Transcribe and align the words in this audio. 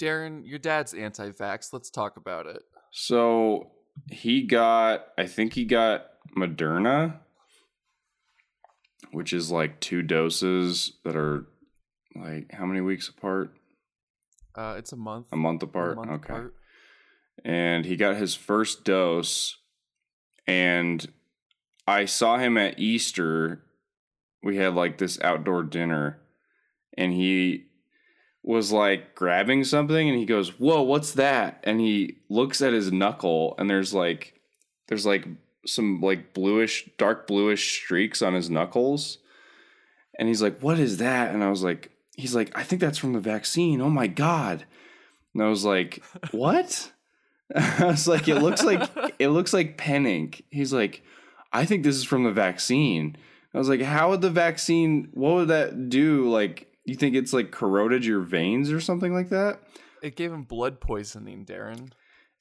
Darren, 0.00 0.42
your 0.44 0.58
dad's 0.58 0.94
anti-vax. 0.94 1.72
Let's 1.72 1.90
talk 1.90 2.16
about 2.16 2.46
it. 2.46 2.62
So 2.90 3.70
he 4.10 4.42
got, 4.46 5.06
I 5.18 5.26
think 5.26 5.52
he 5.52 5.64
got 5.64 6.06
Moderna, 6.36 7.18
which 9.12 9.32
is 9.32 9.50
like 9.50 9.80
two 9.80 10.02
doses 10.02 10.94
that 11.04 11.16
are 11.16 11.46
like 12.16 12.50
how 12.52 12.64
many 12.64 12.80
weeks 12.80 13.08
apart? 13.08 13.52
Uh, 14.54 14.74
it's 14.78 14.92
a 14.92 14.96
month. 14.96 15.26
A 15.32 15.36
month 15.36 15.62
a 15.62 15.66
apart. 15.66 15.96
month 15.96 16.10
okay. 16.10 16.32
apart. 16.32 16.54
and 17.44 17.84
he 17.84 17.96
got 17.96 18.16
his 18.16 18.34
first 18.34 18.84
dose 18.84 19.56
and 20.46 21.06
i 21.86 22.04
saw 22.04 22.38
him 22.38 22.56
at 22.58 22.78
easter 22.78 23.62
we 24.42 24.56
had 24.56 24.74
like 24.74 24.98
this 24.98 25.20
outdoor 25.22 25.62
dinner 25.62 26.20
and 26.96 27.12
he 27.12 27.66
was 28.42 28.72
like 28.72 29.14
grabbing 29.14 29.64
something 29.64 30.08
and 30.08 30.18
he 30.18 30.24
goes 30.24 30.58
whoa 30.58 30.82
what's 30.82 31.12
that 31.12 31.60
and 31.64 31.80
he 31.80 32.16
looks 32.28 32.62
at 32.62 32.72
his 32.72 32.90
knuckle 32.90 33.54
and 33.58 33.68
there's 33.68 33.92
like 33.92 34.40
there's 34.88 35.04
like 35.04 35.26
some 35.66 36.00
like 36.00 36.32
bluish 36.32 36.88
dark 36.96 37.26
bluish 37.26 37.82
streaks 37.82 38.22
on 38.22 38.34
his 38.34 38.48
knuckles 38.48 39.18
and 40.18 40.28
he's 40.28 40.42
like 40.42 40.58
what 40.60 40.78
is 40.78 40.96
that 40.96 41.34
and 41.34 41.44
i 41.44 41.50
was 41.50 41.62
like 41.62 41.90
he's 42.16 42.34
like 42.34 42.50
i 42.56 42.62
think 42.62 42.80
that's 42.80 42.98
from 42.98 43.12
the 43.12 43.20
vaccine 43.20 43.80
oh 43.80 43.90
my 43.90 44.06
god 44.06 44.64
and 45.34 45.42
i 45.42 45.48
was 45.48 45.64
like 45.64 46.02
what 46.30 46.90
I 47.54 47.86
was 47.86 48.06
like, 48.06 48.28
it 48.28 48.36
looks 48.36 48.62
like 48.62 48.88
it 49.18 49.28
looks 49.28 49.52
like 49.52 49.76
pen 49.76 50.06
ink. 50.06 50.44
He's 50.50 50.72
like, 50.72 51.02
I 51.52 51.64
think 51.64 51.82
this 51.82 51.96
is 51.96 52.04
from 52.04 52.24
the 52.24 52.30
vaccine. 52.30 53.16
I 53.52 53.58
was 53.58 53.68
like, 53.68 53.80
how 53.80 54.10
would 54.10 54.20
the 54.20 54.30
vaccine? 54.30 55.08
What 55.12 55.34
would 55.34 55.48
that 55.48 55.88
do? 55.88 56.30
Like, 56.30 56.69
you 56.90 56.96
think 56.96 57.14
it's 57.14 57.32
like 57.32 57.50
corroded 57.50 58.04
your 58.04 58.20
veins 58.20 58.70
or 58.70 58.80
something 58.80 59.12
like 59.14 59.30
that? 59.30 59.60
It 60.02 60.16
gave 60.16 60.32
him 60.32 60.44
blood 60.44 60.80
poisoning, 60.80 61.44
Darren. 61.44 61.92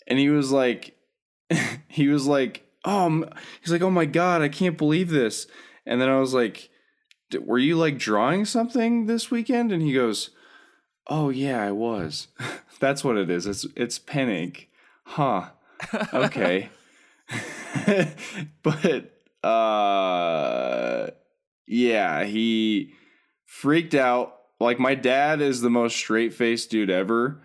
And 0.07 0.17
he 0.17 0.29
was 0.29 0.51
like, 0.51 0.95
he 1.87 2.07
was 2.07 2.25
like, 2.25 2.65
oh, 2.85 3.25
he's 3.61 3.71
like, 3.71 3.81
oh 3.81 3.91
my 3.91 4.05
god, 4.05 4.41
I 4.41 4.49
can't 4.49 4.77
believe 4.77 5.09
this. 5.09 5.47
And 5.85 5.99
then 6.01 6.09
I 6.09 6.19
was 6.19 6.33
like, 6.33 6.69
"D- 7.29 7.39
were 7.39 7.57
you 7.57 7.75
like 7.75 7.97
drawing 7.97 8.45
something 8.45 9.05
this 9.05 9.31
weekend? 9.31 9.71
And 9.71 9.81
he 9.81 9.93
goes, 9.93 10.29
oh 11.09 11.29
yeah, 11.29 11.61
I 11.61 11.71
was. 11.71 12.27
That's 12.79 13.03
what 13.03 13.17
it 13.17 13.29
is. 13.29 13.45
It's 13.45 13.65
it's 13.75 13.99
pen 13.99 14.29
ink. 14.29 14.69
Huh. 15.03 15.49
Okay. 16.13 16.69
but 18.63 19.47
uh 19.47 21.09
yeah, 21.67 22.23
he 22.23 22.93
freaked 23.45 23.95
out. 23.95 24.35
Like 24.59 24.79
my 24.79 24.95
dad 24.95 25.41
is 25.41 25.61
the 25.61 25.69
most 25.69 25.95
straight-faced 25.95 26.69
dude 26.69 26.89
ever 26.89 27.41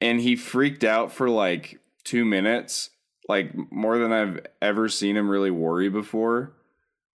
and 0.00 0.20
he 0.20 0.36
freaked 0.36 0.84
out 0.84 1.12
for 1.12 1.28
like 1.28 1.78
2 2.04 2.24
minutes, 2.24 2.90
like 3.28 3.52
more 3.72 3.98
than 3.98 4.12
I've 4.12 4.40
ever 4.62 4.88
seen 4.88 5.16
him 5.16 5.28
really 5.28 5.50
worry 5.50 5.88
before. 5.88 6.52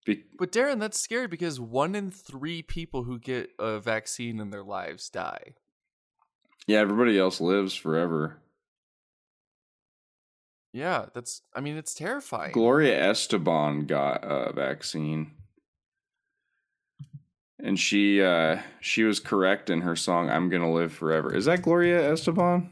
Be- 0.07 0.25
But 0.39 0.51
Darren, 0.53 0.81
that's 0.81 0.99
scary 0.99 1.27
because 1.29 1.61
one 1.61 1.95
in 1.95 2.11
three 2.11 2.63
people 2.63 3.05
who 3.05 3.19
get 3.19 3.51
a 3.59 3.79
vaccine 3.81 4.41
in 4.41 4.51
their 4.51 4.63
lives 4.65 5.09
die. 5.11 5.55
yeah, 6.67 6.79
everybody 6.79 7.19
else 7.19 7.41
lives 7.41 7.75
forever. 7.75 8.39
Yeah, 10.73 11.07
that's. 11.15 11.43
I 11.55 11.61
mean, 11.61 11.77
it's 11.77 11.95
terrifying. 11.95 12.53
Gloria 12.53 13.01
Estefan 13.11 13.87
got 13.89 14.21
a 14.23 14.53
vaccine. 14.53 15.33
And 17.63 17.79
she 17.79 18.23
uh 18.23 18.61
she 18.81 19.05
was 19.05 19.21
correct 19.21 19.69
in 19.71 19.83
her 19.83 19.95
song 19.97 20.31
I'm 20.31 20.49
Gonna 20.49 20.73
Live 20.73 20.93
Forever. 20.93 21.35
Is 21.35 21.45
that 21.45 21.63
Gloria 21.63 22.01
Estefan? 22.13 22.69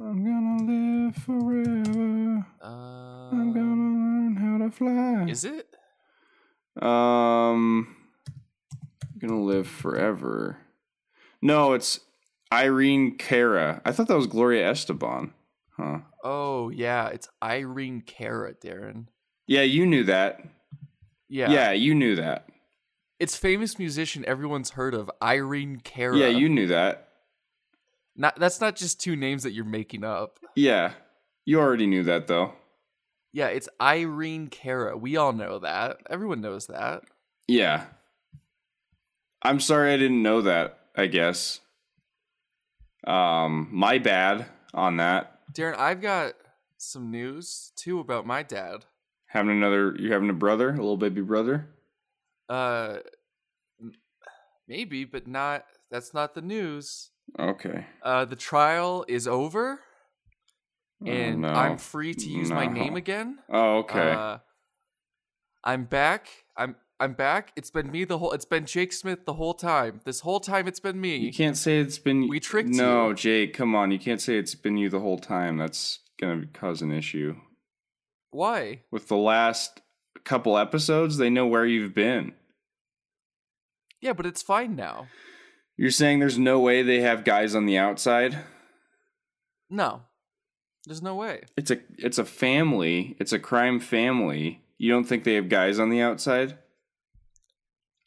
I'm 0.00 0.24
gonna 0.24 0.64
live 0.72 1.16
forever. 1.16 2.46
I'm 2.62 3.52
gonna 3.52 3.60
Um, 3.60 4.34
learn 4.34 4.36
how 4.36 4.64
to 4.64 4.70
fly. 4.72 5.26
is 5.30 5.44
it? 5.44 5.68
um 6.82 7.96
I'm 9.02 9.18
gonna 9.28 9.40
live 9.42 9.68
forever. 9.68 10.58
No, 11.40 11.72
it's 11.74 12.00
Irene 12.52 13.16
Cara. 13.16 13.80
I 13.84 13.92
thought 13.92 14.08
that 14.08 14.16
was 14.16 14.26
Gloria 14.26 14.70
Estefan. 14.70 15.30
Huh. 15.76 15.98
Oh 16.24 16.70
yeah, 16.70 17.08
it's 17.08 17.28
Irene 17.42 18.00
Cara, 18.00 18.54
Darren. 18.54 19.06
Yeah, 19.46 19.62
you 19.62 19.86
knew 19.86 20.04
that. 20.04 20.40
Yeah, 21.28 21.50
yeah 21.50 21.72
you 21.72 21.94
knew 21.94 22.16
that. 22.16 22.48
It's 23.20 23.36
famous 23.36 23.78
musician 23.78 24.24
everyone's 24.26 24.70
heard 24.70 24.94
of, 24.94 25.10
Irene 25.22 25.80
Cara. 25.80 26.16
Yeah, 26.16 26.28
you 26.28 26.48
knew 26.48 26.66
that. 26.66 27.08
Not 28.16 28.36
that's 28.38 28.60
not 28.60 28.76
just 28.76 29.00
two 29.00 29.16
names 29.16 29.42
that 29.42 29.52
you're 29.52 29.64
making 29.64 30.04
up. 30.04 30.38
Yeah. 30.54 30.92
You 31.44 31.60
already 31.60 31.86
knew 31.86 32.02
that 32.04 32.26
though. 32.26 32.52
Yeah, 33.32 33.48
it's 33.48 33.68
Irene 33.80 34.48
Cara. 34.48 34.96
We 34.96 35.16
all 35.16 35.32
know 35.32 35.58
that. 35.58 35.98
Everyone 36.08 36.40
knows 36.40 36.66
that. 36.68 37.02
Yeah. 37.48 37.84
I'm 39.42 39.60
sorry 39.60 39.92
I 39.92 39.96
didn't 39.96 40.22
know 40.22 40.42
that, 40.42 40.78
I 40.96 41.06
guess. 41.06 41.60
Um 43.06 43.68
my 43.72 43.98
bad 43.98 44.46
on 44.72 44.96
that. 44.96 45.40
Darren, 45.52 45.76
I've 45.76 46.00
got 46.00 46.34
some 46.78 47.10
news 47.10 47.72
too 47.76 47.98
about 47.98 48.26
my 48.26 48.42
dad. 48.42 48.84
Having 49.26 49.56
another 49.56 49.96
you're 49.98 50.12
having 50.12 50.30
a 50.30 50.34
brother, 50.34 50.68
a 50.68 50.76
little 50.76 50.96
baby 50.96 51.20
brother? 51.20 51.68
Uh 52.48 52.98
maybe, 54.68 55.04
but 55.04 55.26
not 55.26 55.64
that's 55.90 56.14
not 56.14 56.34
the 56.34 56.42
news. 56.42 57.10
Okay. 57.38 57.86
Uh 58.02 58.24
the 58.24 58.36
trial 58.36 59.04
is 59.08 59.26
over 59.26 59.80
Oh, 61.06 61.10
and 61.10 61.42
no. 61.42 61.48
I'm 61.48 61.76
free 61.78 62.14
to 62.14 62.28
use 62.28 62.50
my 62.50 62.66
name 62.66 62.96
again. 62.96 63.38
Oh, 63.50 63.78
okay. 63.78 64.12
Uh, 64.12 64.38
I'm 65.62 65.84
back. 65.84 66.28
I'm 66.56 66.76
I'm 67.00 67.12
back. 67.14 67.52
It's 67.56 67.70
been 67.70 67.90
me 67.90 68.04
the 68.04 68.18
whole. 68.18 68.32
It's 68.32 68.44
been 68.44 68.64
Jake 68.64 68.92
Smith 68.92 69.26
the 69.26 69.34
whole 69.34 69.54
time. 69.54 70.00
This 70.04 70.20
whole 70.20 70.40
time, 70.40 70.68
it's 70.68 70.80
been 70.80 71.00
me. 71.00 71.16
you 71.16 71.32
can't 71.32 71.56
say 71.56 71.78
it's 71.80 71.98
been 71.98 72.28
we 72.28 72.40
tricked 72.40 72.70
No, 72.70 73.08
you. 73.08 73.14
Jake, 73.14 73.54
come 73.54 73.74
on. 73.74 73.90
You 73.90 73.98
can't 73.98 74.20
say 74.20 74.38
it's 74.38 74.54
been 74.54 74.76
you 74.76 74.88
the 74.88 75.00
whole 75.00 75.18
time. 75.18 75.56
That's 75.58 75.98
going 76.20 76.40
to 76.40 76.46
cause 76.46 76.80
an 76.80 76.92
issue. 76.92 77.36
Why? 78.30 78.82
With 78.90 79.08
the 79.08 79.16
last 79.16 79.80
couple 80.24 80.58
episodes, 80.58 81.16
they 81.16 81.30
know 81.30 81.46
where 81.46 81.66
you've 81.66 81.94
been. 81.94 82.32
Yeah, 84.00 84.12
but 84.12 84.26
it's 84.26 84.42
fine 84.42 84.76
now. 84.76 85.08
You're 85.76 85.90
saying 85.90 86.18
there's 86.18 86.38
no 86.38 86.60
way 86.60 86.82
they 86.82 87.00
have 87.00 87.24
guys 87.24 87.54
on 87.54 87.66
the 87.66 87.78
outside? 87.78 88.38
No, 89.70 90.02
there's 90.86 91.02
no 91.02 91.14
way. 91.14 91.42
It's 91.56 91.70
a 91.70 91.78
it's 91.98 92.18
a 92.18 92.24
family. 92.24 93.16
It's 93.18 93.32
a 93.32 93.38
crime 93.38 93.80
family. 93.80 94.62
You 94.78 94.90
don't 94.90 95.04
think 95.04 95.24
they 95.24 95.34
have 95.34 95.48
guys 95.48 95.78
on 95.78 95.90
the 95.90 96.00
outside? 96.00 96.58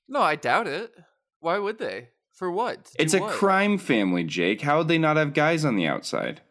No, 0.07 0.22
I 0.22 0.35
doubt 0.35 0.67
it. 0.67 0.94
Why 1.39 1.57
would 1.57 1.79
they? 1.79 2.09
For 2.33 2.51
what? 2.51 2.91
It's 3.00 3.16
a 3.16 3.19
what? 3.19 3.33
crime 3.33 3.77
family, 3.77 4.23
Jake. 4.23 4.61
How 4.61 4.77
would 4.77 4.88
they 4.88 5.00
not 5.00 5.17
have 5.17 5.33
guys 5.33 5.66
on 5.66 5.75
the 5.75 5.88
outside? 5.88 6.41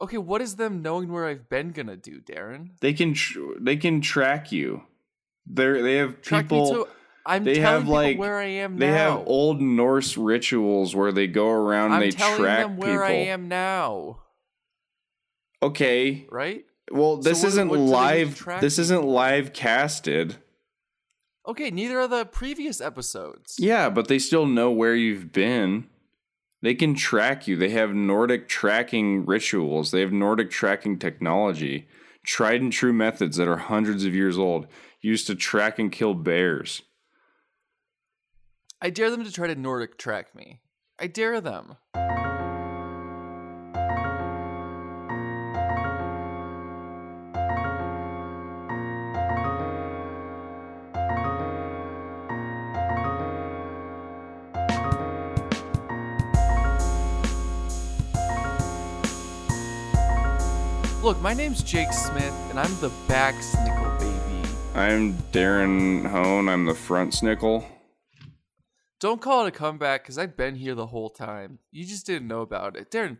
Okay, 0.00 0.18
what 0.18 0.42
is 0.42 0.56
them 0.56 0.82
knowing 0.82 1.12
where 1.12 1.26
I've 1.26 1.48
been 1.48 1.70
gonna 1.70 1.96
do, 1.96 2.20
Darren? 2.20 2.70
They 2.80 2.92
can 2.92 3.14
tr- 3.14 3.58
they 3.60 3.76
can 3.76 4.00
track 4.00 4.50
you. 4.50 4.82
They 5.46 5.82
they 5.82 5.96
have 5.96 6.20
Track 6.22 6.44
people. 6.44 6.88
I'm 7.24 7.44
they 7.44 7.54
telling 7.54 7.82
have, 7.82 7.88
like- 7.88 8.18
where 8.18 8.38
I 8.38 8.46
am 8.46 8.74
now 8.74 8.78
they 8.80 8.90
now. 8.90 9.18
have 9.18 9.26
old 9.28 9.60
Norse 9.60 10.16
rituals 10.16 10.94
where 10.96 11.12
they 11.12 11.26
go 11.28 11.48
around 11.50 11.86
and 11.86 11.94
I'm 11.94 12.00
they 12.00 12.10
track 12.10 12.66
them 12.66 12.76
where 12.76 12.90
people. 13.00 13.04
I 13.04 13.10
am 13.30 13.48
now. 13.48 14.18
Okay. 15.62 16.26
Right? 16.30 16.64
Well, 16.90 17.22
So 17.22 17.28
this 17.28 17.42
what- 17.42 17.48
isn't 17.48 17.68
what 17.68 17.76
do 17.76 17.80
they 17.86 18.24
need 18.24 18.36
to 18.36 18.44
live. 18.50 18.60
This 18.60 18.78
isn't 18.78 19.04
live 19.04 19.52
casted. 19.52 20.36
Okay, 21.46 21.70
neither 21.70 21.98
are 22.00 22.08
the 22.08 22.24
previous 22.24 22.80
episodes. 22.80 23.56
Yeah, 23.58 23.90
but 23.90 24.06
they 24.08 24.18
still 24.20 24.46
know 24.46 24.70
where 24.70 24.94
you've 24.94 25.32
been. 25.32 25.88
They 26.60 26.74
can 26.74 26.94
track 26.94 27.48
you. 27.48 27.56
They 27.56 27.70
have 27.70 27.92
Nordic 27.92 28.48
tracking 28.48 29.26
rituals. 29.26 29.90
They 29.90 30.00
have 30.00 30.12
Nordic 30.12 30.50
tracking 30.50 30.98
technology. 31.00 31.88
Tried 32.24 32.60
and 32.60 32.72
true 32.72 32.92
methods 32.92 33.36
that 33.38 33.48
are 33.48 33.56
hundreds 33.56 34.04
of 34.04 34.14
years 34.14 34.38
old, 34.38 34.68
used 35.02 35.26
to 35.26 35.34
track 35.34 35.78
and 35.78 35.92
kill 35.92 36.14
bears. 36.14 36.82
I 38.80 38.90
dare 38.90 39.10
them 39.10 39.24
to 39.24 39.32
try 39.32 39.48
to 39.48 39.54
Nordic 39.54 39.98
track 39.98 40.34
me. 40.34 40.60
I 40.98 41.08
dare 41.08 41.40
them. 41.40 41.76
Look, 61.02 61.20
my 61.20 61.34
name's 61.34 61.64
Jake 61.64 61.92
Smith, 61.92 62.32
and 62.48 62.60
I'm 62.60 62.70
the 62.80 62.90
back 63.08 63.34
snickle 63.34 63.81
baby. 63.81 63.81
I'm 64.74 65.14
Darren 65.32 66.06
Hone. 66.06 66.48
I'm 66.48 66.64
the 66.64 66.74
front 66.74 67.12
snickle. 67.12 67.66
Don't 69.00 69.20
call 69.20 69.44
it 69.44 69.48
a 69.48 69.50
comeback 69.50 70.02
because 70.02 70.16
I've 70.16 70.36
been 70.36 70.54
here 70.54 70.74
the 70.74 70.86
whole 70.86 71.10
time. 71.10 71.58
You 71.70 71.84
just 71.84 72.06
didn't 72.06 72.26
know 72.26 72.40
about 72.40 72.76
it. 72.76 72.90
Darren, 72.90 73.18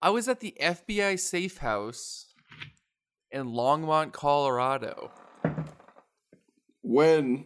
I 0.00 0.08
was 0.08 0.26
at 0.26 0.40
the 0.40 0.54
FBI 0.58 1.20
safe 1.20 1.58
house 1.58 2.32
in 3.30 3.48
Longmont, 3.48 4.12
Colorado. 4.12 5.10
When? 6.82 7.44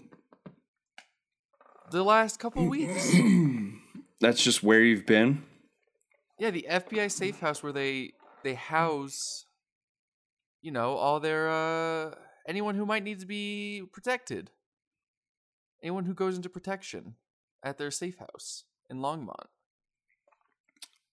The 1.90 2.05
last 2.05 2.38
couple 2.38 2.66
weeks. 2.66 3.12
That's 4.20 4.44
just 4.44 4.62
where 4.62 4.81
you've 4.81 5.06
been? 5.06 5.43
Yeah, 6.38 6.50
the 6.50 6.66
FBI 6.70 7.11
safe 7.11 7.40
house 7.40 7.64
where 7.64 7.73
they 7.73 8.12
they 8.44 8.55
house 8.55 9.44
you 10.62 10.70
know, 10.70 10.94
all 10.94 11.20
their 11.20 11.50
uh 11.50 12.14
anyone 12.50 12.75
who 12.75 12.85
might 12.85 13.05
need 13.05 13.20
to 13.20 13.26
be 13.26 13.85
protected. 13.93 14.50
Anyone 15.82 16.05
who 16.05 16.14
goes 16.14 16.35
into 16.37 16.50
protection 16.50 17.14
at 17.62 17.79
their 17.79 17.93
safe 17.93 18.19
house 18.19 18.64
in 18.91 18.99
Longmont. 18.99 19.47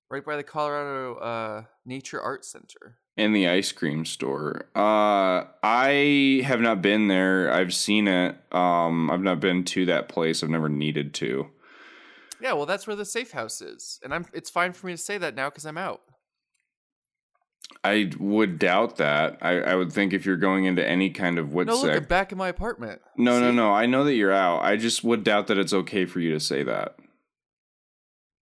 Right 0.10 0.25
by 0.25 0.36
the 0.36 0.44
Colorado 0.44 1.16
uh 1.16 1.63
Nature 1.86 2.19
Art 2.19 2.44
Center. 2.44 2.98
In 3.16 3.34
the 3.34 3.48
ice 3.48 3.72
cream 3.72 4.04
store. 4.04 4.68
Uh 4.75 5.45
I 5.62 6.42
have 6.44 6.60
not 6.60 6.81
been 6.81 7.07
there. 7.07 7.54
I've 7.54 7.74
seen 7.74 8.07
it. 8.07 8.36
Um 8.51 9.12
I've 9.12 9.22
not 9.22 9.39
been 9.39 9.63
to 9.66 9.86
that 9.86 10.10
place. 10.10 10.42
I've 10.44 10.50
never 10.50 10.69
needed 10.69 11.13
to. 11.16 11.50
Yeah, 12.42 12.54
well 12.54 12.66
that's 12.66 12.88
where 12.88 12.95
the 12.95 13.06
safe 13.06 13.31
house 13.31 13.62
is. 13.62 14.00
And 14.04 14.13
I'm 14.13 14.25
it's 14.34 14.50
fine 14.50 14.74
for 14.74 14.88
me 14.88 14.94
to 14.94 14.98
say 14.98 15.19
that 15.19 15.36
now 15.36 15.50
cuz 15.51 15.66
I'm 15.66 15.78
out. 15.78 16.01
I 17.83 18.11
would 18.19 18.59
doubt 18.59 18.97
that. 18.97 19.37
I, 19.41 19.59
I 19.59 19.75
would 19.75 19.91
think 19.91 20.13
if 20.13 20.25
you're 20.25 20.35
going 20.37 20.65
into 20.65 20.85
any 20.85 21.09
kind 21.09 21.37
of 21.37 21.49
Witsec. 21.49 21.67
No, 21.67 21.81
look, 21.81 21.95
I'm 21.95 22.03
back 22.03 22.31
in 22.31 22.37
my 22.37 22.49
apartment. 22.49 23.01
no, 23.17 23.39
no, 23.39 23.51
no. 23.51 23.71
I 23.71 23.85
know 23.85 24.03
that 24.03 24.15
you're 24.15 24.33
out. 24.33 24.63
I 24.63 24.75
just 24.75 25.03
would 25.03 25.23
doubt 25.23 25.47
that 25.47 25.57
it's 25.57 25.73
okay 25.73 26.05
for 26.05 26.19
you 26.19 26.33
to 26.33 26.39
say 26.39 26.63
that. 26.63 26.95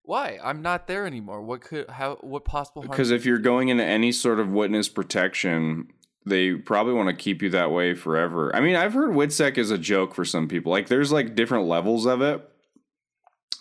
Why? 0.03 0.39
I'm 0.43 0.61
not 0.61 0.87
there 0.87 1.05
anymore. 1.05 1.41
What 1.41 1.61
could 1.61 1.89
how 1.89 2.15
what 2.21 2.45
possible 2.45 2.83
harm? 2.83 2.91
Because 2.91 3.11
if 3.11 3.25
you're 3.25 3.39
going 3.39 3.69
into 3.69 3.83
any 3.83 4.11
sort 4.11 4.39
of 4.39 4.49
witness 4.49 4.87
protection, 4.87 5.87
they 6.25 6.53
probably 6.53 6.93
want 6.93 7.09
to 7.09 7.15
keep 7.15 7.41
you 7.41 7.49
that 7.51 7.71
way 7.71 7.93
forever. 7.93 8.55
I 8.55 8.61
mean, 8.61 8.75
I've 8.75 8.93
heard 8.93 9.11
Witsec 9.11 9.57
is 9.57 9.71
a 9.71 9.77
joke 9.77 10.13
for 10.13 10.25
some 10.25 10.47
people. 10.47 10.71
Like, 10.71 10.87
there's 10.87 11.11
like 11.11 11.35
different 11.35 11.65
levels 11.65 12.05
of 12.05 12.21
it. 12.21 12.47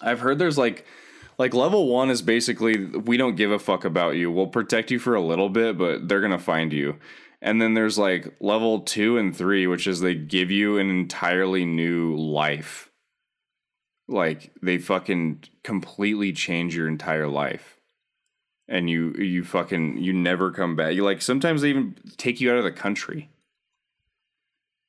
I've 0.00 0.20
heard 0.20 0.38
there's 0.38 0.58
like, 0.58 0.84
like 1.38 1.54
level 1.54 1.88
one 1.88 2.10
is 2.10 2.22
basically 2.22 2.84
we 2.86 3.16
don't 3.16 3.36
give 3.36 3.50
a 3.50 3.58
fuck 3.58 3.84
about 3.84 4.16
you. 4.16 4.30
We'll 4.30 4.46
protect 4.46 4.90
you 4.90 4.98
for 4.98 5.14
a 5.14 5.20
little 5.20 5.48
bit, 5.48 5.78
but 5.78 6.08
they're 6.08 6.20
gonna 6.20 6.38
find 6.38 6.72
you. 6.72 6.96
And 7.42 7.60
then 7.60 7.74
there's 7.74 7.98
like 7.98 8.34
level 8.40 8.80
two 8.80 9.18
and 9.18 9.36
three, 9.36 9.66
which 9.66 9.86
is 9.86 10.00
they 10.00 10.14
give 10.14 10.50
you 10.50 10.78
an 10.78 10.88
entirely 10.88 11.64
new 11.64 12.16
life. 12.16 12.90
Like 14.08 14.52
they 14.62 14.78
fucking 14.78 15.44
completely 15.62 16.32
change 16.32 16.76
your 16.76 16.88
entire 16.88 17.28
life 17.28 17.74
and 18.68 18.88
you 18.88 19.12
you 19.14 19.44
fucking 19.44 19.98
you 19.98 20.12
never 20.12 20.50
come 20.50 20.76
back. 20.76 20.94
You 20.94 21.04
like 21.04 21.22
sometimes 21.22 21.62
they 21.62 21.70
even 21.70 21.96
take 22.16 22.40
you 22.40 22.50
out 22.50 22.58
of 22.58 22.64
the 22.64 22.72
country. 22.72 23.30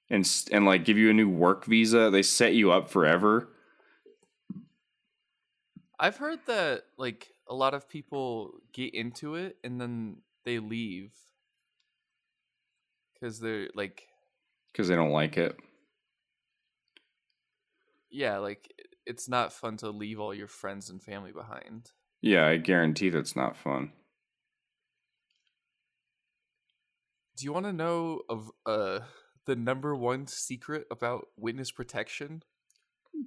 And 0.09 0.29
and 0.51 0.65
like 0.65 0.85
give 0.85 0.97
you 0.97 1.09
a 1.09 1.13
new 1.13 1.29
work 1.29 1.65
visa. 1.65 2.09
They 2.09 2.21
set 2.21 2.53
you 2.53 2.71
up 2.71 2.89
forever. 2.89 3.49
I've 5.99 6.17
heard 6.17 6.39
that 6.47 6.83
like 6.97 7.31
a 7.47 7.55
lot 7.55 7.73
of 7.73 7.87
people 7.89 8.59
get 8.73 8.93
into 8.93 9.35
it 9.35 9.57
and 9.63 9.79
then 9.79 10.17
they 10.43 10.59
leave 10.59 11.11
because 13.13 13.39
they're 13.39 13.69
like 13.75 14.07
cuz 14.73 14.87
they 14.87 14.95
don't 14.95 15.11
like 15.11 15.37
it. 15.37 15.57
yeah 18.09 18.37
like 18.37 18.71
it's 19.05 19.27
not 19.29 19.53
fun 19.53 19.77
to 19.77 19.89
leave 19.89 20.19
all 20.19 20.33
your 20.33 20.47
friends 20.47 20.89
and 20.89 21.01
family 21.01 21.31
behind 21.31 21.91
Yeah, 22.21 22.47
I 22.47 22.57
guarantee 22.57 23.09
that's 23.09 23.35
not 23.35 23.55
fun. 23.55 23.91
do 27.37 27.45
you 27.45 27.53
want 27.53 27.65
to 27.65 27.73
know 27.73 28.21
of 28.29 28.51
uh 28.65 28.99
the 29.45 29.55
number 29.55 29.95
one 29.95 30.25
secret 30.27 30.87
about 30.89 31.27
witness 31.37 31.71
protection 31.71 32.41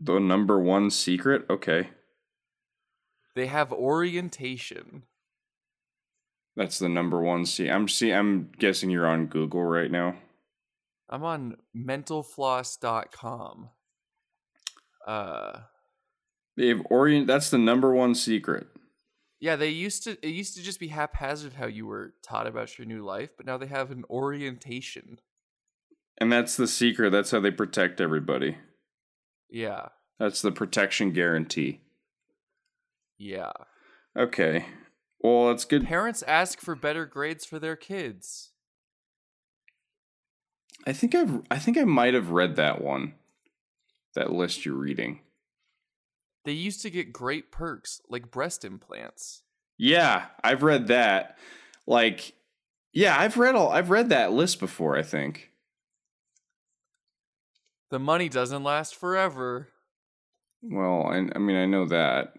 The 0.01 0.19
number 0.19 0.59
one 0.61 0.91
secret? 0.91 1.45
Okay. 1.51 1.91
They 3.35 3.47
have 3.47 3.73
orientation 3.73 5.03
That's 6.57 6.79
the 6.79 6.89
number 6.89 7.21
one 7.21 7.45
see. 7.47 7.69
I'm 7.69 7.89
see 7.89 8.13
I'm 8.13 8.51
guessing 8.59 8.91
you're 8.91 9.07
on 9.07 9.27
Google 9.27 9.63
right 9.65 9.91
now. 9.91 10.17
i'm 11.09 11.23
on 11.25 11.57
mentalfloss.com 11.77 13.71
uh 15.07 15.61
They 16.57 16.69
have 16.69 16.83
orient 16.91 17.27
that's 17.27 17.51
the 17.51 17.59
number 17.59 17.95
one 17.95 18.15
secret. 18.15 18.67
Yeah, 19.41 19.55
they 19.55 19.69
used 19.69 20.03
to. 20.03 20.19
It 20.21 20.31
used 20.35 20.57
to 20.57 20.63
just 20.65 20.81
be 20.81 20.89
haphazard 20.89 21.53
how 21.53 21.67
you 21.67 21.87
were 21.87 22.15
taught 22.25 22.49
about 22.49 22.77
your 22.77 22.87
new 22.89 23.05
life, 23.05 23.31
but 23.37 23.47
now 23.47 23.57
they 23.57 23.69
have 23.69 23.93
an 23.93 24.03
orientation. 24.11 25.21
And 26.21 26.33
that's 26.33 26.57
the 26.57 26.67
secret. 26.67 27.11
That's 27.11 27.31
how 27.31 27.39
they 27.39 27.53
protect 27.53 28.01
everybody. 28.01 28.57
Yeah, 29.49 29.91
That's 30.19 30.43
the 30.43 30.51
protection 30.51 31.13
guarantee. 31.13 31.81
Yeah. 33.19 33.53
Okay. 34.17 34.67
Well, 35.21 35.49
that's 35.49 35.65
good. 35.65 35.85
Parents 35.85 36.23
ask 36.23 36.61
for 36.61 36.75
better 36.75 37.05
grades 37.05 37.45
for 37.45 37.59
their 37.59 37.77
kids. 37.77 38.51
I 40.87 40.93
think 40.93 41.15
I've 41.15 41.43
I 41.51 41.59
think 41.59 41.77
I 41.77 41.85
might 41.85 42.15
have 42.15 42.31
read 42.31 42.57
that 42.57 42.81
one. 42.81 43.15
That 44.15 44.33
list 44.33 44.65
you're 44.65 44.75
reading. 44.75 45.21
They 46.45 46.53
used 46.53 46.81
to 46.83 46.91
get 46.91 47.13
great 47.13 47.51
perks 47.51 48.01
like 48.09 48.31
breast 48.31 48.65
implants. 48.65 49.43
Yeah, 49.77 50.27
I've 50.43 50.63
read 50.63 50.87
that. 50.87 51.37
Like 51.87 52.35
yeah, 52.93 53.19
I've 53.19 53.37
read 53.37 53.55
all 53.55 53.71
I've 53.71 53.91
read 53.91 54.09
that 54.11 54.33
list 54.33 54.61
before, 54.61 54.97
I 54.97 55.03
think. 55.03 55.51
The 57.91 57.99
money 57.99 58.29
doesn't 58.29 58.63
last 58.63 58.95
forever. 58.95 59.69
Well, 60.63 61.07
I, 61.07 61.27
I 61.35 61.39
mean, 61.39 61.57
I 61.57 61.67
know 61.67 61.87
that. 61.87 62.35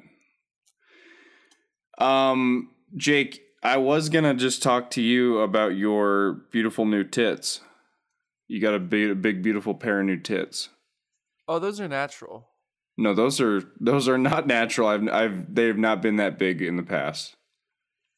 Um, 1.99 2.69
Jake, 2.95 3.41
I 3.63 3.77
was 3.77 4.09
gonna 4.09 4.33
just 4.33 4.63
talk 4.63 4.89
to 4.91 5.01
you 5.01 5.39
about 5.39 5.75
your 5.75 6.33
beautiful 6.51 6.85
new 6.85 7.03
tits. 7.03 7.61
You 8.47 8.59
got 8.59 8.73
a 8.73 8.79
big, 8.79 9.11
a 9.11 9.15
big, 9.15 9.43
beautiful 9.43 9.75
pair 9.75 9.99
of 9.99 10.05
new 10.05 10.17
tits. 10.17 10.69
Oh, 11.47 11.59
those 11.59 11.79
are 11.79 11.87
natural. 11.87 12.47
No, 12.97 13.13
those 13.13 13.39
are 13.41 13.61
those 13.79 14.07
are 14.07 14.17
not 14.17 14.47
natural. 14.47 14.87
I've 14.87 15.07
I've 15.07 15.53
they 15.55 15.67
have 15.67 15.77
not 15.77 16.01
been 16.01 16.17
that 16.17 16.37
big 16.39 16.61
in 16.61 16.75
the 16.77 16.83
past. 16.83 17.35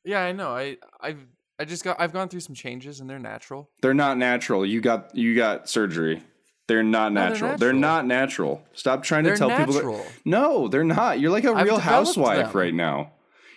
Yeah, 0.06 0.22
I 0.24 0.31
know. 0.31 0.50
I 0.56 0.77
I've 1.00 1.25
I 1.60 1.65
just 1.65 1.84
got 1.84 2.00
I've 2.00 2.13
gone 2.13 2.29
through 2.29 2.39
some 2.39 2.55
changes 2.55 3.00
and 3.00 3.10
they're 3.10 3.20
natural. 3.20 3.70
They're 3.82 3.94
not 3.94 4.17
natural. 4.17 4.65
You 4.65 4.82
got 4.82 5.15
you 5.15 5.36
got 5.36 5.70
surgery. 5.70 6.24
They're 6.67 6.84
not 6.84 7.12
No, 7.12 7.22
they're 7.22 7.29
natural. 7.32 7.58
they're, 7.58 7.74
not 7.74 8.05
natural. 8.05 8.63
Stop 8.74 9.03
trying 9.03 9.25
They're 9.25 9.34
to 9.34 9.39
tell 9.39 9.50
people 9.58 9.74
natural. 9.74 9.98
that 9.98 10.12
No, 10.24 10.67
they're 10.70 10.86
not. 10.86 11.20
You're 11.20 11.32
like 11.32 11.44
a 11.44 11.51
I've 11.51 11.65
real 11.65 11.79
housewife 11.79 12.48
them. 12.53 12.58
right 12.58 12.74
now. 12.74 13.12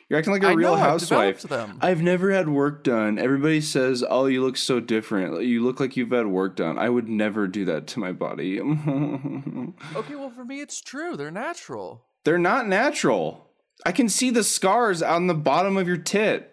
You're 0.08 0.18
acting 0.18 0.32
like 0.34 0.42
a 0.42 0.48
I 0.48 0.52
real 0.52 0.70
know, 0.70 0.74
I've 0.74 0.80
housewife. 0.80 1.42
them. 1.42 1.78
I've 1.80 2.02
never 2.02 2.30
had 2.30 2.48
work 2.48 2.84
done. 2.84 3.18
Everybody 3.18 3.60
says, 3.62 4.04
"Oh, 4.08 4.26
you 4.26 4.42
look 4.42 4.56
so 4.58 4.78
different. 4.78 5.42
You 5.44 5.64
look 5.64 5.80
like 5.80 5.96
you've 5.96 6.10
had 6.10 6.26
work 6.26 6.56
done." 6.56 6.78
I 6.78 6.88
would 6.90 7.08
never 7.08 7.46
do 7.48 7.64
that 7.64 7.86
to 7.88 8.00
my 8.00 8.12
body. 8.12 8.60
Okay, 9.96 10.14
well 10.14 10.30
for 10.30 10.44
me 10.44 10.60
it's 10.60 10.80
true. 10.80 11.16
They're 11.16 11.30
natural. 11.30 12.04
They're 12.24 12.38
not 12.38 12.66
natural. 12.68 13.50
I 13.84 13.92
can 13.92 14.08
see 14.08 14.30
the 14.30 14.44
scars 14.44 15.02
on 15.02 15.26
the 15.26 15.34
bottom 15.34 15.76
of 15.76 15.88
your 15.88 15.96
tit. 15.96 16.50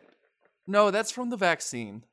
No, 0.67 0.91
that's 0.91 1.12
from 1.12 1.29
the 1.29 1.38
vaccine. 1.38 2.03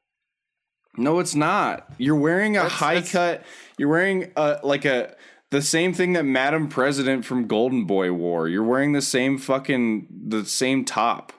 No, 0.96 1.18
it's 1.20 1.34
not. 1.34 1.88
You're 1.98 2.16
wearing 2.16 2.56
a 2.56 2.60
That's- 2.62 2.78
high 2.78 2.94
that's- 2.94 3.12
cut. 3.12 3.44
You're 3.78 3.88
wearing 3.88 4.32
a 4.36 4.58
like 4.62 4.84
a 4.84 5.14
the 5.50 5.62
same 5.62 5.92
thing 5.94 6.12
that 6.12 6.24
Madam 6.24 6.68
President 6.68 7.24
from 7.24 7.46
Golden 7.46 7.84
Boy 7.84 8.12
wore. 8.12 8.48
You're 8.48 8.64
wearing 8.64 8.92
the 8.92 9.00
same 9.02 9.38
fucking 9.38 10.06
the 10.28 10.44
same 10.44 10.84
top 10.84 11.32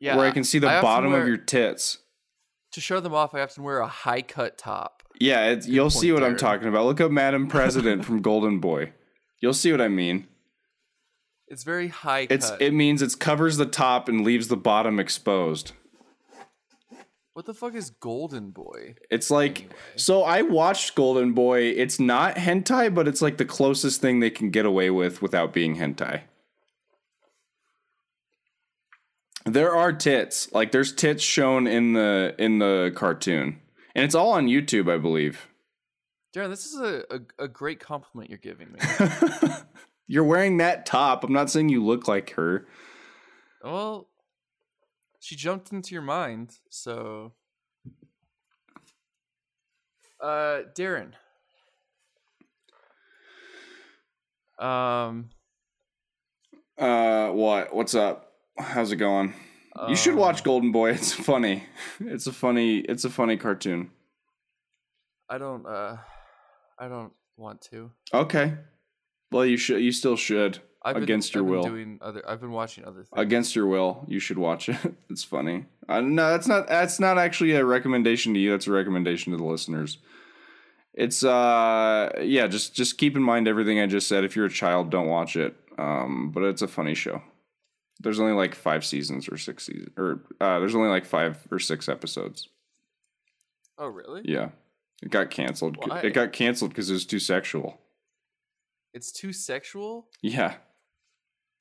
Yeah. 0.00 0.16
where 0.16 0.26
I 0.26 0.30
can 0.30 0.44
see 0.44 0.58
the 0.58 0.66
bottom 0.66 1.12
wear- 1.12 1.22
of 1.22 1.28
your 1.28 1.36
tits. 1.38 1.98
to 2.72 2.80
show 2.80 3.00
them 3.00 3.14
off, 3.14 3.34
I 3.34 3.40
often 3.42 3.62
wear 3.64 3.80
a 3.80 3.86
high 3.86 4.22
cut 4.22 4.56
top. 4.58 5.02
Yeah, 5.20 5.50
it's, 5.50 5.68
you'll 5.68 5.90
see 5.90 6.10
what 6.10 6.24
I'm 6.24 6.36
talking 6.38 6.68
about. 6.68 6.86
Look 6.86 7.00
up 7.02 7.10
Madam 7.10 7.46
President 7.56 8.04
from 8.04 8.22
Golden 8.22 8.60
Boy. 8.60 8.92
You'll 9.40 9.52
see 9.54 9.70
what 9.72 9.80
I 9.80 9.88
mean. 9.88 10.26
It's 11.48 11.64
very 11.64 11.88
high 11.88 12.26
It's 12.30 12.48
cut. 12.48 12.62
it 12.62 12.72
means 12.72 13.02
it 13.02 13.18
covers 13.18 13.58
the 13.58 13.66
top 13.66 14.08
and 14.08 14.24
leaves 14.24 14.48
the 14.48 14.56
bottom 14.56 14.98
exposed. 14.98 15.72
What 17.34 17.46
the 17.46 17.54
fuck 17.54 17.74
is 17.74 17.90
Golden 17.90 18.50
Boy? 18.50 18.94
It's 19.10 19.30
like 19.30 19.60
Anyway. 19.60 19.74
so 19.96 20.22
I 20.22 20.42
watched 20.42 20.94
Golden 20.94 21.32
Boy. 21.32 21.62
It's 21.62 21.98
not 21.98 22.36
hentai, 22.36 22.94
but 22.94 23.08
it's 23.08 23.22
like 23.22 23.38
the 23.38 23.44
closest 23.44 24.00
thing 24.00 24.20
they 24.20 24.30
can 24.30 24.50
get 24.50 24.66
away 24.66 24.90
with 24.90 25.22
without 25.22 25.52
being 25.52 25.76
hentai. 25.76 26.22
There 29.44 29.74
are 29.74 29.92
tits. 29.92 30.52
Like 30.52 30.72
there's 30.72 30.92
tits 30.92 31.22
shown 31.22 31.66
in 31.66 31.94
the 31.94 32.34
in 32.38 32.58
the 32.58 32.92
cartoon. 32.94 33.60
And 33.94 34.04
it's 34.04 34.14
all 34.14 34.32
on 34.32 34.46
YouTube, 34.46 34.90
I 34.92 34.98
believe. 34.98 35.48
Darren, 36.34 36.48
this 36.48 36.64
is 36.64 36.80
a, 36.80 37.02
a, 37.10 37.44
a 37.44 37.48
great 37.48 37.78
compliment 37.78 38.30
you're 38.30 38.38
giving 38.38 38.72
me. 38.72 38.78
You're 40.08 40.24
wearing 40.24 40.58
that 40.58 40.84
top. 40.84 41.24
I'm 41.24 41.32
not 41.32 41.48
saying 41.50 41.68
you 41.70 41.82
look 41.82 42.08
like 42.08 42.30
her. 42.30 42.66
well, 43.62 44.08
she 45.22 45.36
jumped 45.36 45.70
into 45.70 45.94
your 45.94 46.02
mind, 46.02 46.58
so 46.68 47.32
uh 50.20 50.62
Darren. 50.76 51.12
Um 54.58 55.30
Uh, 56.76 57.28
what? 57.30 57.72
What's 57.74 57.94
up? 57.94 58.32
How's 58.58 58.90
it 58.90 58.96
going? 58.96 59.34
you 59.88 59.94
should 59.96 60.16
watch 60.16 60.38
um, 60.40 60.44
Golden 60.44 60.72
Boy. 60.72 60.90
It's 60.94 61.12
funny. 61.12 61.64
It's 62.00 62.26
a 62.26 62.32
funny. 62.32 62.78
It's 62.78 63.04
a 63.04 63.10
funny 63.10 63.36
cartoon. 63.36 63.90
I 65.30 65.38
don't 65.38 65.64
uh 65.66 65.98
I 66.78 66.88
don't 66.88 67.12
want 67.36 67.62
to. 67.70 67.92
Okay. 68.12 68.54
Well, 69.30 69.46
you 69.46 69.56
should. 69.56 69.80
You 69.80 69.92
still 69.92 70.16
should. 70.16 70.58
I've 70.84 70.94
been, 70.94 71.02
Against 71.04 71.34
your 71.34 71.44
I've 71.44 71.46
been 71.48 71.56
will. 71.56 71.62
Doing 71.64 71.98
other 72.02 72.28
I've 72.28 72.40
been 72.40 72.50
watching 72.50 72.84
other 72.84 73.04
things. 73.04 73.08
Against 73.14 73.54
your 73.54 73.66
will, 73.66 74.04
you 74.08 74.18
should 74.18 74.38
watch 74.38 74.68
it. 74.68 74.76
It's 75.10 75.22
funny. 75.24 75.66
Uh, 75.88 76.00
no, 76.00 76.30
that's 76.30 76.48
not. 76.48 76.68
That's 76.68 76.98
not 76.98 77.18
actually 77.18 77.52
a 77.52 77.64
recommendation 77.64 78.34
to 78.34 78.40
you. 78.40 78.50
That's 78.50 78.66
a 78.66 78.72
recommendation 78.72 79.32
to 79.32 79.38
the 79.38 79.44
listeners. 79.44 79.98
It's 80.94 81.22
uh, 81.24 82.10
yeah. 82.22 82.46
Just 82.46 82.74
just 82.74 82.98
keep 82.98 83.14
in 83.16 83.22
mind 83.22 83.46
everything 83.46 83.78
I 83.78 83.86
just 83.86 84.08
said. 84.08 84.24
If 84.24 84.34
you're 84.36 84.46
a 84.46 84.50
child, 84.50 84.90
don't 84.90 85.08
watch 85.08 85.36
it. 85.36 85.54
Um, 85.78 86.30
but 86.32 86.42
it's 86.44 86.62
a 86.62 86.68
funny 86.68 86.94
show. 86.94 87.22
There's 88.00 88.18
only 88.20 88.32
like 88.32 88.54
five 88.54 88.84
seasons 88.84 89.28
or 89.28 89.36
six 89.38 89.66
seasons, 89.66 89.90
or 89.96 90.22
uh, 90.40 90.58
there's 90.58 90.74
only 90.74 90.88
like 90.88 91.04
five 91.04 91.38
or 91.50 91.58
six 91.58 91.88
episodes. 91.88 92.48
oh 93.78 93.86
really? 93.86 94.22
Yeah, 94.24 94.48
it 95.02 95.10
got 95.10 95.30
canceled. 95.30 95.76
Why? 95.86 96.00
It 96.00 96.14
got 96.14 96.32
canceled 96.32 96.72
because 96.72 96.90
it 96.90 96.94
was 96.94 97.06
too 97.06 97.20
sexual. 97.20 97.78
It's 98.94 99.12
too 99.12 99.32
sexual? 99.32 100.08
Yeah. 100.20 100.54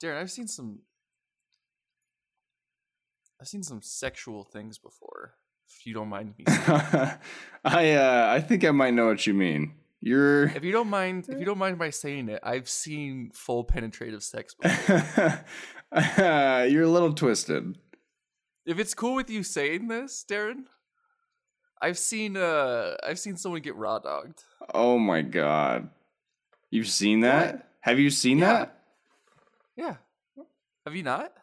Darren, 0.01 0.17
I've 0.19 0.31
seen 0.31 0.47
some 0.47 0.79
I've 3.39 3.47
seen 3.47 3.63
some 3.63 3.81
sexual 3.81 4.43
things 4.43 4.77
before. 4.77 5.33
If 5.67 5.85
you 5.85 5.93
don't 5.93 6.09
mind 6.09 6.33
me. 6.37 6.45
I 6.47 7.93
uh, 7.93 8.27
I 8.29 8.41
think 8.41 8.63
I 8.65 8.71
might 8.71 8.93
know 8.93 9.07
what 9.07 9.25
you 9.25 9.33
mean. 9.33 9.75
You're 10.01 10.45
if 10.45 10.63
you 10.63 10.71
don't 10.71 10.89
mind 10.89 11.27
if 11.29 11.39
you 11.39 11.45
don't 11.45 11.57
mind 11.57 11.77
my 11.77 11.89
saying 11.91 12.29
it, 12.29 12.39
I've 12.43 12.67
seen 12.69 13.31
full 13.33 13.63
penetrative 13.63 14.23
sex 14.23 14.53
before. 14.55 15.45
you're 16.67 16.83
a 16.83 16.89
little 16.89 17.13
twisted. 17.13 17.77
if 18.65 18.79
it's 18.79 18.93
cool 18.93 19.15
with 19.15 19.29
you 19.29 19.43
saying 19.43 19.87
this, 19.87 20.25
Darren, 20.27 20.63
I've 21.81 21.97
seen 21.97 22.35
uh 22.35 22.95
I've 23.05 23.19
seen 23.19 23.37
someone 23.37 23.61
get 23.61 23.75
raw 23.75 23.99
dogged. 23.99 24.43
Oh 24.73 24.97
my 24.97 25.21
god. 25.21 25.89
You've 26.69 26.87
seen 26.87 27.21
that? 27.21 27.53
What? 27.53 27.67
Have 27.81 27.99
you 27.99 28.09
seen 28.09 28.39
Yeah. 28.39 28.53
that? 28.53 28.80
Yeah. 29.81 29.95
Have 30.85 30.95
you 30.95 31.01
not? 31.01 31.33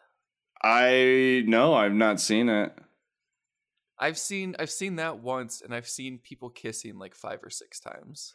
I 0.63 1.43
no, 1.45 1.73
I've 1.73 1.93
not 1.93 2.21
seen 2.21 2.47
it. 2.47 2.73
I've 3.97 4.17
seen 4.17 4.55
I've 4.57 4.71
seen 4.71 4.95
that 4.95 5.19
once 5.19 5.61
and 5.61 5.75
I've 5.75 5.87
seen 5.89 6.19
people 6.19 6.49
kissing 6.49 6.97
like 6.97 7.15
five 7.15 7.39
or 7.43 7.49
six 7.49 7.79
times. 7.81 8.33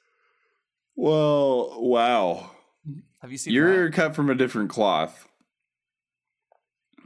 Well, 0.95 1.77
wow. 1.79 2.51
Mm-hmm. 2.87 3.01
Have 3.23 3.33
you 3.33 3.39
seen 3.39 3.55
You're 3.55 3.87
that? 3.87 3.95
cut 3.95 4.15
from 4.15 4.29
a 4.29 4.35
different 4.35 4.69
cloth. 4.69 5.27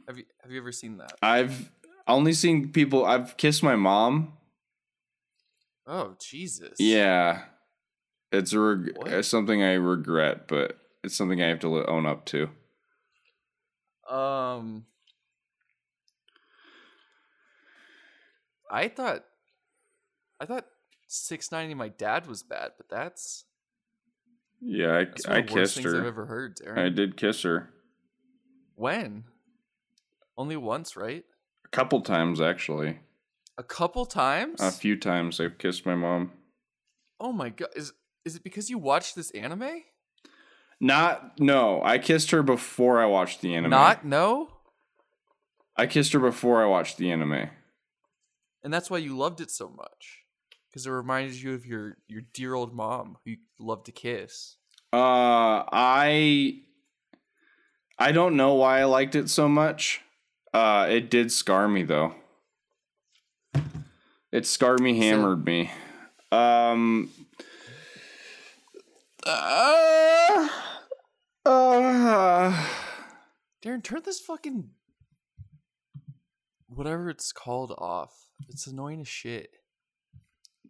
Have 0.09 0.19
you 0.19 0.25
have 0.43 0.51
you 0.51 0.59
ever 0.59 0.73
seen 0.73 0.97
that? 0.99 1.13
I've 1.23 1.71
only 2.09 2.33
seen 2.33 2.73
people 2.73 3.05
I've 3.05 3.37
kissed 3.37 3.63
my 3.63 3.77
mom. 3.77 4.33
Oh 5.87 6.17
Jesus. 6.21 6.75
Yeah. 6.81 7.43
It's 8.33 8.53
a 8.53 8.59
reg- 8.61 8.97
it's 9.07 9.29
something 9.29 9.63
I 9.63 9.75
regret, 9.75 10.49
but 10.49 10.79
it's 11.05 11.17
something 11.17 11.41
I 11.41 11.47
have 11.47 11.61
to 11.61 11.87
own 11.87 12.07
up 12.07 12.27
to. 12.27 12.51
Um 14.09 14.87
I 18.71 18.89
thought 18.89 19.25
I 20.41 20.47
thought 20.47 20.67
six 21.07 21.51
ninety 21.51 21.75
my 21.75 21.89
dad 21.89 22.27
was 22.27 22.43
bad, 22.43 22.73
but 22.77 22.89
that's 22.89 23.45
Yeah, 24.61 24.93
I, 24.95 25.05
that's 25.05 25.27
I 25.27 25.39
of 25.39 25.47
the 25.47 25.55
worst 25.55 25.75
kissed 25.75 25.75
things 25.77 25.95
I've 25.95 26.01
her. 26.03 26.07
ever 26.07 26.27
heard, 26.27 26.57
Darren. 26.57 26.79
I 26.79 26.89
did 26.91 27.17
kiss 27.17 27.43
her 27.43 27.71
When? 28.75 29.25
Only 30.37 30.57
once, 30.57 30.97
right? 30.97 31.25
a 31.65 31.69
couple 31.69 32.01
times 32.01 32.41
actually. 32.41 33.01
A 33.59 33.63
couple 33.63 34.07
times? 34.07 34.61
A 34.61 34.71
few 34.71 34.97
times 34.97 35.41
I've 35.41 35.59
kissed 35.59 35.85
my 35.85 35.95
mom. 35.97 36.33
oh 37.21 37.33
my 37.33 37.49
god. 37.51 37.69
Is 37.75 37.93
is 38.25 38.37
it 38.37 38.45
because 38.45 38.69
you 38.71 38.79
watched 38.79 39.17
this 39.17 39.31
anime? 39.33 39.83
Not 40.81 41.41
no, 41.41 41.83
I 41.83 41.99
kissed 41.99 42.31
her 42.31 42.43
before 42.43 43.01
I 43.01 43.07
watched 43.07 43.41
the 43.41 43.55
anime. 43.55 43.71
Not 43.71 44.05
no? 44.05 44.49
I 45.77 45.87
kissed 45.87 46.13
her 46.13 46.19
before 46.21 46.63
I 46.63 46.67
watched 46.67 46.99
the 46.99 47.11
anime. 47.11 47.51
And 48.63 48.73
that's 48.73 48.91
why 48.91 48.99
you 48.99 49.17
loved 49.17 49.41
it 49.41 49.51
so 49.51 49.69
much. 49.69 50.19
Because 50.69 50.87
it 50.87 50.91
reminded 50.91 51.35
you 51.41 51.55
of 51.55 51.67
your 51.67 51.97
your 52.07 52.23
dear 52.33 52.55
old 52.55 52.75
mom 52.75 53.17
who 53.25 53.33
you 53.33 53.37
loved 53.59 53.87
to 53.87 53.93
kiss. 53.93 54.57
Uh 54.93 55.65
I 55.73 56.61
I 57.99 58.13
don't 58.13 58.37
know 58.37 58.55
why 58.55 58.81
I 58.81 58.85
liked 58.85 59.15
it 59.17 59.29
so 59.31 59.49
much. 59.49 60.03
Uh 60.55 60.87
it 60.91 61.11
did 61.11 61.33
scar 61.33 61.67
me 61.67 61.83
though. 61.83 62.15
It 64.31 64.47
scarred 64.47 64.81
me, 64.81 64.95
So- 64.95 65.01
hammered 65.07 65.45
me. 65.45 65.71
Um 66.31 67.11
uh, 69.27 70.49
uh, 71.53 72.67
Darren, 73.65 73.83
turn 73.83 74.03
this 74.05 74.21
fucking 74.21 74.71
whatever 76.69 77.11
it's 77.11 77.33
called 77.33 77.73
off. 77.79 78.13
It's 78.49 78.67
annoying 78.67 79.01
as 79.01 79.09
shit. 79.09 79.51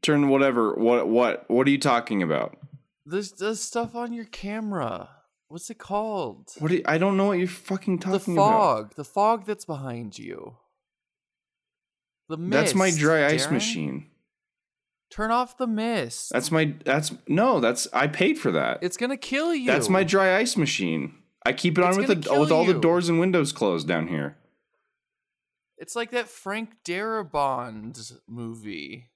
turn 0.03 0.29
whatever. 0.29 0.75
What 0.75 1.09
what 1.09 1.51
what 1.51 1.67
are 1.67 1.71
you 1.71 1.79
talking 1.79 2.23
about? 2.23 2.57
This 3.05 3.33
stuff 3.61 3.95
on 3.95 4.13
your 4.13 4.25
camera. 4.27 5.11
What's 5.49 5.71
it 5.71 5.79
called? 5.79 6.51
What 6.59 6.69
do 6.69 6.77
you, 6.77 6.83
I 6.85 6.99
don't 6.99 7.17
know 7.17 7.27
what 7.27 7.39
you're 7.39 7.49
fucking 7.49 8.01
talking 8.01 8.35
about. 8.35 8.35
The 8.35 8.35
fog. 8.35 8.95
The 8.97 9.05
fog 9.05 9.47
that's 9.47 9.65
behind 9.65 10.19
you. 10.19 10.57
The 12.29 12.37
mist. 12.37 12.53
That's 12.53 12.75
my 12.75 12.91
dry 12.91 13.27
ice 13.27 13.47
Darren. 13.47 13.53
machine. 13.53 14.11
Turn 15.11 15.31
off 15.31 15.57
the 15.57 15.67
mist. 15.67 16.31
That's 16.33 16.50
my 16.50 16.75
that's 16.85 17.12
no, 17.27 17.61
that's 17.61 17.88
I 17.93 18.07
paid 18.09 18.38
for 18.38 18.50
that. 18.53 18.79
it's 18.83 18.97
gonna 18.97 19.17
kill 19.17 19.55
you. 19.55 19.67
That's 19.67 19.88
my 19.88 20.05
dry 20.05 20.37
ice 20.37 20.57
machine. 20.57 21.15
I 21.47 21.53
keep 21.53 21.79
it 21.79 21.83
It's 21.83 21.97
on 21.97 22.05
with 22.07 22.25
the 22.25 22.38
with 22.38 22.53
all 22.53 22.67
the 22.67 22.75
doors 22.75 23.09
and 23.09 23.19
windows 23.19 23.53
closed 23.53 23.88
down 23.88 24.09
here. 24.09 24.37
It's 25.79 25.97
like 25.97 26.11
that 26.11 26.29
Frank 26.29 26.71
Darabont 26.85 28.12
movie. 28.29 29.11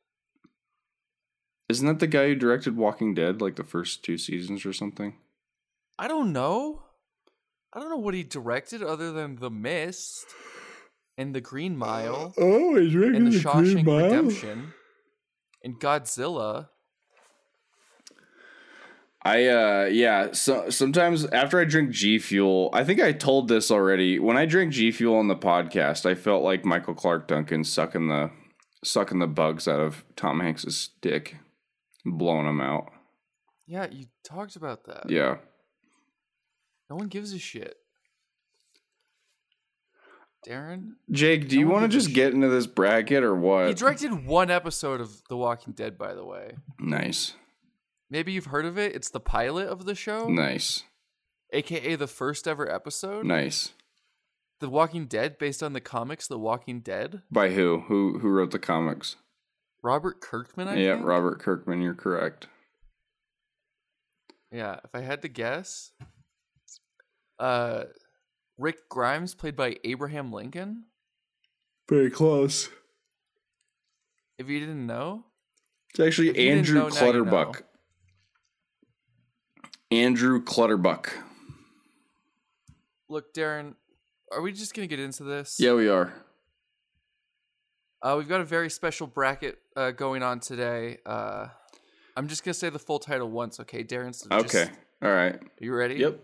Isn't 1.68 1.86
that 1.86 1.98
the 1.98 2.06
guy 2.06 2.28
who 2.28 2.34
directed 2.36 2.76
Walking 2.76 3.14
Dead 3.14 3.40
like 3.40 3.56
the 3.56 3.64
first 3.64 4.04
two 4.04 4.16
seasons 4.16 4.64
or 4.64 4.72
something? 4.72 5.16
I 5.98 6.08
don't 6.08 6.32
know. 6.32 6.82
I 7.72 7.80
don't 7.80 7.90
know 7.90 7.96
what 7.96 8.14
he 8.14 8.22
directed 8.22 8.82
other 8.82 9.12
than 9.12 9.36
The 9.36 9.50
Mist 9.50 10.26
and 11.16 11.34
The 11.34 11.40
Green 11.40 11.76
Mile 11.76 12.34
Oh, 12.38 12.76
he's 12.76 12.94
and 12.94 13.32
The 13.32 13.38
Shawshank 13.38 13.86
Redemption 13.86 14.74
and 15.64 15.80
Godzilla. 15.80 16.68
I 19.24 19.46
uh 19.46 19.88
yeah, 19.90 20.32
so 20.32 20.68
sometimes 20.70 21.26
after 21.26 21.60
I 21.60 21.64
drink 21.64 21.90
G 21.90 22.18
Fuel, 22.18 22.70
I 22.72 22.82
think 22.82 23.00
I 23.00 23.12
told 23.12 23.46
this 23.48 23.70
already. 23.70 24.18
When 24.18 24.36
I 24.36 24.46
drink 24.46 24.72
G 24.72 24.90
Fuel 24.90 25.16
on 25.16 25.28
the 25.28 25.36
podcast, 25.36 26.06
I 26.06 26.14
felt 26.16 26.42
like 26.42 26.64
Michael 26.64 26.94
Clarke 26.94 27.28
Duncan 27.28 27.62
sucking 27.62 28.08
the 28.08 28.30
sucking 28.84 29.20
the 29.20 29.28
bugs 29.28 29.68
out 29.68 29.80
of 29.80 30.04
Tom 30.16 30.40
Hanks's 30.40 30.90
dick, 31.00 31.36
blowing 32.04 32.46
them 32.46 32.60
out. 32.60 32.90
Yeah, 33.66 33.86
you 33.90 34.06
talked 34.24 34.56
about 34.56 34.84
that. 34.86 35.08
Yeah. 35.08 35.36
No 36.90 36.96
one 36.96 37.06
gives 37.06 37.32
a 37.32 37.38
shit. 37.38 37.76
Darren? 40.46 40.92
Jake, 41.10 41.48
do 41.48 41.56
No 41.56 41.60
you 41.60 41.68
want 41.68 41.82
to 41.84 41.88
just 41.98 42.12
get 42.14 42.34
into 42.34 42.48
this 42.48 42.66
bracket 42.66 43.22
or 43.22 43.34
what? 43.34 43.68
He 43.68 43.74
directed 43.74 44.26
one 44.26 44.50
episode 44.50 45.00
of 45.00 45.22
The 45.28 45.36
Walking 45.36 45.72
Dead, 45.72 45.96
by 45.96 46.14
the 46.14 46.24
way. 46.24 46.56
nice. 46.78 47.34
Maybe 48.10 48.32
you've 48.32 48.46
heard 48.46 48.66
of 48.66 48.76
it. 48.78 48.94
It's 48.94 49.08
the 49.08 49.20
pilot 49.20 49.68
of 49.68 49.86
the 49.86 49.94
show, 49.94 50.28
Nice. 50.28 50.84
aka 51.52 51.94
the 51.96 52.06
first 52.06 52.46
ever 52.46 52.70
episode. 52.70 53.24
Nice. 53.24 53.70
The 54.60 54.68
Walking 54.68 55.06
Dead, 55.06 55.38
based 55.38 55.62
on 55.62 55.72
the 55.72 55.80
comics 55.80 56.26
The 56.28 56.38
Walking 56.38 56.80
Dead. 56.80 57.22
By 57.30 57.50
who? 57.50 57.80
Who 57.88 58.18
who 58.18 58.28
wrote 58.28 58.50
the 58.50 58.58
comics? 58.58 59.16
Robert 59.82 60.20
Kirkman, 60.20 60.68
I 60.68 60.76
yeah, 60.76 60.94
think. 60.96 61.06
Robert 61.06 61.40
Kirkman, 61.40 61.80
you're 61.80 61.94
correct. 61.94 62.48
Yeah, 64.52 64.76
if 64.84 64.94
I 64.94 65.00
had 65.00 65.22
to 65.22 65.28
guess, 65.28 65.92
uh, 67.38 67.84
Rick 68.58 68.88
Grimes, 68.88 69.34
played 69.34 69.56
by 69.56 69.76
Abraham 69.84 70.32
Lincoln. 70.32 70.84
Very 71.88 72.10
close. 72.10 72.68
If 74.38 74.48
you 74.48 74.60
didn't 74.60 74.86
know, 74.86 75.24
It's 75.90 76.00
actually 76.00 76.48
Andrew 76.48 76.74
know, 76.80 76.88
now 76.88 76.94
you 76.94 77.00
Clutterbuck. 77.24 77.60
know. 77.60 77.66
Andrew 79.90 80.42
Clutterbuck. 80.42 81.10
look, 83.08 83.34
Darren, 83.34 83.74
are 84.32 84.40
we 84.40 84.52
just 84.52 84.74
gonna 84.74 84.86
get 84.86 84.98
into 85.00 85.22
this? 85.22 85.56
Yeah, 85.60 85.74
we 85.74 85.88
are. 85.88 86.14
Uh, 88.00 88.14
we've 88.18 88.28
got 88.28 88.40
a 88.40 88.44
very 88.44 88.70
special 88.70 89.06
bracket 89.06 89.58
uh, 89.76 89.90
going 89.90 90.22
on 90.22 90.40
today. 90.40 90.98
Uh, 91.04 91.48
I'm 92.16 92.26
just 92.26 92.42
gonna 92.42 92.54
say 92.54 92.70
the 92.70 92.78
full 92.78 92.98
title 92.98 93.28
once, 93.30 93.60
okay, 93.60 93.84
Darren? 93.84 94.14
So 94.14 94.28
just- 94.30 94.54
Okay. 94.54 94.72
All 95.02 95.10
right. 95.10 95.34
are 95.34 95.40
you 95.60 95.74
ready? 95.74 95.96
Yep. 95.96 96.20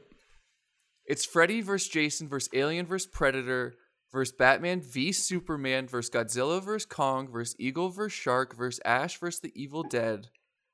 It's 1.09 1.25
Freddy 1.25 1.61
versus 1.63 1.89
Jason 1.89 2.29
versus 2.29 2.51
Alien 2.53 2.85
versus 2.87 3.07
Predator 3.11 3.75
versus 4.13 4.35
Batman 4.39 4.81
v 4.83 5.11
Superman 5.13 5.89
versus 5.89 6.11
Godzilla 6.11 6.63
versus 6.63 6.87
Kong 6.87 7.29
versus 7.31 7.57
Eagle 7.59 7.89
versus 7.89 8.13
Shark 8.13 8.55
versus 8.57 8.81
Ash 8.85 9.19
versus 9.19 9.41
the 9.41 9.53
Evil 9.55 9.83
Dead 9.83 10.29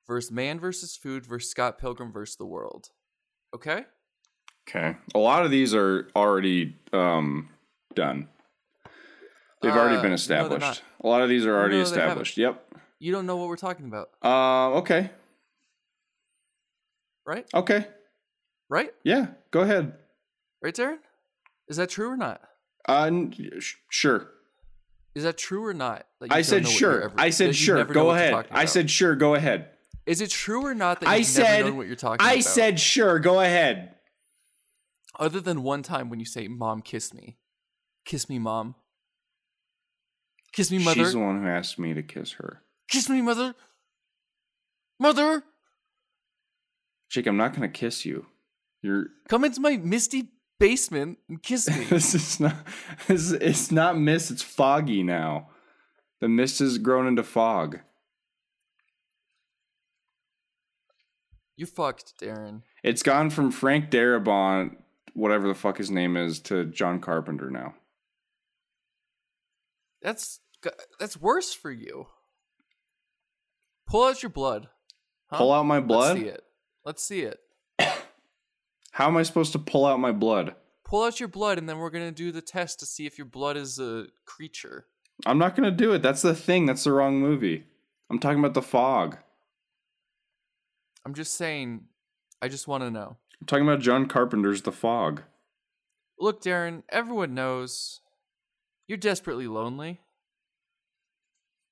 versus 0.08 0.30
Man 0.32 0.58
versus 0.58 0.96
Food 0.96 1.24
versus 1.24 1.50
Scott 1.50 1.78
Pilgrim 1.78 2.12
versus 2.12 2.36
the 2.36 2.46
World. 2.46 2.88
Okay? 3.54 3.84
Okay. 4.68 4.96
A 5.14 5.18
lot 5.18 5.44
of 5.44 5.50
these 5.50 5.74
are 5.74 6.08
already 6.16 6.76
um, 6.92 7.48
done. 7.94 8.28
They've 9.62 9.72
already 9.72 9.96
Uh, 9.96 10.02
been 10.02 10.12
established. 10.12 10.60
not. 10.60 10.82
a 11.02 11.06
lot 11.06 11.22
of 11.22 11.28
these 11.28 11.46
are 11.46 11.56
already 11.56 11.76
No, 11.76 11.82
established. 11.82 12.36
Yep. 12.36 12.74
You 12.98 13.12
don't 13.12 13.26
know 13.26 13.36
what 13.36 13.48
we're 13.48 13.56
talking 13.56 13.86
about, 13.86 14.10
Uh, 14.22 14.78
okay. 14.78 15.10
right? 17.24 17.46
Okay. 17.54 17.86
Right? 18.68 18.92
Yeah. 19.04 19.28
Go 19.50 19.60
ahead. 19.60 19.94
Right, 20.64 20.74
Darren? 20.74 20.96
Is 21.68 21.76
that 21.76 21.90
true 21.90 22.08
or 22.08 22.16
not? 22.16 22.40
Uh, 22.88 23.10
sh- 23.58 23.74
sure. 23.90 24.30
Is 25.14 25.24
that 25.24 25.36
true 25.36 25.62
or 25.66 25.74
not? 25.74 26.06
I 26.30 26.40
said 26.40 26.62
know 26.62 26.70
what 26.70 26.80
you're 26.80 26.92
sure. 26.92 27.02
ever- 27.02 27.14
I 27.18 27.28
said 27.30 27.54
sure. 27.54 27.84
Go 27.84 28.12
ahead. 28.12 28.46
I 28.50 28.64
said 28.64 28.90
sure. 28.90 29.14
Go 29.14 29.34
ahead. 29.34 29.68
Is 30.06 30.22
it 30.22 30.30
true 30.30 30.64
or 30.64 30.74
not 30.74 31.00
that 31.00 31.08
I 31.08 31.20
said. 31.20 31.70
what 31.74 31.86
you're 31.86 31.96
talking 31.96 32.24
I 32.26 32.32
about? 32.32 32.38
I 32.38 32.40
said 32.40 32.80
sure. 32.80 33.18
Go 33.18 33.40
ahead. 33.40 33.96
Other 35.18 35.38
than 35.38 35.62
one 35.62 35.82
time 35.82 36.08
when 36.08 36.18
you 36.18 36.24
say, 36.24 36.48
Mom, 36.48 36.80
kiss 36.80 37.12
me. 37.12 37.36
Kiss 38.06 38.30
me, 38.30 38.38
Mom. 38.38 38.74
Kiss 40.52 40.70
me, 40.70 40.78
Mother. 40.78 41.04
She's 41.04 41.12
the 41.12 41.18
one 41.18 41.42
who 41.42 41.48
asked 41.48 41.78
me 41.78 41.92
to 41.92 42.02
kiss 42.02 42.32
her. 42.32 42.62
Kiss 42.88 43.10
me, 43.10 43.20
Mother. 43.20 43.54
Mother, 44.98 45.42
Jake, 47.10 47.26
I'm 47.26 47.36
not 47.36 47.52
gonna 47.52 47.68
kiss 47.68 48.06
you. 48.06 48.26
You're. 48.80 49.08
come 49.28 49.44
into 49.44 49.60
my 49.60 49.76
misty 49.76 50.28
basement 50.58 51.18
and 51.28 51.42
kiss 51.42 51.68
me. 51.68 51.84
this 51.90 52.14
is 52.14 52.40
not. 52.40 52.56
This, 53.06 53.30
it's 53.32 53.70
not 53.70 53.98
mist. 53.98 54.30
It's 54.30 54.42
foggy 54.42 55.02
now. 55.02 55.48
The 56.20 56.28
mist 56.28 56.60
has 56.60 56.78
grown 56.78 57.06
into 57.06 57.22
fog. 57.22 57.80
you 61.56 61.66
fucked, 61.66 62.18
Darren. 62.20 62.62
It's 62.82 63.02
gone 63.02 63.30
from 63.30 63.50
Frank 63.50 63.90
Darabont, 63.90 64.76
whatever 65.14 65.48
the 65.48 65.54
fuck 65.54 65.78
his 65.78 65.90
name 65.90 66.16
is, 66.16 66.40
to 66.40 66.64
John 66.66 67.00
Carpenter 67.00 67.50
now. 67.50 67.74
That's 70.02 70.40
that's 70.98 71.16
worse 71.16 71.54
for 71.54 71.70
you. 71.70 72.06
Pull 73.86 74.04
out 74.04 74.22
your 74.22 74.30
blood. 74.30 74.68
Huh? 75.26 75.38
Pull 75.38 75.52
out 75.52 75.64
my 75.64 75.80
blood? 75.80 76.16
Let's 76.16 76.20
see 76.20 76.28
it. 76.28 76.44
Let's 76.84 77.02
see 77.04 77.20
it. 77.20 77.38
How 78.94 79.08
am 79.08 79.16
I 79.16 79.24
supposed 79.24 79.50
to 79.54 79.58
pull 79.58 79.86
out 79.86 79.98
my 79.98 80.12
blood? 80.12 80.54
Pull 80.84 81.02
out 81.02 81.18
your 81.18 81.28
blood, 81.28 81.58
and 81.58 81.68
then 81.68 81.78
we're 81.78 81.90
gonna 81.90 82.12
do 82.12 82.30
the 82.30 82.40
test 82.40 82.78
to 82.78 82.86
see 82.86 83.06
if 83.06 83.18
your 83.18 83.24
blood 83.24 83.56
is 83.56 83.80
a 83.80 84.06
creature. 84.24 84.86
I'm 85.26 85.36
not 85.36 85.56
gonna 85.56 85.72
do 85.72 85.94
it. 85.94 86.00
That's 86.00 86.22
the 86.22 86.32
thing. 86.32 86.66
That's 86.66 86.84
the 86.84 86.92
wrong 86.92 87.18
movie. 87.18 87.64
I'm 88.08 88.20
talking 88.20 88.38
about 88.38 88.54
the 88.54 88.62
fog. 88.62 89.18
I'm 91.04 91.12
just 91.12 91.34
saying. 91.34 91.86
I 92.40 92.46
just 92.46 92.68
want 92.68 92.84
to 92.84 92.90
know. 92.90 93.16
I'm 93.40 93.48
talking 93.48 93.66
about 93.66 93.80
John 93.80 94.06
Carpenter's 94.06 94.62
The 94.62 94.70
Fog. 94.70 95.22
Look, 96.20 96.40
Darren. 96.40 96.84
Everyone 96.88 97.34
knows 97.34 98.00
you're 98.86 98.96
desperately 98.96 99.48
lonely. 99.48 100.02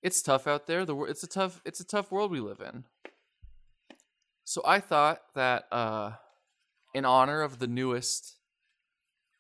It's 0.03 0.23
tough 0.23 0.49
out 0.49 0.67
there. 0.67 0.85
The 0.85 0.97
it's 1.03 1.23
a 1.23 1.29
tough 1.29 1.63
it's 1.65 1.79
a 1.79 1.87
tough 1.87 2.11
world 2.11 2.33
we 2.33 2.41
live 2.41 2.61
in. 2.61 2.83
So 4.43 4.61
I 4.67 4.81
thought 4.81 5.21
that 5.37 5.69
uh 5.71 6.13
in 6.95 7.05
honor 7.05 7.43
of 7.43 7.59
the 7.59 7.67
newest 7.67 8.37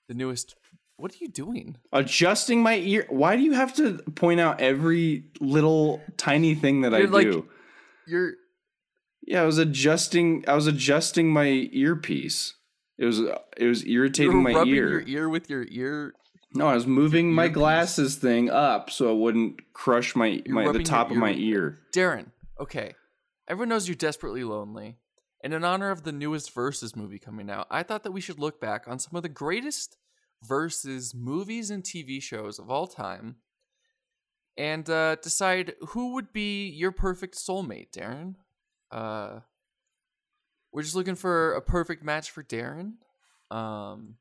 the 0.08 0.14
newest 0.14 0.54
what 0.96 1.12
are 1.12 1.18
you 1.20 1.28
doing? 1.28 1.78
Adjusting 1.92 2.62
my 2.62 2.76
ear. 2.76 3.06
Why 3.08 3.34
do 3.34 3.42
you 3.42 3.52
have 3.54 3.74
to 3.74 3.98
point 4.14 4.38
out 4.38 4.60
every 4.60 5.24
little 5.40 6.00
tiny 6.16 6.54
thing 6.54 6.82
that 6.82 6.94
I 6.94 6.98
You're 6.98 7.08
like- 7.08 7.26
do? 7.26 7.48
You're 8.06 8.34
Yeah, 9.26 9.42
I 9.42 9.46
was 9.46 9.58
adjusting. 9.58 10.44
I 10.46 10.54
was 10.54 10.66
adjusting 10.66 11.32
my 11.32 11.46
earpiece. 11.72 12.54
It 12.98 13.06
was 13.06 13.20
it 13.56 13.66
was 13.66 13.84
irritating 13.86 14.42
my 14.42 14.52
rubbing 14.52 14.74
ear. 14.74 14.90
your 15.00 15.08
ear 15.08 15.28
with 15.28 15.50
your 15.50 15.66
ear. 15.68 16.12
No, 16.54 16.68
I 16.68 16.74
was 16.74 16.86
moving 16.86 17.32
my 17.32 17.48
glasses 17.48 18.16
thing 18.16 18.50
up 18.50 18.90
so 18.90 19.12
it 19.12 19.18
wouldn't 19.18 19.72
crush 19.72 20.14
my 20.14 20.42
You're 20.44 20.54
my 20.54 20.70
the 20.70 20.82
top 20.84 21.10
of 21.10 21.16
my 21.16 21.32
ear. 21.32 21.78
Darren, 21.94 22.26
okay. 22.60 22.94
Everyone 23.48 23.70
knows 23.70 23.88
you're 23.88 23.94
desperately 23.96 24.44
lonely. 24.44 24.98
And 25.42 25.52
in 25.52 25.64
honor 25.64 25.90
of 25.90 26.04
the 26.04 26.12
newest 26.12 26.54
Versus 26.54 26.94
movie 26.94 27.18
coming 27.18 27.50
out, 27.50 27.66
I 27.70 27.82
thought 27.82 28.04
that 28.04 28.12
we 28.12 28.20
should 28.20 28.38
look 28.38 28.60
back 28.60 28.84
on 28.86 28.98
some 28.98 29.16
of 29.16 29.22
the 29.22 29.28
greatest 29.28 29.96
Versus 30.44 31.14
movies 31.14 31.70
and 31.70 31.84
TV 31.84 32.20
shows 32.20 32.58
of 32.58 32.68
all 32.68 32.88
time 32.88 33.36
and 34.56 34.88
uh, 34.90 35.16
decide 35.16 35.74
who 35.90 36.14
would 36.14 36.32
be 36.32 36.68
your 36.68 36.92
perfect 36.92 37.36
soulmate, 37.36 37.90
Darren. 37.96 38.34
Uh, 38.90 39.40
we're 40.72 40.82
just 40.82 40.94
looking 40.94 41.14
for 41.14 41.54
a 41.54 41.62
perfect 41.62 42.02
match 42.02 42.30
for 42.30 42.42
Darren. 42.42 42.94
Um, 43.50 44.16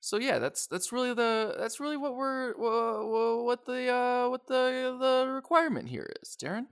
so 0.00 0.18
yeah, 0.18 0.38
that's 0.38 0.66
that's 0.66 0.92
really 0.92 1.14
the 1.14 1.54
that's 1.58 1.80
really 1.80 1.96
what 1.96 2.16
we're 2.16 2.54
wha- 2.56 3.04
wha- 3.06 3.42
what 3.42 3.64
the 3.66 3.88
uh, 3.88 4.28
what 4.28 4.46
the 4.46 4.96
the 5.00 5.30
requirement 5.30 5.88
here 5.88 6.10
is, 6.22 6.36
Darren. 6.42 6.66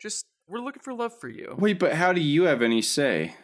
Just 0.00 0.26
we're 0.48 0.60
looking 0.60 0.82
for 0.82 0.94
love 0.94 1.18
for 1.18 1.28
you 1.28 1.54
Wait, 1.58 1.78
but 1.78 1.92
how 1.94 2.12
do 2.12 2.20
you 2.20 2.44
have 2.44 2.62
any 2.62 2.82
say? 2.82 3.34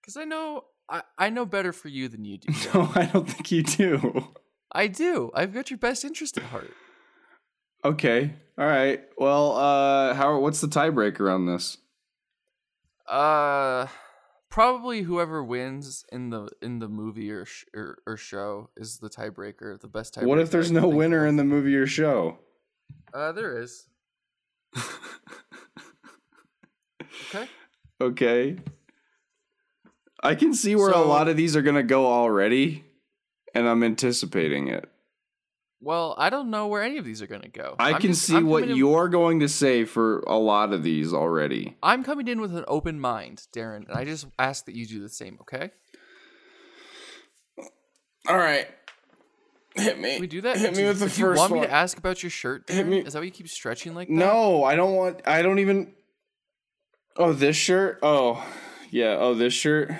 because 0.00 0.16
I 0.16 0.24
know 0.24 0.64
I, 0.88 1.02
I 1.16 1.30
know 1.30 1.46
better 1.46 1.72
for 1.72 1.88
you 1.88 2.08
than 2.08 2.24
you 2.24 2.38
do. 2.38 2.52
No, 2.74 2.90
I 2.94 3.06
don't 3.06 3.28
think 3.28 3.50
you 3.52 3.62
do. 3.62 4.28
I 4.72 4.88
do. 4.88 5.30
I've 5.34 5.54
got 5.54 5.70
your 5.70 5.78
best 5.78 6.04
interest 6.04 6.36
at 6.38 6.44
heart. 6.44 6.72
Okay. 7.84 8.34
All 8.58 8.66
right. 8.66 9.00
Well, 9.16 9.52
uh 9.56 10.14
how 10.14 10.38
what's 10.38 10.60
the 10.60 10.66
tiebreaker 10.66 11.32
on 11.32 11.46
this? 11.46 11.78
Uh, 13.08 13.86
probably 14.50 15.02
whoever 15.02 15.42
wins 15.44 16.04
in 16.12 16.30
the 16.30 16.48
in 16.60 16.78
the 16.78 16.88
movie 16.88 17.30
or 17.30 17.44
sh- 17.44 17.64
or, 17.74 17.98
or 18.06 18.16
show 18.16 18.70
is 18.76 18.98
the 18.98 19.10
tiebreaker. 19.10 19.80
The 19.80 19.88
best 19.88 20.14
tiebreaker. 20.14 20.26
What 20.26 20.38
if 20.38 20.50
there's 20.50 20.70
no 20.70 20.88
winner 20.88 21.26
in 21.26 21.36
the 21.36 21.44
movie 21.44 21.74
or 21.76 21.86
show? 21.86 22.38
Uh, 23.12 23.32
there 23.32 23.60
is. 23.60 23.86
Okay. 27.34 27.48
Okay. 28.00 28.56
I 30.22 30.34
can 30.34 30.54
see 30.54 30.76
where 30.76 30.90
a 30.90 30.98
lot 31.00 31.28
of 31.28 31.36
these 31.36 31.56
are 31.56 31.62
going 31.62 31.74
to 31.76 31.82
go 31.82 32.06
already 32.06 32.84
and 33.54 33.68
I'm 33.68 33.82
anticipating 33.82 34.68
it. 34.68 34.88
Well, 35.80 36.14
I 36.16 36.30
don't 36.30 36.48
know 36.50 36.68
where 36.68 36.80
any 36.82 36.98
of 36.98 37.04
these 37.04 37.20
are 37.22 37.26
going 37.26 37.42
to 37.42 37.48
go. 37.48 37.74
I 37.78 37.92
I'm 37.94 38.00
can 38.00 38.12
just- 38.12 38.22
see 38.24 38.36
I'm 38.36 38.46
what 38.46 38.68
you're 38.68 39.08
going 39.08 39.40
to 39.40 39.48
say 39.48 39.84
for 39.84 40.20
a 40.28 40.36
lot 40.38 40.72
of 40.72 40.84
these 40.84 41.12
already. 41.12 41.76
I'm 41.82 42.04
coming 42.04 42.28
in 42.28 42.40
with 42.40 42.54
an 42.56 42.64
open 42.68 43.00
mind, 43.00 43.42
Darren, 43.54 43.88
and 43.88 43.96
I 43.98 44.04
just 44.04 44.26
ask 44.38 44.64
that 44.66 44.76
you 44.76 44.86
do 44.86 45.00
the 45.00 45.08
same. 45.08 45.38
Okay? 45.40 45.70
All 48.28 48.36
right. 48.36 48.68
Hit 49.74 49.98
me. 49.98 50.12
Can 50.12 50.20
we 50.20 50.26
do 50.28 50.40
that? 50.42 50.56
Hit 50.58 50.74
do, 50.74 50.82
me 50.82 50.86
with 50.86 51.00
the 51.00 51.08
do 51.08 51.20
you 51.20 51.26
want 51.34 51.50
one. 51.50 51.60
me 51.62 51.66
to 51.66 51.72
ask 51.72 51.98
about 51.98 52.22
your 52.22 52.30
shirt? 52.30 52.68
Hit 52.68 52.86
me- 52.86 52.98
Is 53.00 53.14
that 53.14 53.18
why 53.18 53.24
you 53.24 53.30
keep 53.32 53.48
stretching 53.48 53.94
like 53.94 54.06
that? 54.08 54.14
No, 54.14 54.62
I 54.64 54.76
don't 54.76 54.94
want 54.94 55.22
I 55.26 55.42
don't 55.42 55.58
even 55.58 55.94
Oh, 57.16 57.32
this 57.32 57.56
shirt? 57.56 57.98
Oh. 58.02 58.44
Yeah, 58.90 59.16
oh 59.18 59.34
this 59.34 59.52
shirt. 59.54 59.90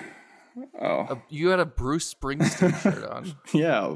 Oh. 0.79 0.99
A- 1.09 1.21
you 1.29 1.49
had 1.49 1.59
a 1.59 1.65
Bruce 1.65 2.13
Springsteen 2.13 2.79
shirt 2.81 3.03
on. 3.09 3.33
Yeah. 3.53 3.95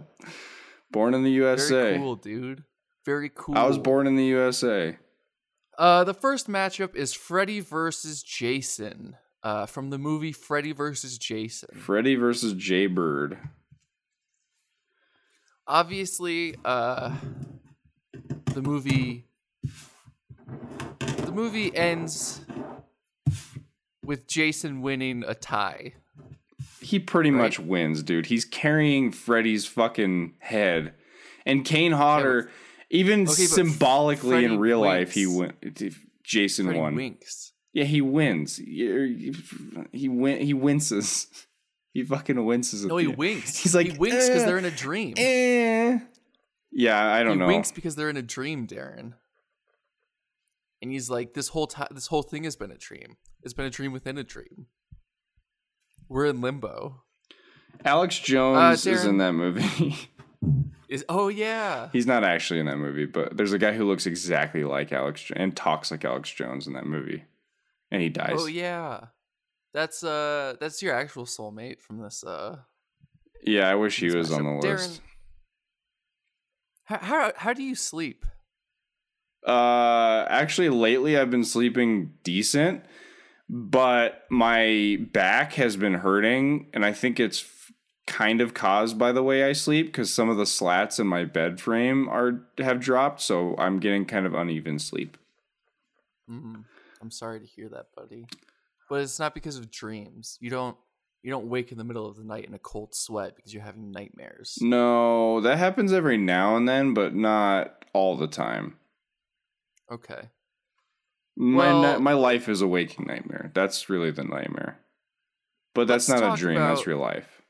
Born 0.92 1.14
in 1.14 1.24
the 1.24 1.32
USA. 1.32 1.70
Very 1.74 1.98
cool, 1.98 2.16
dude. 2.16 2.64
Very 3.06 3.32
cool. 3.34 3.58
I 3.58 3.64
was 3.64 3.78
born 3.78 4.08
in 4.08 4.16
the 4.16 4.26
USA. 4.26 4.98
Uh, 5.78 6.04
the 6.04 6.14
first 6.14 6.48
matchup 6.48 6.96
is 6.96 7.14
Freddy 7.14 7.60
versus 7.60 8.24
Jason. 8.24 9.16
Uh, 9.44 9.66
from 9.66 9.92
the 9.92 9.98
movie 9.98 10.32
Freddy 10.32 10.72
versus 10.74 11.18
Jason. 11.18 11.70
Freddy 11.80 12.16
versus 12.16 12.54
Jaybird. 12.54 13.38
Obviously, 15.68 16.56
uh, 16.66 17.16
the 18.54 18.62
movie 18.62 19.26
the 20.98 21.32
movie 21.32 21.74
ends 21.76 22.42
with 24.08 24.28
Jason 24.28 24.82
winning 24.82 25.24
a 25.28 25.36
tie. 25.36 25.94
He 26.82 26.98
pretty 27.00 27.30
Right. 27.32 27.42
much 27.44 27.60
wins, 27.60 28.02
dude. 28.02 28.28
He's 28.28 28.46
carrying 28.46 29.12
Freddy's 29.12 29.66
fucking 29.66 30.36
head. 30.40 30.94
And 31.46 31.64
Kane 31.66 31.92
Hodder, 31.92 32.50
even 32.90 33.24
Okay, 33.24 33.46
symbolically 33.46 34.30
Freddy 34.32 34.46
in 34.46 34.60
real 34.60 34.80
life, 34.82 35.12
he 35.12 35.28
winks. 35.28 35.58
win. 35.82 35.92
Jason 36.24 36.66
Freddy 36.66 36.80
won. 36.80 36.96
winks. 36.96 37.54
Yeah, 37.74 37.84
he 37.86 38.02
wins. 38.02 38.58
He 38.58 39.34
he 39.94 40.10
win. 40.10 40.42
He 40.46 40.54
winces. 40.54 41.28
He 41.94 42.04
fucking 42.04 42.46
winces. 42.46 42.84
at 42.86 42.90
No, 42.90 42.98
he 42.98 43.08
winks. 43.08 43.58
He's 43.58 43.74
like, 43.74 43.88
he 43.94 43.98
winks 43.98 44.28
because 44.28 44.44
"Eh, 44.44 44.46
they're 44.46 44.60
in 44.60 44.66
a 44.66 44.70
dream. 44.72 45.16
Eh. 45.18 45.98
Yeah, 46.72 47.12
I 47.12 47.24
don't 47.24 47.34
he 47.34 47.40
know. 47.40 47.48
winks 47.48 47.72
because 47.72 47.96
they're 47.96 48.10
in 48.12 48.18
a 48.18 48.22
dream, 48.22 48.68
Darren. 48.68 49.14
And 50.82 50.92
he's 50.92 51.10
like, 51.10 51.34
"This 51.34 51.48
whole 51.48 51.66
time, 51.66 51.88
this 51.92 52.06
whole 52.08 52.22
thing 52.22 52.44
has 52.44 52.56
been 52.56 52.70
a 52.72 52.78
dream. 52.78 53.18
It's 53.44 53.54
been 53.54 53.66
a 53.66 53.70
dream 53.70 53.92
within 53.92 54.18
a 54.18 54.24
dream. 54.24 54.68
We're 56.10 56.26
in 56.26 56.42
limbo." 56.42 57.04
Alex 57.86 58.18
Jones 58.20 58.86
is 58.86 59.02
Darren- 59.04 59.10
in 59.10 59.18
that 59.20 59.34
movie. 59.34 60.10
Is 60.90 61.04
oh 61.10 61.28
yeah, 61.28 61.90
He's 61.92 62.08
not 62.08 62.24
actually 62.24 62.62
in 62.62 62.66
that 62.68 62.78
movie, 62.78 63.06
but 63.06 63.36
there's 63.36 63.52
a 63.52 63.58
guy 63.60 63.74
who 63.74 63.84
looks 63.86 64.06
exactly 64.06 64.64
like 64.64 64.94
Alex 64.94 65.30
and 65.36 65.54
talks 65.54 65.92
like 65.92 66.06
Alex 66.06 66.32
Jones 66.32 66.66
in 66.66 66.72
that 66.74 66.86
movie, 66.86 67.26
and 67.92 68.02
he 68.02 68.08
dies. 68.08 68.36
oh 68.38 68.46
yeah. 68.46 69.08
That's 69.74 70.02
uh, 70.02 70.56
that's 70.62 70.82
your 70.82 70.96
actual 70.96 71.26
soulmate 71.26 71.82
from 71.82 72.02
this 72.02 72.24
uh. 72.24 72.60
Yeah, 73.44 73.70
I 73.70 73.76
wish 73.76 74.00
he 74.00 74.10
was 74.16 74.32
on 74.32 74.44
the 74.44 74.50
mashup. 74.50 74.64
list. 74.64 75.02
How, 76.86 76.98
how 77.00 77.34
how 77.36 77.54
do 77.54 77.64
you 77.64 77.76
sleep? 77.76 78.26
Uh, 79.46 80.26
actually, 80.30 80.70
lately 80.70 81.18
I've 81.18 81.30
been 81.30 81.44
sleeping 81.44 82.14
decent, 82.24 82.84
but 83.50 84.26
my 84.30 84.98
back 85.12 85.54
has 85.54 85.78
been 85.78 85.96
hurting, 85.96 86.68
and 86.74 86.86
I 86.86 86.94
think 86.94 87.20
it's 87.20 87.46
kind 88.06 88.40
of 88.40 88.54
caused 88.54 88.98
by 88.98 89.12
the 89.12 89.22
way 89.22 89.44
I 89.44 89.52
sleep 89.52 89.88
because 89.88 90.14
some 90.14 90.30
of 90.30 90.38
the 90.38 90.46
slats 90.46 90.98
in 90.98 91.08
my 91.08 91.26
bed 91.26 91.60
frame 91.60 92.08
are 92.10 92.48
have 92.58 92.80
dropped, 92.80 93.22
so 93.22 93.56
I'm 93.58 93.80
getting 93.80 94.06
kind 94.06 94.26
of 94.26 94.34
uneven 94.34 94.80
sleep. 94.80 95.18
Mm, 96.30 96.64
I'm 97.02 97.12
sorry 97.12 97.40
to 97.40 97.46
hear 97.46 97.70
that, 97.70 97.88
buddy. 97.96 98.26
But 98.90 99.02
it's 99.02 99.20
not 99.20 99.34
because 99.34 99.58
of 99.58 99.70
dreams. 99.70 100.38
You 100.40 100.50
don't 100.50 100.78
you 101.24 101.32
don't 101.32 101.48
wake 101.48 101.72
in 101.72 101.78
the 101.78 101.84
middle 101.84 102.08
of 102.08 102.16
the 102.16 102.24
night 102.24 102.46
in 102.46 102.54
a 102.54 102.60
cold 102.60 102.96
sweat 102.96 103.36
because 103.36 103.54
you're 103.54 103.64
having 103.64 103.92
nightmares. 103.92 104.58
No, 104.62 105.42
that 105.42 105.58
happens 105.58 105.92
every 105.92 106.18
now 106.18 106.56
and 106.56 106.68
then, 106.68 106.94
but 106.94 107.14
not 107.14 107.86
all 107.94 108.16
the 108.16 108.28
time. 108.28 108.78
Okay. 109.92 110.30
My 111.40 111.68
Well- 111.68 111.98
ni- 112.00 112.04
my 112.04 112.14
life 112.14 112.50
is 112.50 112.62
a 112.62 112.68
waking 112.68 113.06
nightmare. 113.06 113.52
That's 113.54 113.90
really 113.90 114.10
the 114.12 114.24
nightmare. 114.24 114.80
But 115.76 115.88
that's 115.88 116.10
not 116.10 116.34
a 116.34 116.36
dream. 116.36 116.58
about- 116.58 116.76
That's 116.76 116.88
real 116.88 116.98
life. 116.98 117.42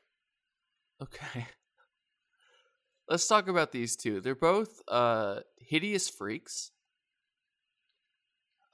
Okay. 1.02 1.46
Let's 3.08 3.26
talk 3.26 3.48
about 3.48 3.72
these 3.72 3.96
two. 3.96 4.20
They're 4.20 4.34
both 4.34 4.82
uh 4.88 5.40
hideous 5.56 6.08
freaks. 6.10 6.70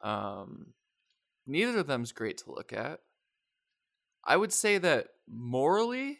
Um 0.03 0.75
neither 1.47 1.79
of 1.79 1.87
them's 1.87 2.13
great 2.13 2.39
to 2.39 2.51
look 2.53 2.73
at. 2.73 3.01
I 4.25 4.37
would 4.37 4.53
say 4.53 4.79
that 4.79 5.09
morally 5.29 6.19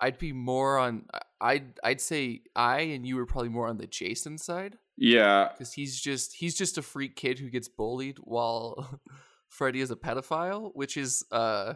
I'd 0.00 0.18
be 0.18 0.32
more 0.32 0.78
on 0.78 1.06
I'd 1.40 1.78
I'd 1.84 2.00
say 2.00 2.42
I 2.54 2.80
and 2.80 3.06
you 3.06 3.16
were 3.16 3.26
probably 3.26 3.50
more 3.50 3.66
on 3.68 3.76
the 3.78 3.86
Jason 3.86 4.38
side 4.38 4.78
Yeah, 4.96 5.50
cuz 5.58 5.72
he's 5.72 6.00
just 6.00 6.34
he's 6.36 6.56
just 6.56 6.78
a 6.78 6.82
freak 6.82 7.16
kid 7.16 7.38
who 7.38 7.50
gets 7.50 7.68
bullied 7.68 8.18
while 8.18 9.00
Freddy 9.48 9.80
is 9.80 9.90
a 9.90 9.96
pedophile, 9.96 10.70
which 10.74 10.96
is 10.96 11.24
uh 11.30 11.74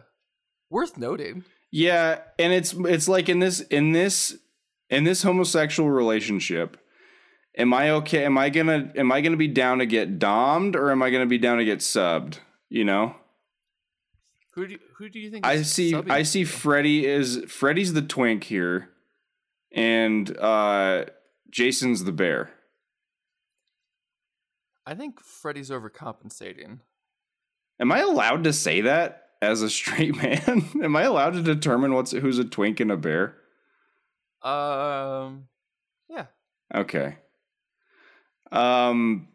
worth 0.69 0.97
noting. 0.97 1.43
Yeah, 1.71 2.19
and 2.39 2.51
it's 2.51 2.73
it's 2.73 3.07
like 3.07 3.29
in 3.29 3.39
this 3.39 3.61
in 3.61 3.91
this 3.91 4.37
in 4.89 5.03
this 5.05 5.23
homosexual 5.23 5.89
relationship, 5.89 6.77
am 7.57 7.73
I 7.73 7.91
okay? 7.91 8.25
Am 8.25 8.37
I 8.37 8.49
gonna 8.49 8.91
am 8.95 9.11
I 9.11 9.21
gonna 9.21 9.37
be 9.37 9.47
down 9.47 9.79
to 9.79 9.85
get 9.85 10.19
domed 10.19 10.75
or 10.75 10.91
am 10.91 11.01
I 11.01 11.09
gonna 11.09 11.25
be 11.25 11.37
down 11.37 11.57
to 11.59 11.65
get 11.65 11.79
subbed? 11.79 12.39
You 12.69 12.85
know, 12.85 13.15
Who 14.55 14.65
do 14.65 14.73
you, 14.73 14.79
who 14.97 15.09
do 15.09 15.19
you 15.19 15.29
think 15.29 15.45
I 15.45 15.53
is 15.53 15.71
see 15.71 15.93
subbing 15.93 16.11
I 16.11 16.23
see 16.23 16.43
Freddy 16.43 17.05
is 17.05 17.43
Freddy's 17.47 17.93
the 17.93 18.01
twink 18.01 18.45
here, 18.45 18.89
and 19.71 20.35
uh 20.37 21.05
Jason's 21.49 22.03
the 22.03 22.11
bear. 22.11 22.51
I 24.85 24.95
think 24.95 25.19
Freddy's 25.21 25.69
overcompensating. 25.69 26.79
Am 27.79 27.91
I 27.91 27.99
allowed 27.99 28.43
to 28.45 28.53
say 28.53 28.81
that 28.81 29.27
as 29.41 29.61
a 29.61 29.69
straight 29.69 30.15
man? 30.21 30.69
am 30.83 30.95
I 30.95 31.03
allowed 31.03 31.33
to 31.33 31.41
determine 31.41 31.93
what's 31.93 32.11
who's 32.11 32.39
a 32.39 32.45
twink 32.45 32.79
and 32.79 32.91
a 32.91 32.97
bear? 32.97 33.35
Um, 34.43 35.47
yeah, 36.09 36.25
Okay. 36.73 37.17
Um 38.51 39.27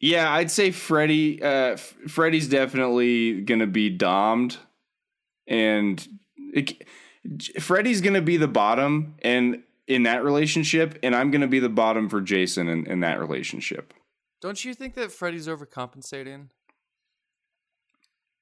yeah, 0.00 0.30
I'd 0.30 0.50
say 0.50 0.70
Freddy 0.70 1.42
uh 1.42 1.76
Freddy's 1.76 2.48
definitely 2.48 3.40
going 3.40 3.60
to 3.60 3.66
be 3.66 3.88
domed 3.88 4.58
and 5.46 6.06
it, 6.36 6.82
Freddy's 7.60 8.00
going 8.02 8.14
to 8.14 8.22
be 8.22 8.36
the 8.36 8.48
bottom 8.48 9.14
and 9.22 9.62
in 9.86 10.02
that 10.02 10.24
relationship 10.24 10.98
and 11.02 11.14
I'm 11.14 11.30
going 11.30 11.40
to 11.40 11.46
be 11.46 11.60
the 11.60 11.70
bottom 11.70 12.08
for 12.08 12.20
Jason 12.20 12.68
in, 12.68 12.86
in 12.86 13.00
that 13.00 13.18
relationship. 13.18 13.94
Don't 14.44 14.62
you 14.62 14.74
think 14.74 14.94
that 14.96 15.10
Freddy's 15.10 15.48
overcompensating? 15.48 16.50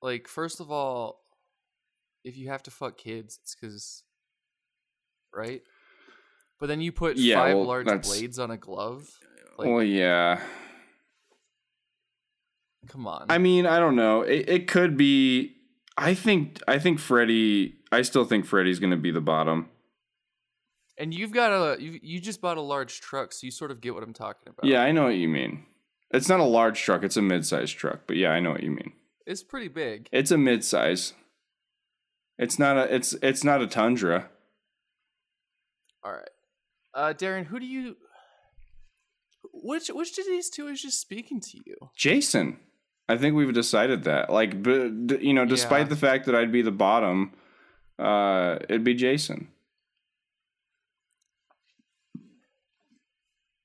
Like, 0.02 0.26
first 0.26 0.58
of 0.58 0.68
all, 0.68 1.20
if 2.24 2.36
you 2.36 2.48
have 2.48 2.64
to 2.64 2.72
fuck 2.72 2.98
kids, 2.98 3.38
it's 3.40 3.54
because, 3.54 4.02
right? 5.32 5.62
But 6.58 6.66
then 6.66 6.80
you 6.80 6.90
put 6.90 7.16
Yeah, 7.18 7.36
five 7.36 7.54
well, 7.54 7.66
large 7.66 7.86
that's- 7.86 8.08
blades 8.08 8.40
on 8.40 8.50
a 8.50 8.56
glove. 8.56 9.08
Like, 9.56 9.68
well, 9.68 9.82
yeah. 9.82 10.40
come 12.88 13.06
on. 13.06 13.26
I 13.28 13.38
mean, 13.38 13.64
I 13.66 13.78
don't 13.78 13.94
know. 13.94 14.22
It, 14.22 14.48
it 14.48 14.66
could 14.66 14.96
be 14.96 15.54
I 15.96 16.14
think 16.14 16.58
I 16.66 16.78
think 16.80 16.98
Freddy 16.98 17.76
I 17.92 18.02
still 18.02 18.24
think 18.24 18.44
Freddy's 18.46 18.80
going 18.80 18.90
to 18.90 18.96
be 18.96 19.12
the 19.12 19.20
bottom. 19.20 19.68
and 20.98 21.12
you've 21.14 21.32
got 21.32 21.52
a 21.52 21.80
you 21.82 22.00
you 22.02 22.18
just 22.20 22.40
bought 22.40 22.56
a 22.56 22.62
large 22.62 23.00
truck, 23.00 23.32
so 23.32 23.44
you 23.44 23.50
sort 23.52 23.70
of 23.70 23.80
get 23.80 23.94
what 23.94 24.02
I'm 24.02 24.14
talking 24.14 24.48
about. 24.48 24.64
Yeah, 24.68 24.82
I 24.82 24.90
know 24.90 25.04
what 25.04 25.14
you 25.16 25.28
mean. 25.28 25.64
It's 26.12 26.28
not 26.28 26.40
a 26.40 26.44
large 26.44 26.80
truck, 26.82 27.02
it's 27.02 27.16
a 27.16 27.22
mid-sized 27.22 27.76
truck, 27.76 28.00
but 28.06 28.16
yeah, 28.16 28.30
I 28.30 28.40
know 28.40 28.50
what 28.50 28.62
you 28.62 28.70
mean. 28.70 28.92
it's 29.26 29.42
pretty 29.42 29.68
big. 29.68 30.08
It's 30.12 30.30
a 30.30 30.38
mid-size. 30.38 31.14
It's 32.38 32.58
not 32.58 32.76
a 32.76 32.94
it's 32.94 33.12
it's 33.22 33.44
not 33.44 33.62
a 33.62 33.66
Tundra. 33.66 34.28
All 36.04 36.12
right, 36.12 36.30
uh, 36.94 37.14
Darren, 37.16 37.46
who 37.46 37.60
do 37.60 37.66
you? 37.66 37.96
Which 39.52 39.88
which 39.88 40.18
of 40.18 40.24
these 40.26 40.50
two 40.50 40.66
is 40.68 40.82
just 40.82 41.00
speaking 41.00 41.40
to 41.40 41.58
you? 41.64 41.76
Jason. 41.96 42.58
I 43.08 43.16
think 43.18 43.34
we've 43.36 43.52
decided 43.52 44.04
that. 44.04 44.30
Like 44.30 44.62
but 44.62 45.22
you 45.22 45.34
know, 45.34 45.44
despite 45.44 45.82
Yeah. 45.82 45.88
the 45.90 45.96
fact 45.96 46.26
that 46.26 46.34
I'd 46.34 46.50
be 46.52 46.62
the 46.62 46.70
bottom, 46.72 47.32
uh 47.98 48.58
it'd 48.68 48.82
be 48.84 48.94
Jason. 48.94 49.48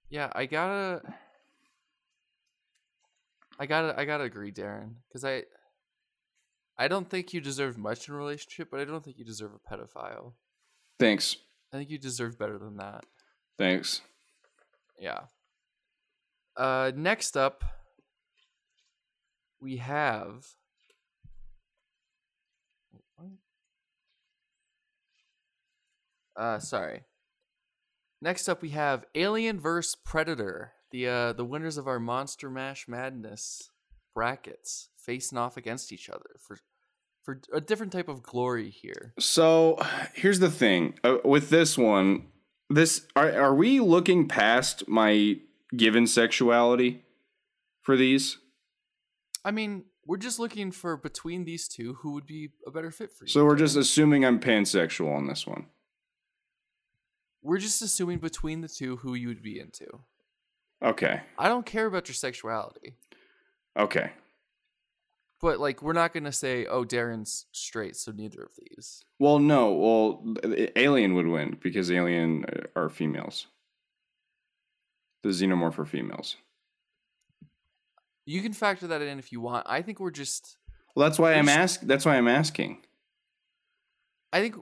Yeah, 0.10 0.32
I 0.36 0.46
gotta. 0.46 1.02
I 3.60 3.66
gotta, 3.66 4.00
I 4.00 4.06
gotta 4.06 4.24
agree, 4.24 4.52
Darren, 4.52 4.96
because 5.08 5.26
I, 5.26 5.44
I 6.78 6.88
don't 6.88 7.10
think 7.10 7.34
you 7.34 7.42
deserve 7.42 7.78
much 7.78 8.08
in 8.08 8.14
a 8.14 8.18
relationship, 8.18 8.70
but 8.70 8.80
I 8.80 8.86
don't 8.86 9.04
think 9.04 9.18
you 9.18 9.26
deserve 9.26 9.52
a 9.54 9.76
pedophile. 9.76 10.34
Thanks. 11.00 11.38
I 11.74 11.78
think 11.78 11.90
you 11.90 11.98
deserve 11.98 12.38
better 12.38 12.58
than 12.58 12.78
that. 12.78 13.04
Thanks. 13.58 14.02
Yeah. 15.00 15.22
Uh, 16.56 16.92
next 16.96 17.36
up, 17.36 17.64
we 19.60 19.78
have. 19.78 20.46
Uh, 26.36 26.60
sorry. 26.60 27.02
Next 28.22 28.48
up, 28.48 28.62
we 28.62 28.70
have 28.70 29.06
Alien 29.16 29.60
vs 29.60 29.96
Predator. 29.96 30.74
The 30.98 31.08
uh, 31.08 31.34
the 31.34 31.46
winners 31.46 31.78
of 31.78 31.88
our 31.88 32.00
Monster 32.00 32.50
Mash 32.50 32.88
Madness 32.88 33.70
brackets 34.16 34.90
facing 34.98 35.38
off 35.38 35.56
against 35.56 35.94
each 35.94 36.10
other 36.10 36.38
for 36.40 36.58
for 37.22 37.40
a 37.54 37.62
different 37.62 37.92
type 37.92 38.08
of 38.08 38.24
glory 38.24 38.72
here. 38.72 39.14
So, 39.20 39.78
here's 40.16 40.40
the 40.40 40.50
thing. 40.50 40.96
Uh, 41.04 41.18
with 41.24 41.52
this 41.52 41.78
one, 41.78 42.30
this 42.72 43.06
are 43.16 43.32
are 43.32 43.54
we 43.54 43.80
looking 43.80 44.28
past 44.28 44.88
my 44.88 45.36
given 45.76 46.08
sexuality 46.08 47.04
for 47.84 47.96
these? 47.96 48.40
I 49.46 49.52
mean, 49.52 49.84
we're 50.04 50.18
just 50.18 50.40
looking 50.40 50.72
for 50.72 50.98
between 50.98 51.46
these 51.46 51.68
two 51.68 51.94
who 52.02 52.14
would 52.14 52.26
be 52.26 52.50
a 52.66 52.72
better 52.72 52.90
fit 52.90 53.12
for 53.12 53.26
you. 53.26 53.30
So, 53.30 53.46
we're 53.46 53.56
just 53.56 53.78
assuming 53.78 54.26
I'm 54.26 54.40
pansexual 54.40 55.16
on 55.16 55.28
this 55.28 55.46
one. 55.46 55.68
we're 57.44 57.60
just 57.60 57.84
assuming 57.84 58.18
between 58.18 58.62
the 58.62 58.68
two 58.68 58.96
who 58.98 59.14
you 59.14 59.28
would 59.28 59.44
be 59.44 59.60
into. 59.60 59.86
Okay. 60.84 61.22
I 61.38 61.48
don't 61.50 61.66
care 61.66 61.86
about 61.88 62.08
your 62.08 62.14
sexuality, 62.16 62.94
Okay. 63.78 64.12
but 65.42 65.60
like 65.60 65.82
we're 65.82 65.94
not 65.94 66.14
gonna 66.14 66.32
say, 66.32 66.66
"Oh, 66.68 66.84
Darren's 66.84 67.48
straight," 67.52 67.96
so 67.96 68.12
neither 68.12 68.44
of 68.44 68.52
these. 68.58 69.04
Well, 69.20 69.40
no. 69.40 69.74
Well, 69.74 70.36
Alien 70.76 71.16
would 71.16 71.28
win 71.28 71.58
because 71.62 71.92
Alien 71.92 72.46
uh, 72.46 72.68
are 72.80 72.90
females. 72.90 73.48
The 75.24 75.30
xenomorph 75.30 75.80
are 75.80 75.86
females. 75.86 76.36
You 78.26 78.42
can 78.42 78.54
factor 78.54 78.88
that 78.88 79.02
in 79.02 79.20
if 79.20 79.32
you 79.32 79.42
want. 79.42 79.66
I 79.70 79.82
think 79.82 80.00
we're 80.00 80.12
just. 80.12 80.58
Well, 80.96 81.08
that's 81.08 81.18
why 81.18 81.34
I'm 81.34 81.50
ask. 81.50 81.82
That's 81.82 82.06
why 82.06 82.18
I'm 82.18 82.28
asking. 82.28 82.86
I 84.32 84.42
think 84.42 84.56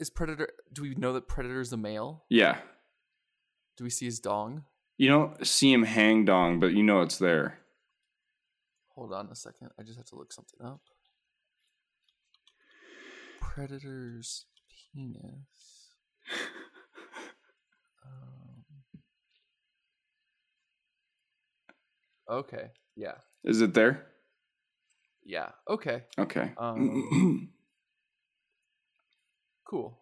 is 0.00 0.10
predator. 0.10 0.48
Do 0.72 0.82
we 0.82 0.94
know 0.96 1.12
that 1.12 1.28
predator 1.28 1.60
is 1.60 1.72
a 1.72 1.76
male? 1.76 2.24
Yeah. 2.28 2.58
Do 3.76 3.84
we 3.84 3.90
see 3.90 4.06
his 4.06 4.18
dong? 4.18 4.64
You 5.02 5.08
don't 5.08 5.44
see 5.44 5.72
him 5.72 5.82
hang 5.82 6.24
dong, 6.26 6.60
but 6.60 6.74
you 6.74 6.84
know 6.84 7.00
it's 7.00 7.18
there. 7.18 7.58
Hold 8.94 9.12
on 9.12 9.30
a 9.32 9.34
second. 9.34 9.70
I 9.76 9.82
just 9.82 9.96
have 9.96 10.06
to 10.10 10.14
look 10.14 10.32
something 10.32 10.64
up. 10.64 10.80
Predator's 13.42 14.44
penis. 14.94 15.88
Um, 18.06 18.64
okay. 22.30 22.66
Yeah. 22.94 23.14
Is 23.42 23.60
it 23.60 23.74
there? 23.74 24.06
Yeah. 25.24 25.48
Okay. 25.68 26.04
Okay. 26.16 26.52
Um, 26.56 27.50
Cool. 29.68 29.98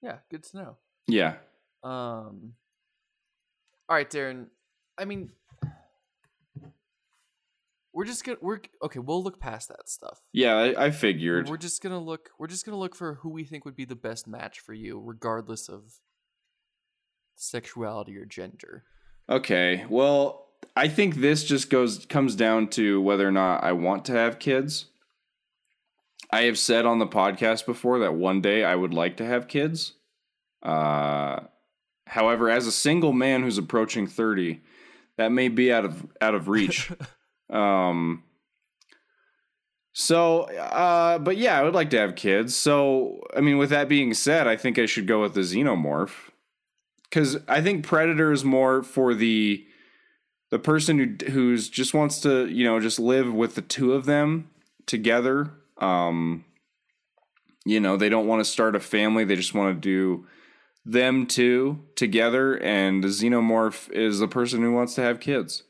Yeah. 0.00 0.20
Good 0.30 0.44
to 0.44 0.56
know. 0.56 0.76
yeah. 1.06 1.34
Um. 1.82 2.54
All 3.90 3.96
right, 3.96 4.08
Darren. 4.08 4.46
I 4.96 5.04
mean, 5.04 5.30
we're 7.92 8.04
just 8.04 8.24
gonna 8.24 8.38
we're 8.40 8.60
okay. 8.84 9.00
We'll 9.00 9.24
look 9.24 9.40
past 9.40 9.68
that 9.68 9.88
stuff. 9.88 10.20
Yeah, 10.32 10.54
I, 10.54 10.86
I 10.86 10.90
figured. 10.92 11.48
We're 11.48 11.56
just 11.56 11.82
gonna 11.82 11.98
look. 11.98 12.30
We're 12.38 12.46
just 12.46 12.64
gonna 12.64 12.78
look 12.78 12.94
for 12.94 13.14
who 13.14 13.30
we 13.30 13.42
think 13.42 13.64
would 13.64 13.74
be 13.74 13.84
the 13.84 13.96
best 13.96 14.28
match 14.28 14.60
for 14.60 14.74
you, 14.74 15.02
regardless 15.04 15.68
of 15.68 15.94
sexuality 17.34 18.16
or 18.16 18.24
gender. 18.24 18.84
Okay. 19.28 19.84
Well, 19.88 20.46
I 20.76 20.86
think 20.86 21.16
this 21.16 21.42
just 21.42 21.68
goes 21.68 22.06
comes 22.06 22.36
down 22.36 22.68
to 22.68 23.00
whether 23.00 23.26
or 23.26 23.32
not 23.32 23.64
I 23.64 23.72
want 23.72 24.04
to 24.04 24.12
have 24.12 24.38
kids. 24.38 24.86
I 26.30 26.42
have 26.42 26.58
said 26.58 26.86
on 26.86 27.00
the 27.00 27.08
podcast 27.08 27.66
before 27.66 27.98
that 27.98 28.14
one 28.14 28.40
day 28.40 28.62
I 28.62 28.76
would 28.76 28.94
like 28.94 29.16
to 29.16 29.26
have 29.26 29.48
kids. 29.48 29.94
Uh, 30.62 31.40
however, 32.10 32.50
as 32.50 32.66
a 32.66 32.72
single 32.72 33.12
man 33.12 33.42
who's 33.42 33.56
approaching 33.56 34.06
30, 34.06 34.60
that 35.16 35.30
may 35.30 35.48
be 35.48 35.72
out 35.72 35.84
of 35.84 36.06
out 36.20 36.34
of 36.34 36.48
reach. 36.48 36.90
um 37.50 38.22
so 39.92 40.42
uh 40.42 41.18
but 41.18 41.36
yeah, 41.36 41.58
I 41.58 41.62
would 41.62 41.74
like 41.74 41.90
to 41.90 41.98
have 41.98 42.16
kids. 42.16 42.56
So, 42.56 43.20
I 43.36 43.40
mean, 43.40 43.58
with 43.58 43.70
that 43.70 43.88
being 43.88 44.12
said, 44.14 44.46
I 44.46 44.56
think 44.56 44.78
I 44.78 44.86
should 44.86 45.06
go 45.06 45.22
with 45.22 45.34
the 45.34 45.40
xenomorph 45.40 46.30
because 47.04 47.38
I 47.48 47.60
think 47.60 47.84
Predator 47.84 48.32
is 48.32 48.44
more 48.44 48.82
for 48.82 49.14
the 49.14 49.64
the 50.50 50.58
person 50.58 50.98
who 50.98 51.30
who's 51.30 51.68
just 51.68 51.94
wants 51.94 52.20
to 52.20 52.46
you 52.46 52.64
know 52.64 52.80
just 52.80 52.98
live 52.98 53.32
with 53.32 53.54
the 53.54 53.62
two 53.62 53.92
of 53.92 54.04
them 54.04 54.50
together. 54.86 55.52
Um, 55.78 56.44
you 57.64 57.78
know, 57.78 57.96
they 57.96 58.08
don't 58.08 58.26
want 58.26 58.40
to 58.40 58.50
start 58.50 58.74
a 58.74 58.80
family; 58.80 59.24
they 59.24 59.36
just 59.36 59.54
want 59.54 59.76
to 59.76 59.80
do 59.80 60.26
them 60.84 61.26
two 61.26 61.84
together. 61.96 62.54
And 62.56 63.02
the 63.04 63.08
xenomorph 63.08 63.90
is 63.92 64.18
the 64.18 64.28
person 64.28 64.62
who 64.62 64.72
wants 64.72 64.94
to 64.94 65.02
have 65.02 65.20
kids. 65.20 65.64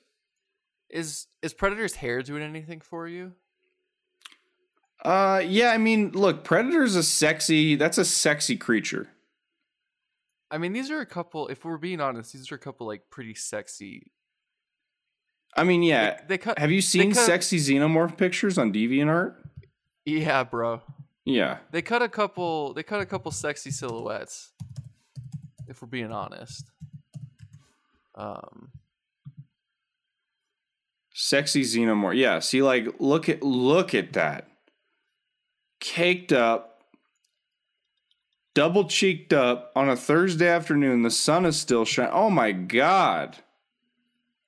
Is 0.89 1.27
is 1.43 1.55
Predator's 1.55 1.95
hair 1.97 2.21
doing 2.23 2.43
anything 2.43 2.81
for 2.81 3.07
you? 3.07 3.33
Uh, 5.05 5.41
yeah, 5.47 5.71
I 5.71 5.79
mean, 5.79 6.11
look, 6.13 6.45
Predator's 6.45 6.95
a 6.97 7.03
sexy. 7.03 7.75
That's 7.77 7.97
a 7.97 8.05
sexy 8.05 8.57
creature. 8.57 9.09
I 10.51 10.59
mean, 10.59 10.73
these 10.73 10.91
are 10.91 11.01
a 11.01 11.07
couple. 11.07 11.47
If 11.49 11.65
we're 11.65 11.79
being 11.79 12.01
honest, 12.01 12.33
these 12.33 12.51
are 12.51 12.57
a 12.57 12.59
couple 12.59 12.87
like 12.87 13.03
pretty 13.11 13.35
sexy. 13.35 14.11
I 15.57 15.65
mean, 15.65 15.81
they- 15.81 15.87
yeah. 15.89 16.21
they, 16.29 16.39
cut. 16.39 16.59
Have 16.59 16.71
you 16.71 16.83
seen 16.83 17.13
cut- 17.13 17.25
sexy 17.25 17.59
xenomorph 17.59 18.17
pictures 18.17 18.59
on 18.59 18.73
DeviantArt? 18.73 19.35
Yeah, 20.05 20.45
bro. 20.45 20.83
Yeah. 21.25 21.59
They 21.71 21.83
cut 21.83 22.03
a 22.03 22.09
couple. 22.09 22.75
They 22.75 22.83
cut 22.83 23.01
a 23.01 23.07
couple 23.07 23.31
sexy 23.31 23.71
silhouettes. 23.71 24.53
If 25.71 25.81
we're 25.81 25.89
being 25.89 26.13
honest. 26.13 26.71
Um. 28.15 28.71
Sexy 31.13 31.63
xenomorph. 31.63 32.17
Yeah, 32.17 32.39
see 32.41 32.63
like 32.63 32.87
look 32.99 33.29
at 33.29 33.43
look 33.43 33.95
at 33.95 34.13
that. 34.15 34.49
Caked 35.81 36.33
up, 36.33 36.83
double 38.55 38.85
cheeked 38.85 39.33
up 39.33 39.73
on 39.77 39.89
a 39.89 39.97
Thursday 39.97 40.49
afternoon. 40.49 41.03
The 41.03 41.11
sun 41.11 41.47
is 41.47 41.59
still 41.59 41.85
shining. 41.85 42.13
Oh 42.13 42.31
my 42.31 42.53
god. 42.53 43.37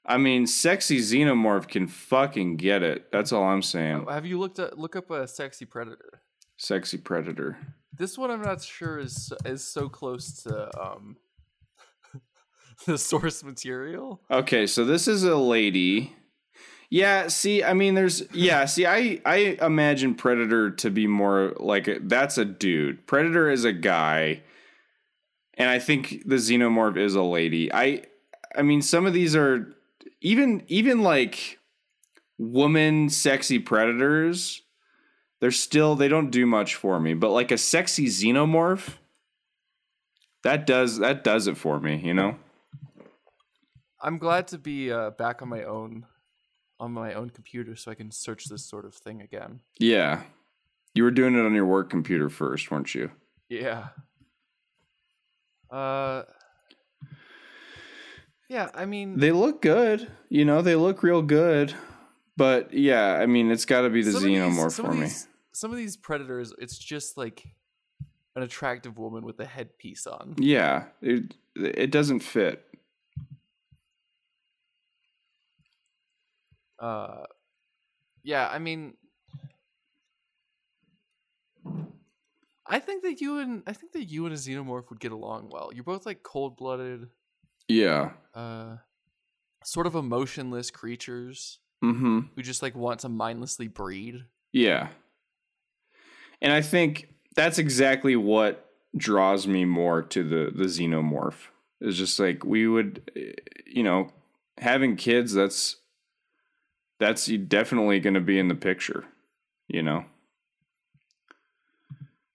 I 0.05 0.19
mean, 0.19 0.47
sexy 0.47 0.99
xenomorph 0.99 1.69
can 1.69 1.87
fucking 1.87 2.57
get 2.57 2.83
it. 2.83 3.13
That's 3.13 3.33
all 3.33 3.45
I'm 3.45 3.63
saying. 3.63 4.07
Have 4.09 4.27
you 4.27 4.39
looked 4.39 4.59
at 4.59 4.79
look 4.79 4.97
up 4.97 5.11
a 5.11 5.29
sexy 5.29 5.65
predator? 5.65 6.21
Sexy 6.57 6.99
predator. 6.99 7.57
This 7.97 8.17
one 8.17 8.31
I'm 8.31 8.43
not 8.43 8.63
sure 8.63 8.99
is 8.99 9.33
is 9.45 9.65
so 9.65 9.89
close 9.89 10.43
to 10.43 10.81
um 10.81 11.17
the 12.87 12.99
source 12.99 13.45
material. 13.45 14.21
Okay, 14.31 14.67
so 14.67 14.85
this 14.85 15.09
is 15.09 15.25
a 15.25 15.37
lady. 15.37 16.15
Yeah, 16.91 17.29
see, 17.29 17.65
I 17.65 17.73
mean, 17.73 17.95
there's 17.95 18.23
yeah, 18.35 18.67
see, 18.67 18.85
I 18.85 19.21
I 19.25 19.57
imagine 19.63 20.15
Predator 20.15 20.71
to 20.73 20.91
be 20.91 21.07
more 21.07 21.55
like 21.59 21.89
a, 21.89 21.99
that's 22.01 22.37
a 22.37 22.45
dude. 22.45 23.07
Predator 23.07 23.51
is 23.51 23.65
a 23.65 23.73
guy, 23.73 24.43
and 25.55 25.71
I 25.71 25.79
think 25.79 26.23
the 26.27 26.37
Xenomorph 26.37 26.99
is 26.99 27.15
a 27.15 27.23
lady. 27.23 27.73
I 27.73 28.03
I 28.55 28.61
mean, 28.61 28.83
some 28.83 29.07
of 29.07 29.15
these 29.15 29.35
are 29.35 29.75
even 30.21 30.65
even 30.69 31.03
like 31.03 31.59
woman 32.37 33.09
sexy 33.09 33.59
predators. 33.59 34.61
They're 35.43 35.51
still 35.51 35.97
they 35.97 36.07
don't 36.07 36.31
do 36.31 36.47
much 36.47 36.77
for 36.77 37.01
me, 37.01 37.15
but 37.15 37.31
like 37.31 37.51
a 37.51 37.59
sexy 37.59 38.07
Xenomorph, 38.07 38.95
that 40.45 40.67
does 40.67 40.99
that 41.01 41.25
does 41.25 41.49
it 41.49 41.57
for 41.57 41.81
me. 41.81 41.97
You 41.97 42.15
know. 42.15 42.37
I'm 44.01 44.19
glad 44.19 44.47
to 44.49 44.59
be 44.59 44.93
uh, 44.93 45.11
back 45.11 45.43
on 45.43 45.49
my 45.49 45.65
own 45.65 46.07
on 46.79 46.93
my 46.93 47.15
own 47.15 47.31
computer 47.31 47.75
so 47.75 47.91
I 47.91 47.97
can 47.97 48.13
search 48.13 48.45
this 48.45 48.65
sort 48.65 48.85
of 48.85 48.95
thing 48.95 49.21
again. 49.21 49.59
Yeah. 49.81 50.23
You 50.95 51.03
were 51.03 51.11
doing 51.11 51.35
it 51.35 51.45
on 51.45 51.55
your 51.55 51.67
work 51.67 51.91
computer 51.91 52.29
first, 52.29 52.71
weren't 52.71 52.95
you? 52.95 53.11
Yeah. 53.49 53.89
Uh 55.73 56.23
Yeah, 58.49 58.69
I 58.77 58.85
mean 58.85 59.19
They 59.19 59.33
look 59.33 59.61
good. 59.61 60.09
You 60.29 60.45
know, 60.45 60.63
they 60.63 60.77
look 60.77 61.03
real 61.03 61.23
good. 61.23 61.75
But 62.37 62.73
yeah, 62.73 63.15
I 63.15 63.27
mean, 63.27 63.51
it's 63.51 63.65
got 63.65 63.83
to 63.83 63.91
be 63.91 64.03
the 64.03 64.17
of 64.17 64.23
these- 64.23 64.39
xenomorph 64.39 64.77
for 64.81 64.95
me. 64.95 65.09
Some 65.53 65.71
of 65.71 65.77
these 65.77 65.97
predators, 65.97 66.53
it's 66.59 66.79
just 66.79 67.17
like 67.17 67.45
an 68.37 68.43
attractive 68.43 68.97
woman 68.99 69.25
with 69.25 69.39
a 69.41 69.45
headpiece 69.47 70.07
on. 70.07 70.35
Yeah, 70.39 70.87
it 71.03 71.35
it 71.57 71.91
doesn't 71.91 72.21
fit. 72.21 72.65
Uh 76.79 77.25
Yeah, 78.23 78.49
I 78.49 78.59
mean 78.59 78.95
I 82.67 82.79
think 82.79 83.03
that 83.03 83.21
you 83.21 83.39
and 83.39 83.63
I 83.67 83.73
think 83.73 83.93
that 83.93 84.05
you 84.05 84.25
and 84.27 84.35
a 84.35 84.39
xenomorph 84.39 84.89
would 84.91 85.01
get 85.01 85.13
along 85.13 85.51
well. 85.51 85.71
You're 85.75 85.85
both 85.85 86.07
like 86.07 86.23
cold-blooded, 86.23 87.09
Yeah. 87.69 88.13
uh 88.35 88.77
sort 89.65 89.87
of 89.87 89.95
emotionless 89.95 90.71
creatures 90.71 91.59
Mm-hmm. 91.85 92.21
who 92.37 92.43
just 92.43 92.63
like 92.63 92.77
want 92.77 93.01
to 93.01 93.09
mindlessly 93.09 93.67
breed. 93.67 94.25
Yeah. 94.53 94.91
And 96.43 96.53
I 96.53 96.61
think 96.61 97.09
that's 97.37 97.59
exactly 97.59 98.17
what 98.17 98.69
draws 98.97 99.47
me 99.47 99.65
more 99.65 100.03
to 100.03 100.23
the 100.23 100.51
the 100.55 100.65
xenomorph. 100.65 101.47
Is 101.81 101.97
just 101.97 102.19
like 102.19 102.45
we 102.45 102.67
would, 102.69 103.11
eh, 103.17 103.33
you 103.67 103.83
know, 103.83 104.11
having 104.59 104.97
kids. 104.97 105.33
That's 105.33 105.77
that's 106.99 107.27
definitely 107.27 108.01
going 108.01 108.15
to 108.15 108.21
be 108.21 108.39
in 108.39 108.49
the 108.49 108.55
picture. 108.55 109.05
You 109.69 109.83
know. 109.83 110.05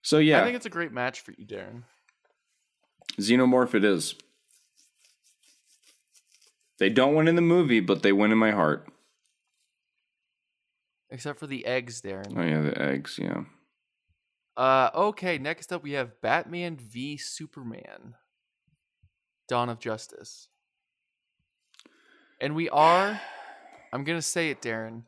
So 0.02 0.18
yeah, 0.18 0.40
I 0.40 0.44
think 0.44 0.56
it's 0.56 0.66
a 0.66 0.70
great 0.70 0.92
match 0.92 1.20
for 1.20 1.32
you, 1.36 1.46
Darren. 1.46 1.82
xenomorph 3.20 3.74
it 3.74 3.84
is. 3.84 4.14
They 6.78 6.88
don't 6.88 7.14
win 7.14 7.28
in 7.28 7.34
the 7.34 7.42
movie, 7.42 7.80
but 7.80 8.02
they 8.02 8.12
win 8.12 8.32
in 8.32 8.38
my 8.38 8.52
heart. 8.52 8.88
Except 11.10 11.38
for 11.38 11.46
the 11.46 11.66
eggs, 11.66 12.00
Darren. 12.00 12.38
Oh 12.38 12.42
yeah, 12.42 12.62
the 12.62 12.80
eggs. 12.80 13.18
Yeah. 13.20 13.44
Uh, 14.58 14.90
okay. 14.92 15.38
Next 15.38 15.72
up, 15.72 15.84
we 15.84 15.92
have 15.92 16.20
Batman 16.20 16.76
v 16.76 17.16
Superman: 17.16 18.16
Dawn 19.46 19.68
of 19.68 19.78
Justice, 19.78 20.48
and 22.40 22.56
we 22.56 22.68
are. 22.68 23.20
I'm 23.92 24.02
gonna 24.02 24.20
say 24.20 24.50
it, 24.50 24.60
Darren. 24.60 25.04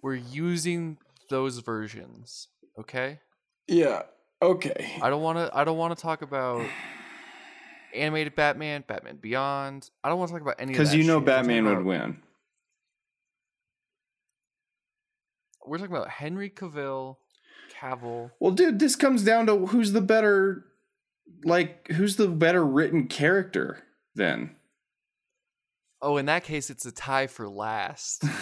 We're 0.00 0.14
using 0.14 0.98
those 1.30 1.58
versions. 1.58 2.46
Okay. 2.78 3.18
Yeah. 3.66 4.02
Okay. 4.40 4.98
I 5.02 5.10
don't 5.10 5.22
want 5.22 5.38
to. 5.38 5.50
I 5.52 5.64
don't 5.64 5.76
want 5.76 5.96
to 5.96 6.00
talk 6.00 6.22
about 6.22 6.64
animated 7.92 8.36
Batman, 8.36 8.84
Batman 8.86 9.16
Beyond. 9.16 9.90
I 10.04 10.10
don't 10.10 10.20
want 10.20 10.28
to 10.28 10.34
talk 10.34 10.42
about 10.42 10.60
any. 10.60 10.72
Because 10.72 10.90
Because 10.90 11.04
you 11.04 11.12
know 11.12 11.20
Batman 11.20 11.64
would 11.64 11.84
win. 11.84 12.22
We're 15.66 15.78
talking 15.78 15.96
about 15.96 16.08
Henry 16.08 16.50
Cavill, 16.50 17.16
Cavill. 17.72 18.30
Well, 18.40 18.52
dude, 18.52 18.78
this 18.78 18.96
comes 18.96 19.22
down 19.22 19.46
to 19.46 19.66
who's 19.66 19.92
the 19.92 20.00
better 20.00 20.64
like 21.44 21.88
who's 21.88 22.16
the 22.16 22.28
better 22.28 22.64
written 22.64 23.06
character 23.06 23.84
then? 24.14 24.56
Oh, 26.02 26.16
in 26.16 26.26
that 26.26 26.44
case, 26.44 26.70
it's 26.70 26.86
a 26.86 26.92
tie 26.92 27.26
for 27.26 27.48
last. 27.48 28.24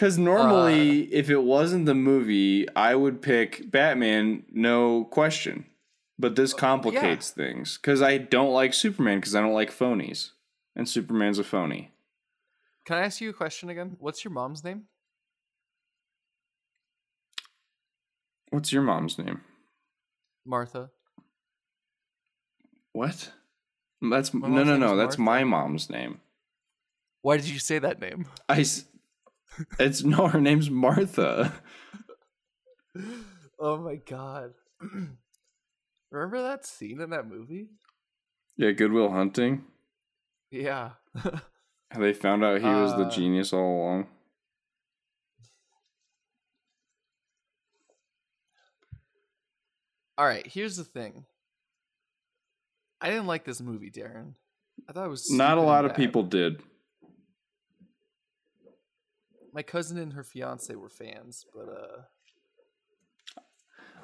Because 0.00 0.16
normally, 0.16 1.02
uh. 1.02 1.08
if 1.12 1.28
it 1.28 1.42
wasn't 1.42 1.84
the 1.84 1.94
movie, 1.94 2.66
I 2.74 2.94
would 2.94 3.20
pick 3.20 3.70
Batman, 3.70 4.44
no 4.50 5.04
question. 5.04 5.66
But 6.18 6.36
this 6.36 6.54
uh, 6.54 6.56
complicates 6.56 7.28
things 7.28 7.76
because 7.76 8.00
I 8.00 8.16
don't 8.16 8.54
like 8.54 8.72
Superman 8.72 9.18
because 9.18 9.34
I 9.34 9.42
don't 9.42 9.52
like 9.52 9.70
phonies, 9.70 10.30
and 10.74 10.88
Superman's 10.88 11.38
a 11.38 11.44
phony. 11.44 11.90
Can 12.86 12.96
I 12.96 13.02
ask 13.02 13.20
you 13.20 13.28
a 13.28 13.34
question 13.34 13.68
again? 13.68 13.98
What's 14.00 14.24
your 14.24 14.32
mom's 14.32 14.64
name? 14.64 14.84
What's 18.50 18.72
your 18.72 18.82
mom's 18.82 19.18
name? 19.18 19.40
Martha. 20.44 20.90
What? 22.92 23.32
That's 24.02 24.34
no, 24.34 24.48
no, 24.48 24.76
no. 24.76 24.96
That's 24.96 25.18
Martha. 25.18 25.42
my 25.42 25.44
mom's 25.44 25.90
name. 25.90 26.20
Why 27.22 27.36
did 27.36 27.48
you 27.48 27.58
say 27.58 27.78
that 27.78 28.00
name? 28.00 28.26
I. 28.48 28.64
It's 29.78 30.02
no, 30.04 30.28
her 30.28 30.40
name's 30.40 30.70
Martha. 30.70 31.52
oh 33.58 33.76
my 33.78 33.96
god. 33.96 34.54
Remember 36.10 36.42
that 36.42 36.66
scene 36.66 37.00
in 37.00 37.10
that 37.10 37.28
movie? 37.28 37.68
Yeah, 38.56 38.70
Good 38.72 38.92
Will 38.92 39.10
Hunting. 39.10 39.64
Yeah. 40.50 40.90
They 41.98 42.12
found 42.12 42.44
out 42.44 42.60
he 42.60 42.68
was 42.68 42.92
the 42.94 43.06
Uh, 43.06 43.10
genius 43.10 43.52
all 43.52 43.82
along. 43.82 44.06
All 50.20 50.26
right, 50.26 50.46
here's 50.46 50.76
the 50.76 50.84
thing. 50.84 51.24
I 53.00 53.08
didn't 53.08 53.24
like 53.24 53.46
this 53.46 53.62
movie, 53.62 53.90
Darren. 53.90 54.34
I 54.86 54.92
thought 54.92 55.06
it 55.06 55.08
was 55.08 55.30
Not 55.30 55.56
a 55.56 55.62
lot 55.62 55.86
and 55.86 55.92
of 55.92 55.96
people 55.96 56.22
did. 56.22 56.62
My 59.54 59.62
cousin 59.62 59.96
and 59.96 60.12
her 60.12 60.22
fiance 60.22 60.74
were 60.74 60.90
fans, 60.90 61.46
but 61.54 61.70
uh 61.70 62.02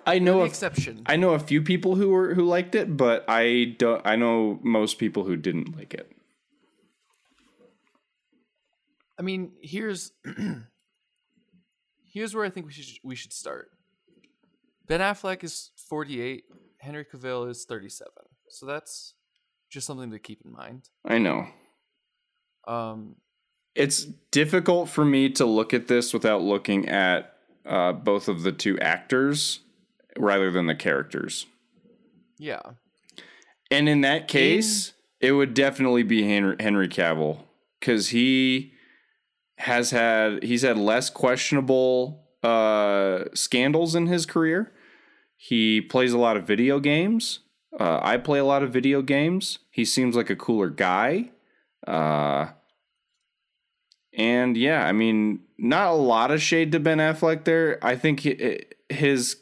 I 0.07 0.19
know 0.19 0.41
a 0.41 0.45
exception. 0.47 1.03
I 1.05 1.17
know 1.17 1.35
a 1.35 1.39
few 1.39 1.61
people 1.61 1.97
who 1.97 2.09
were 2.09 2.33
who 2.33 2.47
liked 2.47 2.75
it, 2.75 2.97
but 2.97 3.27
I 3.29 3.77
don't. 3.77 4.01
I 4.07 4.17
know 4.17 4.59
most 4.63 4.97
people 4.97 5.25
who 5.25 5.37
didn't 5.37 5.77
like 5.77 5.93
it. 5.93 6.11
I 9.19 9.23
mean, 9.23 9.53
here's 9.61 10.13
here's 12.11 12.35
where 12.35 12.47
I 12.47 12.49
think 12.49 12.65
we 12.65 12.73
should 12.73 12.99
we 13.05 13.17
should 13.17 13.35
start. 13.35 13.69
Ben 14.87 15.01
Affleck 15.01 15.42
is 15.42 15.70
48, 15.88 16.44
Henry 16.79 17.05
Cavill 17.05 17.49
is 17.51 17.64
37. 17.64 18.11
So 18.49 18.66
that's 18.66 19.14
just 19.68 19.87
something 19.87 20.11
to 20.11 20.18
keep 20.18 20.42
in 20.44 20.53
mind. 20.53 20.88
I 21.05 21.18
know 21.18 21.46
Um 22.66 23.16
it's 23.75 24.05
difficult 24.31 24.88
for 24.88 25.05
me 25.05 25.29
to 25.31 25.44
look 25.44 25.75
at 25.75 25.87
this 25.87 26.14
without 26.14 26.40
looking 26.40 26.88
at 26.88 27.35
uh, 27.66 27.92
both 27.92 28.27
of 28.27 28.42
the 28.42 28.53
two 28.53 28.79
actors 28.79 29.61
rather 30.18 30.51
than 30.51 30.66
the 30.66 30.75
characters. 30.75 31.46
yeah. 32.38 32.62
And 33.70 33.88
in 33.88 34.01
that 34.03 34.29
case, 34.29 34.92
it 35.20 35.33
would 35.33 35.53
definitely 35.53 36.05
be 36.05 36.22
Henry, 36.22 36.57
Henry 36.61 36.88
Cavill 36.88 37.40
because 37.81 38.11
he 38.11 38.72
has 39.59 39.90
had 39.90 40.42
he's 40.44 40.62
had 40.62 40.79
less 40.79 41.11
questionable 41.11 42.25
uh, 42.42 43.25
scandals 43.35 43.94
in 43.94 44.07
his 44.07 44.25
career. 44.25 44.72
He 45.37 45.81
plays 45.81 46.12
a 46.12 46.18
lot 46.18 46.37
of 46.37 46.46
video 46.46 46.81
games. 46.81 47.40
Uh, 47.79 48.01
I 48.03 48.16
play 48.16 48.38
a 48.38 48.44
lot 48.44 48.62
of 48.62 48.72
video 48.72 49.03
games. 49.03 49.59
He 49.70 49.85
seems 49.85 50.16
like 50.16 50.31
a 50.31 50.37
cooler 50.37 50.70
guy. 50.70 51.31
Uh, 51.87 52.49
and 54.16 54.57
yeah, 54.57 54.87
I 54.87 54.92
mean, 54.92 55.40
not 55.59 55.88
a 55.88 55.94
lot 55.94 56.31
of 56.31 56.40
shade 56.40 56.72
to 56.72 56.81
Ben 56.81 56.99
Affleck 56.99 57.44
there. 57.44 57.79
I 57.83 57.96
think 57.96 58.22
hi- 58.25 58.61
his 58.88 59.37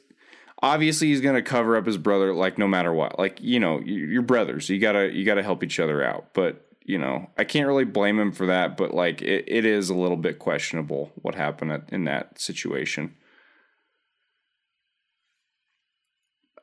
obviously 0.63 1.09
he's 1.09 1.21
gonna 1.21 1.43
cover 1.43 1.77
up 1.77 1.85
his 1.87 1.99
brother 1.99 2.33
like 2.33 2.57
no 2.57 2.67
matter 2.67 2.93
what 2.93 3.19
like 3.19 3.39
you 3.43 3.61
know 3.61 3.81
you- 3.81 4.07
you're 4.07 4.23
brothers 4.23 4.71
you 4.71 4.79
gotta 4.79 5.13
you 5.13 5.23
gotta 5.23 5.43
help 5.43 5.63
each 5.63 5.79
other 5.79 6.03
out 6.03 6.33
but 6.33 6.67
you 6.87 6.97
know 6.97 7.29
i 7.37 7.45
can't 7.45 7.67
really 7.67 7.85
blame 7.85 8.19
him 8.19 8.33
for 8.33 8.47
that 8.47 8.75
but 8.75 8.95
like 8.95 9.21
it, 9.21 9.45
it 9.47 9.67
is 9.67 9.91
a 9.91 9.95
little 9.95 10.17
bit 10.17 10.39
questionable 10.39 11.13
what 11.17 11.35
happened 11.35 11.83
in 11.91 12.05
that 12.05 12.41
situation 12.41 13.15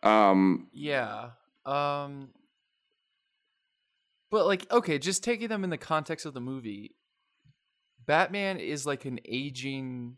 um 0.03 0.67
Yeah. 0.73 1.31
Um 1.65 2.29
But 4.29 4.45
like 4.45 4.69
okay, 4.71 4.97
just 4.97 5.23
taking 5.23 5.49
them 5.49 5.63
in 5.63 5.69
the 5.69 5.77
context 5.77 6.25
of 6.25 6.33
the 6.33 6.41
movie, 6.41 6.95
Batman 8.05 8.57
is 8.57 8.85
like 8.85 9.05
an 9.05 9.19
aging 9.25 10.17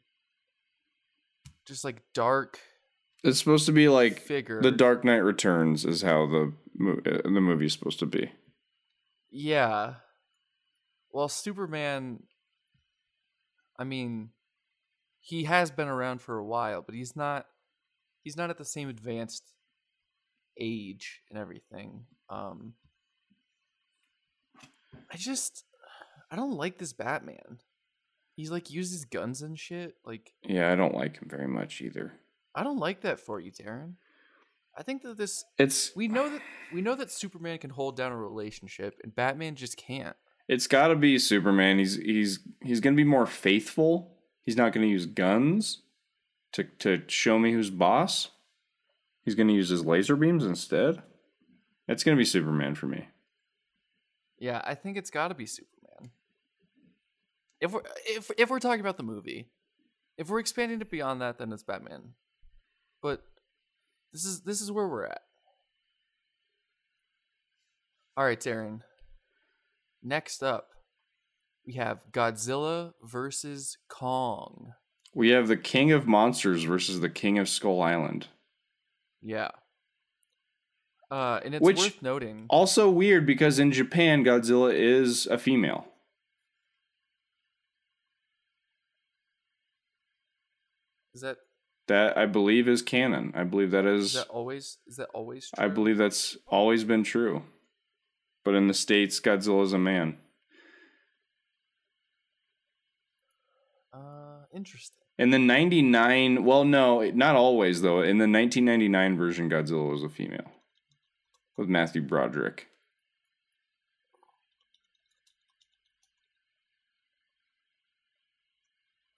just 1.65 1.83
like 1.85 2.01
dark 2.13 2.59
it's 3.23 3.39
supposed 3.39 3.65
to 3.67 3.71
be 3.71 3.87
like 3.87 4.19
figure. 4.19 4.61
the 4.61 4.71
dark 4.71 5.05
knight 5.05 5.23
returns 5.23 5.85
is 5.85 6.01
how 6.01 6.25
the 6.27 6.53
uh, 6.81 7.21
the 7.23 7.39
movie's 7.41 7.71
supposed 7.73 7.99
to 7.99 8.05
be 8.05 8.31
Yeah. 9.31 9.95
Well, 11.11 11.29
Superman 11.29 12.23
I 13.77 13.83
mean, 13.85 14.29
he 15.19 15.45
has 15.45 15.71
been 15.71 15.87
around 15.87 16.21
for 16.21 16.37
a 16.37 16.45
while, 16.45 16.81
but 16.81 16.95
he's 16.95 17.15
not 17.15 17.45
he's 18.23 18.37
not 18.37 18.49
at 18.49 18.57
the 18.57 18.65
same 18.65 18.89
advanced 18.89 19.53
age 20.59 21.21
and 21.29 21.37
everything. 21.37 22.05
Um 22.29 22.73
I 25.11 25.17
just 25.17 25.65
I 26.31 26.35
don't 26.35 26.57
like 26.57 26.77
this 26.77 26.93
Batman. 26.93 27.59
He's 28.35 28.51
like 28.51 28.71
uses 28.71 29.05
guns 29.05 29.41
and 29.41 29.57
shit. 29.59 29.95
Like 30.05 30.33
yeah 30.43 30.71
i 30.71 30.75
don't 30.75 30.95
like 30.95 31.17
him 31.17 31.29
very 31.29 31.47
much 31.47 31.81
either 31.81 32.13
I 32.55 32.63
don't 32.63 32.79
like 32.79 33.01
that 33.01 33.19
for 33.19 33.39
you, 33.39 33.51
Darren. 33.51 33.93
I 34.77 34.83
think 34.83 35.03
that 35.03 35.17
this 35.17 35.43
it's 35.59 35.95
we 35.95 36.07
know 36.07 36.29
that 36.29 36.41
we 36.73 36.81
know 36.81 36.95
that 36.95 37.11
Superman 37.11 37.59
can 37.59 37.69
hold 37.69 37.95
down 37.95 38.11
a 38.11 38.17
relationship 38.17 38.99
and 39.03 39.15
Batman 39.15 39.55
just 39.55 39.77
can't. 39.77 40.15
It's 40.47 40.67
got 40.67 40.87
to 40.87 40.95
be 40.95 41.19
Superman. 41.19 41.77
He's 41.77 41.95
he's 41.95 42.39
he's 42.61 42.79
going 42.79 42.95
to 42.95 42.97
be 42.97 43.07
more 43.07 43.25
faithful. 43.25 44.17
He's 44.43 44.57
not 44.57 44.73
going 44.73 44.85
to 44.85 44.91
use 44.91 45.05
guns 45.05 45.81
to 46.53 46.63
to 46.79 47.03
show 47.07 47.37
me 47.37 47.51
who's 47.51 47.69
boss. 47.69 48.29
He's 49.23 49.35
going 49.35 49.47
to 49.47 49.53
use 49.53 49.69
his 49.69 49.85
laser 49.85 50.15
beams 50.15 50.45
instead. 50.45 51.01
It's 51.87 52.03
going 52.03 52.15
to 52.15 52.21
be 52.21 52.25
Superman 52.25 52.75
for 52.75 52.87
me. 52.87 53.07
Yeah, 54.39 54.61
I 54.65 54.75
think 54.75 54.97
it's 54.97 55.09
got 55.09 55.29
to 55.29 55.35
be 55.35 55.45
Superman. 55.45 56.11
If 57.61 57.71
we're 57.71 57.81
if 58.05 58.29
if 58.37 58.49
we're 58.49 58.59
talking 58.59 58.81
about 58.81 58.97
the 58.97 59.03
movie, 59.03 59.49
if 60.17 60.29
we're 60.29 60.39
expanding 60.39 60.81
it 60.81 60.91
beyond 60.91 61.21
that, 61.21 61.37
then 61.37 61.53
it's 61.53 61.63
Batman. 61.63 62.13
But 63.01 63.21
this 64.11 64.25
is 64.25 64.41
this 64.41 64.59
is 64.59 64.71
where 64.71 64.87
we're 64.87 65.05
at. 65.05 65.21
All 68.17 68.25
right, 68.25 68.39
Darren. 68.39 68.81
Next 70.03 70.43
up, 70.43 70.67
we 71.65 71.73
have 71.73 72.03
Godzilla 72.11 72.91
versus 73.01 73.77
Kong. 73.87 74.73
We 75.15 75.29
have 75.29 75.47
the 75.47 75.57
King 75.57 75.91
of 75.91 76.05
Monsters 76.05 76.63
versus 76.63 76.99
the 76.99 77.09
King 77.09 77.39
of 77.39 77.47
Skull 77.47 77.81
Island. 77.81 78.27
Yeah. 79.23 79.49
Uh, 81.09 81.39
and 81.45 81.55
it's 81.55 81.63
Which- 81.63 81.77
worth 81.79 82.01
noting. 82.01 82.45
Also 82.49 82.89
weird 82.89 83.25
because 83.25 83.59
in 83.59 83.71
Japan 83.71 84.23
Godzilla 84.23 84.73
is 84.73 85.27
a 85.27 85.37
female. 85.37 85.87
Is 91.13 91.21
that 91.21 91.37
That 91.87 92.17
I 92.17 92.25
believe 92.25 92.67
is 92.67 92.81
canon. 92.81 93.31
I 93.35 93.43
believe 93.43 93.71
that 93.71 93.85
is 93.85 94.05
is 94.05 94.13
that 94.13 94.27
always 94.29 94.77
is 94.87 94.95
that 94.97 95.09
always 95.13 95.49
true? 95.49 95.63
I 95.63 95.67
believe 95.67 95.97
that's 95.97 96.37
always 96.47 96.83
been 96.83 97.03
true. 97.03 97.43
But 98.43 98.55
in 98.55 98.67
the 98.67 98.73
states 98.73 99.19
Godzilla 99.19 99.63
is 99.63 99.73
a 99.73 99.77
man. 99.77 100.17
Uh, 103.93 104.45
interesting. 104.53 105.02
In 105.17 105.29
the 105.29 105.39
99, 105.39 106.43
well, 106.43 106.65
no, 106.65 107.01
not 107.11 107.35
always, 107.35 107.81
though. 107.81 108.01
In 108.01 108.17
the 108.17 108.27
1999 108.27 109.17
version, 109.17 109.49
Godzilla 109.49 109.91
was 109.91 110.03
a 110.03 110.09
female 110.09 110.51
with 111.55 111.69
Matthew 111.69 112.01
Broderick. 112.01 112.67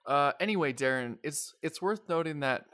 Uh, 0.05 0.33
anyway, 0.39 0.71
Darren, 0.71 1.17
it's 1.23 1.55
it's 1.63 1.81
worth 1.81 2.07
noting 2.07 2.41
that 2.41 2.65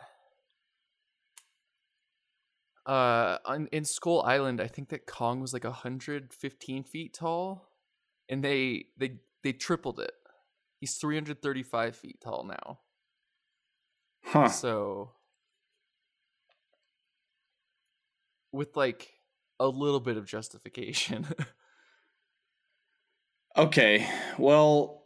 uh, 2.85 3.37
on, 3.45 3.67
in 3.71 3.85
Skull 3.85 4.21
Island, 4.23 4.59
I 4.59 4.67
think 4.67 4.89
that 4.89 5.05
Kong 5.05 5.39
was 5.39 5.53
like 5.53 5.63
115 5.63 6.83
feet 6.83 7.13
tall, 7.13 7.69
and 8.27 8.43
they 8.43 8.85
they 8.97 9.19
they 9.43 9.53
tripled 9.53 9.99
it. 9.99 10.11
He's 10.79 10.95
335 10.95 11.95
feet 11.95 12.19
tall 12.21 12.43
now. 12.43 12.79
Huh. 14.23 14.49
So 14.49 15.11
with 18.51 18.75
like 18.75 19.13
a 19.59 19.67
little 19.67 19.99
bit 19.99 20.17
of 20.17 20.25
justification. 20.25 21.27
Okay, 23.57 24.09
well, 24.37 25.03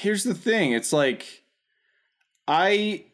here's 0.00 0.22
the 0.22 0.34
thing. 0.34 0.72
It's 0.72 0.92
like 0.92 1.44
I 2.46 3.06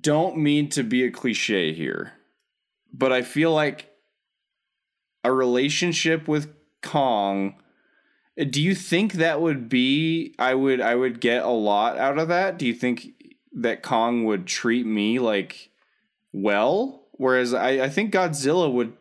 don't 0.00 0.36
mean 0.36 0.68
to 0.70 0.84
be 0.84 1.02
a 1.02 1.10
cliche 1.10 1.72
here, 1.72 2.12
but 2.92 3.12
I 3.12 3.22
feel 3.22 3.52
like 3.52 3.90
a 5.24 5.32
relationship 5.32 6.28
with 6.28 6.54
Kong 6.82 7.56
do 8.44 8.62
you 8.62 8.74
think 8.74 9.14
that 9.14 9.40
would 9.40 9.68
be 9.68 10.34
I 10.38 10.54
would 10.54 10.80
I 10.80 10.94
would 10.94 11.20
get 11.20 11.42
a 11.42 11.48
lot 11.48 11.96
out 11.96 12.18
of 12.18 12.28
that? 12.28 12.58
Do 12.58 12.66
you 12.66 12.74
think 12.74 13.15
that 13.56 13.82
Kong 13.82 14.24
would 14.24 14.46
treat 14.46 14.86
me 14.86 15.18
like 15.18 15.70
well? 16.32 17.02
Whereas 17.12 17.54
I, 17.54 17.84
I 17.84 17.88
think 17.88 18.12
Godzilla 18.12 18.72
would 18.72 18.92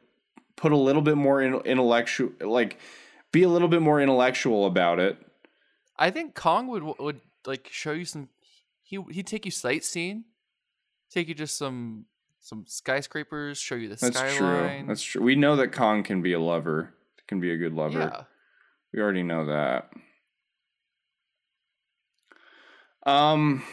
put 0.55 0.71
a 0.71 0.77
little 0.77 1.01
bit 1.01 1.17
more 1.17 1.41
in, 1.41 1.55
intellectual 1.61 2.31
like 2.41 2.79
be 3.31 3.43
a 3.43 3.49
little 3.49 3.67
bit 3.67 3.81
more 3.81 4.01
intellectual 4.01 4.65
about 4.65 4.99
it. 4.99 5.17
I 5.97 6.09
think 6.11 6.33
Kong 6.35 6.67
would 6.67 6.83
would 6.99 7.21
like 7.45 7.67
show 7.71 7.91
you 7.91 8.05
some. 8.05 8.29
He 8.81 8.99
he'd 9.11 9.27
take 9.27 9.45
you 9.45 9.51
sightseeing, 9.51 10.25
take 11.09 11.27
you 11.27 11.33
just 11.33 11.57
some 11.57 12.05
some 12.39 12.65
skyscrapers, 12.67 13.57
show 13.57 13.75
you 13.75 13.89
the 13.89 13.95
That's 13.95 14.17
skyline. 14.17 14.79
true. 14.79 14.87
That's 14.87 15.01
true. 15.03 15.21
We 15.21 15.35
know 15.35 15.55
that 15.57 15.71
Kong 15.71 16.03
can 16.03 16.21
be 16.21 16.33
a 16.33 16.39
lover. 16.39 16.93
Can 17.27 17.39
be 17.39 17.51
a 17.51 17.57
good 17.57 17.73
lover. 17.73 17.99
yeah. 17.99 18.23
We 18.93 19.01
already 19.01 19.23
know 19.23 19.47
that. 19.47 19.89
Um, 23.05 23.63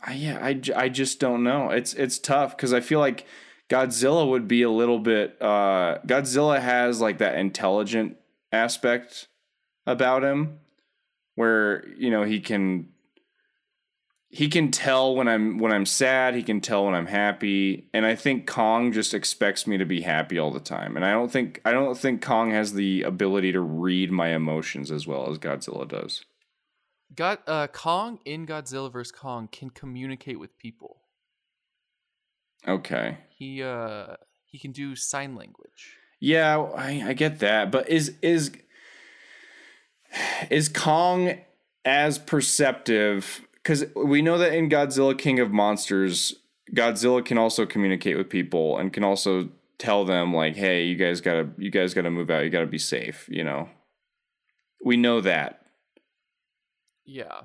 I- 0.00 0.14
yeah, 0.14 0.38
I, 0.40 0.60
I 0.76 0.88
just 0.88 1.20
don't 1.20 1.42
know. 1.42 1.70
It's 1.70 1.94
it's 1.94 2.18
tough 2.18 2.56
because 2.56 2.72
I 2.72 2.80
feel 2.80 3.00
like 3.00 3.26
Godzilla 3.68 4.28
would 4.28 4.48
be 4.48 4.62
a 4.62 4.70
little 4.70 4.98
bit. 4.98 5.36
Uh, 5.40 5.98
Godzilla 6.06 6.60
has 6.60 7.00
like 7.00 7.18
that 7.18 7.36
intelligent 7.36 8.16
aspect 8.52 9.28
about 9.86 10.22
him, 10.24 10.60
where 11.34 11.86
you 11.96 12.10
know 12.10 12.22
he 12.22 12.40
can 12.40 12.88
he 14.30 14.48
can 14.48 14.70
tell 14.70 15.14
when 15.14 15.26
I'm 15.26 15.58
when 15.58 15.72
I'm 15.72 15.84
sad. 15.86 16.34
He 16.34 16.42
can 16.42 16.60
tell 16.60 16.84
when 16.84 16.94
I'm 16.94 17.06
happy, 17.06 17.88
and 17.92 18.06
I 18.06 18.14
think 18.14 18.46
Kong 18.46 18.92
just 18.92 19.12
expects 19.14 19.66
me 19.66 19.78
to 19.78 19.84
be 19.84 20.02
happy 20.02 20.38
all 20.38 20.50
the 20.52 20.60
time. 20.60 20.96
And 20.96 21.04
I 21.04 21.10
don't 21.12 21.30
think 21.30 21.60
I 21.64 21.72
don't 21.72 21.98
think 21.98 22.22
Kong 22.22 22.50
has 22.52 22.72
the 22.74 23.02
ability 23.02 23.52
to 23.52 23.60
read 23.60 24.10
my 24.12 24.28
emotions 24.28 24.90
as 24.90 25.06
well 25.06 25.28
as 25.30 25.38
Godzilla 25.38 25.86
does. 25.88 26.24
God, 27.14 27.38
uh, 27.46 27.66
Kong 27.68 28.18
in 28.24 28.46
Godzilla 28.46 28.92
vs 28.92 29.12
Kong 29.12 29.48
can 29.50 29.70
communicate 29.70 30.38
with 30.38 30.56
people. 30.58 31.02
Okay, 32.66 33.18
He 33.30 33.62
uh 33.62 34.16
he 34.44 34.58
can 34.58 34.72
do 34.72 34.94
sign 34.96 35.34
language. 35.36 35.96
yeah, 36.20 36.58
I, 36.58 37.02
I 37.08 37.12
get 37.12 37.38
that, 37.38 37.70
but 37.70 37.88
is 37.88 38.14
is 38.20 38.50
is 40.50 40.68
Kong 40.68 41.38
as 41.84 42.18
perceptive? 42.18 43.42
Because 43.54 43.84
we 43.94 44.22
know 44.22 44.38
that 44.38 44.52
in 44.54 44.68
Godzilla 44.68 45.16
King 45.16 45.38
of 45.40 45.50
Monsters, 45.52 46.34
Godzilla 46.74 47.24
can 47.24 47.38
also 47.38 47.64
communicate 47.66 48.16
with 48.16 48.28
people 48.28 48.78
and 48.78 48.92
can 48.92 49.04
also 49.04 49.50
tell 49.78 50.04
them 50.04 50.34
like, 50.34 50.56
"Hey, 50.56 50.84
you 50.84 50.96
guys 50.96 51.20
gotta 51.20 51.48
you 51.58 51.70
guys 51.70 51.94
gotta 51.94 52.10
move 52.10 52.30
out. 52.30 52.44
You 52.44 52.50
gotta 52.50 52.66
be 52.66 52.78
safe." 52.78 53.28
You 53.30 53.44
know, 53.44 53.68
we 54.84 54.96
know 54.96 55.20
that. 55.20 55.62
Yeah. 57.08 57.40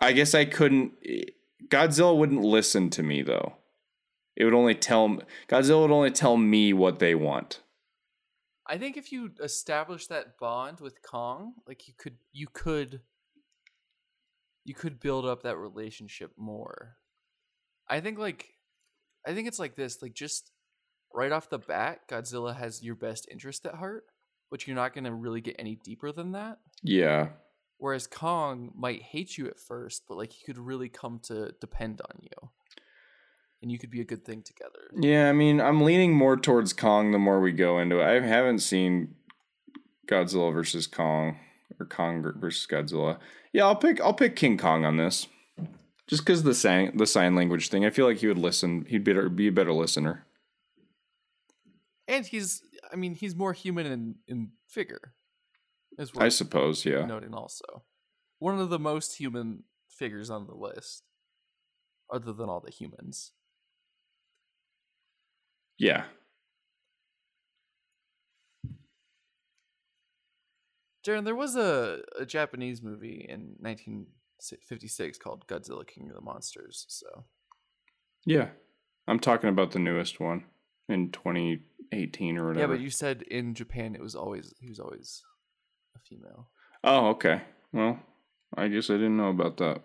I 0.00 0.12
guess 0.12 0.32
I 0.32 0.44
couldn't. 0.44 0.92
Godzilla 1.68 2.16
wouldn't 2.16 2.42
listen 2.42 2.88
to 2.90 3.02
me 3.02 3.22
though. 3.22 3.56
It 4.36 4.44
would 4.44 4.54
only 4.54 4.76
tell 4.76 5.18
Godzilla 5.48 5.82
would 5.82 5.90
only 5.90 6.12
tell 6.12 6.36
me 6.36 6.72
what 6.72 7.00
they 7.00 7.14
want. 7.14 7.60
I 8.66 8.78
think 8.78 8.96
if 8.96 9.10
you 9.10 9.32
establish 9.42 10.06
that 10.06 10.38
bond 10.38 10.80
with 10.80 11.02
Kong, 11.02 11.54
like 11.66 11.88
you 11.88 11.94
could 11.98 12.16
you 12.32 12.46
could 12.52 13.00
you 14.64 14.74
could 14.74 15.00
build 15.00 15.26
up 15.26 15.42
that 15.42 15.58
relationship 15.58 16.30
more. 16.36 16.96
I 17.88 18.00
think 18.00 18.18
like 18.18 18.54
I 19.26 19.34
think 19.34 19.48
it's 19.48 19.58
like 19.58 19.74
this, 19.74 20.00
like 20.00 20.14
just 20.14 20.52
right 21.12 21.32
off 21.32 21.50
the 21.50 21.58
bat, 21.58 22.02
Godzilla 22.08 22.56
has 22.56 22.84
your 22.84 22.94
best 22.94 23.26
interest 23.30 23.66
at 23.66 23.74
heart, 23.74 24.04
but 24.50 24.66
you're 24.66 24.76
not 24.76 24.94
going 24.94 25.04
to 25.04 25.12
really 25.12 25.40
get 25.40 25.56
any 25.58 25.76
deeper 25.76 26.12
than 26.12 26.32
that. 26.32 26.58
Yeah, 26.82 27.28
Whereas 27.78 28.06
Kong 28.06 28.72
might 28.74 29.02
hate 29.02 29.36
you 29.36 29.46
at 29.46 29.58
first, 29.58 30.04
but 30.08 30.16
like 30.16 30.32
he 30.32 30.44
could 30.44 30.58
really 30.58 30.88
come 30.88 31.20
to 31.24 31.54
depend 31.60 32.00
on 32.00 32.20
you. 32.22 32.50
And 33.62 33.72
you 33.72 33.78
could 33.78 33.90
be 33.90 34.00
a 34.00 34.04
good 34.04 34.24
thing 34.24 34.42
together. 34.42 34.90
yeah. 35.00 35.28
I 35.28 35.32
mean, 35.32 35.60
I'm 35.60 35.82
leaning 35.82 36.14
more 36.14 36.36
towards 36.36 36.72
Kong 36.72 37.12
the 37.12 37.18
more 37.18 37.40
we 37.40 37.52
go 37.52 37.78
into 37.78 38.00
it. 38.00 38.04
I 38.04 38.20
haven't 38.20 38.58
seen 38.58 39.14
Godzilla 40.06 40.52
versus 40.52 40.86
Kong 40.86 41.38
or 41.80 41.86
Kong 41.86 42.22
versus 42.36 42.66
Godzilla. 42.70 43.18
Yeah, 43.52 43.64
I'll 43.64 43.76
pick 43.76 44.00
I'll 44.00 44.14
pick 44.14 44.36
King 44.36 44.58
Kong 44.58 44.84
on 44.84 44.96
this. 44.96 45.28
Just 46.06 46.24
because 46.24 46.42
the 46.42 46.54
sign 46.54 46.96
the 46.96 47.06
sign 47.06 47.34
language 47.34 47.70
thing, 47.70 47.86
I 47.86 47.90
feel 47.90 48.06
like 48.06 48.18
he 48.18 48.26
would 48.26 48.38
listen. 48.38 48.84
He'd 48.88 49.04
better 49.04 49.28
be 49.28 49.48
a 49.48 49.52
better 49.52 49.72
listener. 49.72 50.26
And 52.06 52.26
he's 52.26 52.62
I 52.92 52.96
mean, 52.96 53.14
he's 53.14 53.34
more 53.34 53.52
human 53.52 53.86
in, 53.86 54.14
in 54.28 54.50
figure. 54.68 55.14
Is 55.98 56.10
I 56.16 56.28
suppose. 56.28 56.84
Yeah. 56.84 57.04
noting 57.06 57.34
also. 57.34 57.84
One 58.38 58.58
of 58.58 58.68
the 58.68 58.78
most 58.78 59.16
human 59.16 59.64
figures 59.88 60.30
on 60.30 60.46
the 60.46 60.54
list. 60.54 61.04
Other 62.12 62.32
than 62.32 62.48
all 62.48 62.60
the 62.60 62.70
humans. 62.70 63.32
Yeah. 65.78 66.04
Darren, 71.06 71.24
there 71.24 71.34
was 71.34 71.54
a, 71.56 72.00
a 72.18 72.24
Japanese 72.24 72.82
movie 72.82 73.26
in 73.28 73.56
1956 73.60 75.18
called 75.18 75.46
Godzilla 75.46 75.86
King 75.86 76.08
of 76.08 76.14
the 76.14 76.20
Monsters. 76.22 76.86
So 76.88 77.24
Yeah. 78.24 78.48
I'm 79.06 79.18
talking 79.20 79.50
about 79.50 79.72
the 79.72 79.78
newest 79.78 80.18
one 80.18 80.44
in 80.88 81.10
2018 81.10 82.38
or 82.38 82.48
whatever. 82.48 82.60
yeah, 82.60 82.66
but 82.66 82.80
you 82.82 82.88
said 82.90 83.22
in 83.22 83.54
Japan 83.54 83.94
it 83.94 84.00
was 84.00 84.14
always 84.14 84.54
he 84.60 84.68
was 84.70 84.80
always 84.80 85.22
a 85.96 85.98
female. 86.00 86.48
Oh, 86.82 87.08
okay. 87.08 87.42
Well, 87.72 87.98
I 88.56 88.68
guess 88.68 88.90
I 88.90 88.94
didn't 88.94 89.16
know 89.16 89.30
about 89.30 89.56
that. 89.58 89.82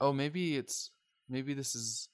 Oh, 0.00 0.12
maybe 0.12 0.56
it's 0.56 0.90
maybe 1.28 1.54
this 1.54 1.74
is 1.74 2.08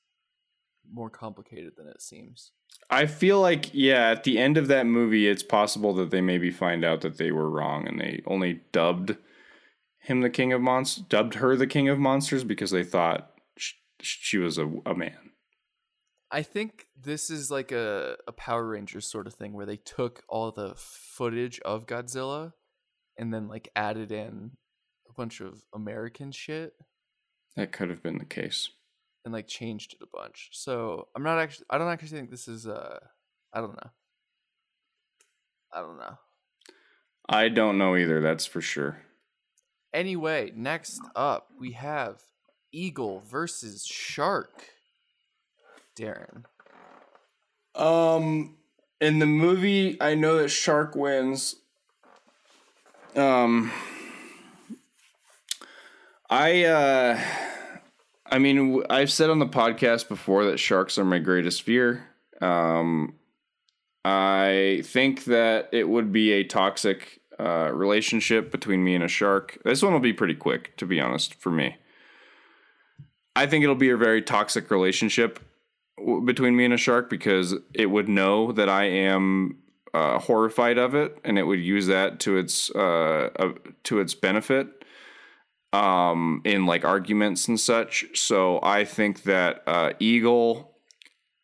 more 0.92 1.10
complicated 1.10 1.72
than 1.76 1.88
it 1.88 2.02
seems. 2.02 2.52
I 2.88 3.06
feel 3.06 3.40
like 3.40 3.70
yeah, 3.72 4.10
at 4.10 4.24
the 4.24 4.38
end 4.38 4.56
of 4.56 4.68
that 4.68 4.86
movie, 4.86 5.28
it's 5.28 5.42
possible 5.42 5.94
that 5.94 6.10
they 6.10 6.20
maybe 6.20 6.50
find 6.50 6.84
out 6.84 7.00
that 7.00 7.18
they 7.18 7.32
were 7.32 7.50
wrong 7.50 7.86
and 7.88 8.00
they 8.00 8.22
only 8.26 8.60
dubbed 8.72 9.16
him 9.98 10.20
the 10.20 10.30
king 10.30 10.52
of 10.52 10.60
monsters, 10.60 11.04
dubbed 11.04 11.34
her 11.34 11.56
the 11.56 11.66
king 11.66 11.88
of 11.88 11.98
monsters 11.98 12.44
because 12.44 12.70
they 12.70 12.84
thought 12.84 13.32
sh- 13.56 13.74
she 14.00 14.38
was 14.38 14.58
a, 14.58 14.70
a 14.86 14.94
man. 14.94 15.29
I 16.32 16.42
think 16.42 16.86
this 17.00 17.28
is 17.30 17.50
like 17.50 17.72
a, 17.72 18.16
a 18.28 18.32
Power 18.32 18.64
Rangers 18.66 19.06
sort 19.06 19.26
of 19.26 19.34
thing 19.34 19.52
where 19.52 19.66
they 19.66 19.76
took 19.76 20.22
all 20.28 20.52
the 20.52 20.74
footage 20.76 21.58
of 21.60 21.86
Godzilla 21.86 22.52
and 23.18 23.34
then 23.34 23.48
like 23.48 23.68
added 23.74 24.12
in 24.12 24.52
a 25.08 25.12
bunch 25.12 25.40
of 25.40 25.62
American 25.74 26.30
shit 26.30 26.74
That 27.56 27.72
could 27.72 27.90
have 27.90 28.02
been 28.02 28.18
the 28.18 28.24
case. 28.24 28.70
and 29.24 29.34
like 29.34 29.48
changed 29.48 29.94
it 29.94 30.02
a 30.04 30.16
bunch. 30.16 30.50
So 30.52 31.08
I'm 31.16 31.22
not 31.24 31.38
actually 31.40 31.66
I 31.68 31.78
don't 31.78 31.88
actually 31.90 32.10
think 32.16 32.30
this 32.30 32.46
is 32.48 32.66
uh 32.66 32.98
I 33.52 33.60
don't 33.60 33.74
know. 33.74 33.90
I 35.72 35.80
don't 35.80 35.98
know. 35.98 36.18
I 37.28 37.48
don't 37.48 37.78
know 37.78 37.96
either. 37.96 38.20
That's 38.20 38.46
for 38.46 38.60
sure. 38.60 39.02
Anyway, 39.92 40.52
next 40.54 41.00
up 41.16 41.48
we 41.58 41.72
have 41.72 42.22
Eagle 42.72 43.20
versus 43.28 43.84
Shark. 43.84 44.68
Darren. 46.00 46.44
Um, 47.74 48.56
in 49.00 49.18
the 49.18 49.26
movie, 49.26 50.00
I 50.00 50.14
know 50.14 50.38
that 50.38 50.48
Shark 50.48 50.94
wins. 50.94 51.56
Um, 53.16 53.70
I 56.28 56.64
uh, 56.64 57.20
I 58.30 58.38
mean, 58.38 58.84
I've 58.88 59.10
said 59.10 59.30
on 59.30 59.40
the 59.40 59.46
podcast 59.46 60.08
before 60.08 60.44
that 60.44 60.58
sharks 60.58 60.98
are 60.98 61.04
my 61.04 61.18
greatest 61.18 61.62
fear. 61.62 62.06
Um, 62.40 63.14
I 64.04 64.82
think 64.84 65.24
that 65.24 65.68
it 65.72 65.88
would 65.88 66.12
be 66.12 66.32
a 66.32 66.44
toxic 66.44 67.20
uh, 67.40 67.70
relationship 67.72 68.52
between 68.52 68.84
me 68.84 68.94
and 68.94 69.02
a 69.02 69.08
shark. 69.08 69.58
This 69.64 69.82
one 69.82 69.92
will 69.92 70.00
be 70.00 70.12
pretty 70.12 70.34
quick, 70.34 70.76
to 70.76 70.86
be 70.86 71.00
honest, 71.00 71.34
for 71.34 71.50
me. 71.50 71.76
I 73.34 73.46
think 73.46 73.64
it'll 73.64 73.74
be 73.74 73.90
a 73.90 73.96
very 73.96 74.22
toxic 74.22 74.70
relationship 74.70 75.40
between 76.24 76.56
me 76.56 76.64
and 76.64 76.74
a 76.74 76.78
shark 76.78 77.10
because 77.10 77.54
it 77.74 77.86
would 77.86 78.08
know 78.08 78.52
that 78.52 78.68
I 78.68 78.84
am 78.84 79.58
uh, 79.94 80.18
horrified 80.20 80.78
of 80.78 80.94
it, 80.94 81.18
and 81.24 81.38
it 81.38 81.44
would 81.44 81.60
use 81.60 81.86
that 81.88 82.20
to 82.20 82.36
its 82.36 82.70
uh, 82.74 83.30
uh, 83.38 83.52
to 83.84 84.00
its 84.00 84.14
benefit. 84.14 84.68
um, 85.72 86.42
in 86.44 86.66
like 86.66 86.84
arguments 86.84 87.48
and 87.48 87.58
such. 87.58 88.06
So 88.14 88.60
I 88.62 88.84
think 88.84 89.22
that 89.24 89.62
uh, 89.66 89.92
eagle 89.98 90.76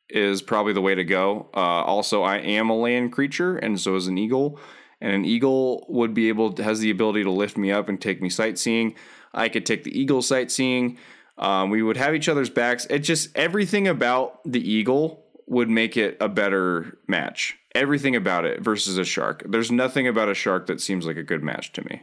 is 0.08 0.42
probably 0.42 0.72
the 0.72 0.80
way 0.80 0.94
to 0.94 1.04
go. 1.04 1.48
Uh, 1.54 1.58
also, 1.84 2.22
I 2.22 2.38
am 2.38 2.70
a 2.70 2.76
land 2.76 3.12
creature, 3.12 3.56
and 3.56 3.80
so 3.80 3.96
is 3.96 4.06
an 4.06 4.18
eagle. 4.18 4.58
And 5.00 5.12
an 5.12 5.24
eagle 5.24 5.84
would 5.88 6.14
be 6.14 6.28
able 6.28 6.52
to, 6.54 6.64
has 6.64 6.80
the 6.80 6.90
ability 6.90 7.22
to 7.24 7.30
lift 7.30 7.56
me 7.56 7.70
up 7.70 7.88
and 7.88 8.00
take 8.00 8.22
me 8.22 8.30
sightseeing. 8.30 8.94
I 9.34 9.48
could 9.48 9.66
take 9.66 9.84
the 9.84 9.98
eagle 9.98 10.22
sightseeing. 10.22 10.98
Um, 11.38 11.70
we 11.70 11.82
would 11.82 11.96
have 11.96 12.14
each 12.14 12.28
other's 12.28 12.50
backs. 12.50 12.86
It 12.88 13.00
just 13.00 13.36
everything 13.36 13.86
about 13.88 14.40
the 14.44 14.60
eagle 14.60 15.24
would 15.46 15.68
make 15.68 15.96
it 15.96 16.16
a 16.20 16.28
better 16.28 16.98
match. 17.06 17.58
Everything 17.74 18.16
about 18.16 18.44
it 18.44 18.60
versus 18.60 18.96
a 18.98 19.04
shark. 19.04 19.44
There's 19.46 19.70
nothing 19.70 20.08
about 20.08 20.28
a 20.28 20.34
shark 20.34 20.66
that 20.66 20.80
seems 20.80 21.06
like 21.06 21.16
a 21.16 21.22
good 21.22 21.42
match 21.42 21.72
to 21.74 21.84
me. 21.84 22.02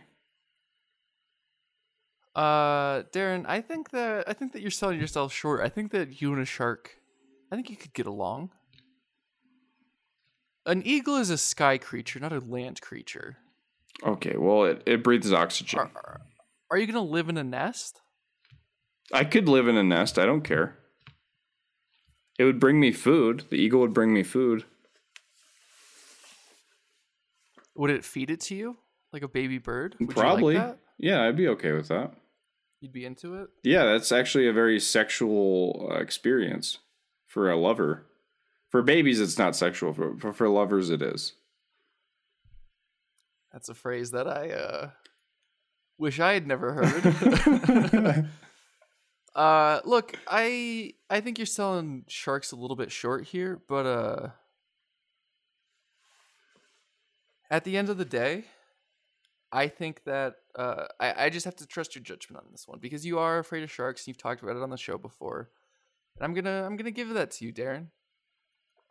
Uh, 2.36 3.04
Darren, 3.12 3.46
I 3.48 3.62
think 3.62 3.92
that 3.92 4.28
I 4.28 4.34
think 4.34 4.54
that 4.54 4.62
you're 4.62 4.72
selling 4.72 5.00
yourself 5.00 5.34
short. 5.34 5.62
I 5.62 5.70
think 5.70 5.92
that 5.92 6.22
you 6.22 6.34
and 6.34 6.42
a 6.42 6.46
shark, 6.46 6.98
I 7.52 7.56
think 7.56 7.70
you 7.70 7.76
could 7.76 7.94
get 7.94 8.06
along. 8.06 8.52
An 10.66 10.82
eagle 10.86 11.18
is 11.18 11.30
a 11.30 11.38
sky 11.38 11.78
creature, 11.78 12.20
not 12.20 12.32
a 12.32 12.40
land 12.40 12.82
creature. 12.82 13.38
Okay, 14.04 14.38
well, 14.38 14.64
it, 14.64 14.82
it 14.86 15.04
breathes 15.04 15.32
oxygen. 15.34 15.80
Are, 15.80 16.22
are 16.72 16.78
you 16.78 16.88
gonna 16.88 17.04
live 17.04 17.30
in 17.30 17.38
a 17.38 17.44
nest? 17.44 18.02
I 19.14 19.24
could 19.24 19.48
live 19.48 19.68
in 19.68 19.78
a 19.78 19.84
nest. 19.84 20.18
I 20.18 20.26
don't 20.26 20.42
care. 20.42 20.76
It 22.40 22.46
would 22.46 22.60
bring 22.60 22.80
me 22.80 22.92
food. 22.92 23.46
The 23.52 23.58
eagle 23.58 23.80
would 23.82 23.94
bring 23.94 24.12
me 24.12 24.24
food. 24.24 24.66
Would 27.76 27.92
it 27.92 28.04
feed 28.04 28.32
it 28.32 28.42
to 28.42 28.56
you 28.56 28.78
like 29.12 29.22
a 29.22 29.28
baby 29.28 29.60
bird? 29.60 29.96
Would 30.00 30.10
Probably. 30.10 30.56
You 30.56 30.60
like 30.60 30.70
that? 30.70 30.80
Yeah, 30.98 31.24
I'd 31.24 31.38
be 31.38 31.48
okay 31.50 31.74
with 31.74 31.90
that. 31.90 32.14
You'd 32.82 32.92
be 32.92 33.06
into 33.06 33.36
it. 33.36 33.50
Yeah, 33.64 33.86
that's 33.86 34.12
actually 34.12 34.48
a 34.48 34.54
very 34.54 34.80
sexual 34.80 35.90
uh, 35.92 36.00
experience 36.00 36.80
for 37.28 37.50
a 37.50 37.56
lover. 37.56 38.06
For 38.70 38.82
babies, 38.82 39.22
it's 39.22 39.38
not 39.38 39.56
sexual. 39.56 39.94
For, 39.94 40.18
for 40.18 40.34
for 40.34 40.50
lovers, 40.50 40.90
it 40.90 41.02
is. 41.02 41.34
That's 43.52 43.70
a 43.70 43.76
phrase 43.76 44.12
that 44.12 44.28
I 44.28 44.50
uh, 44.50 44.90
wish 46.00 46.20
I 46.20 46.34
had 46.34 46.48
never 46.48 46.74
heard. 46.74 48.30
uh, 49.36 49.82
look, 49.84 50.16
I 50.28 50.94
I 51.10 51.22
think 51.22 51.38
you're 51.38 51.46
selling 51.46 52.06
sharks 52.08 52.52
a 52.52 52.56
little 52.56 52.76
bit 52.76 52.92
short 52.92 53.26
here, 53.26 53.62
but 53.68 53.86
uh, 53.86 54.30
at 57.50 57.64
the 57.64 57.78
end 57.78 57.90
of 57.90 57.98
the 57.98 58.06
day, 58.06 58.46
I 59.52 59.68
think 59.68 60.04
that 60.06 60.36
uh, 60.56 60.86
I, 61.00 61.26
I 61.26 61.30
just 61.30 61.46
have 61.46 61.56
to 61.58 61.66
trust 61.66 61.96
your 61.96 62.04
judgment 62.04 62.44
on 62.44 62.52
this 62.52 62.68
one 62.68 62.80
because 62.80 63.06
you 63.06 63.18
are 63.18 63.40
afraid 63.40 63.64
of 63.64 63.72
sharks. 63.72 64.02
And 64.02 64.08
you've 64.10 64.22
talked 64.22 64.44
about 64.44 64.56
it 64.56 64.62
on 64.62 64.70
the 64.70 64.78
show 64.78 64.98
before, 65.00 65.50
and 66.16 66.24
I'm 66.24 66.34
gonna 66.36 66.64
I'm 66.64 66.76
gonna 66.76 66.92
give 66.92 67.10
that 67.10 67.32
to 67.32 67.46
you, 67.46 67.52
Darren. 67.52 67.88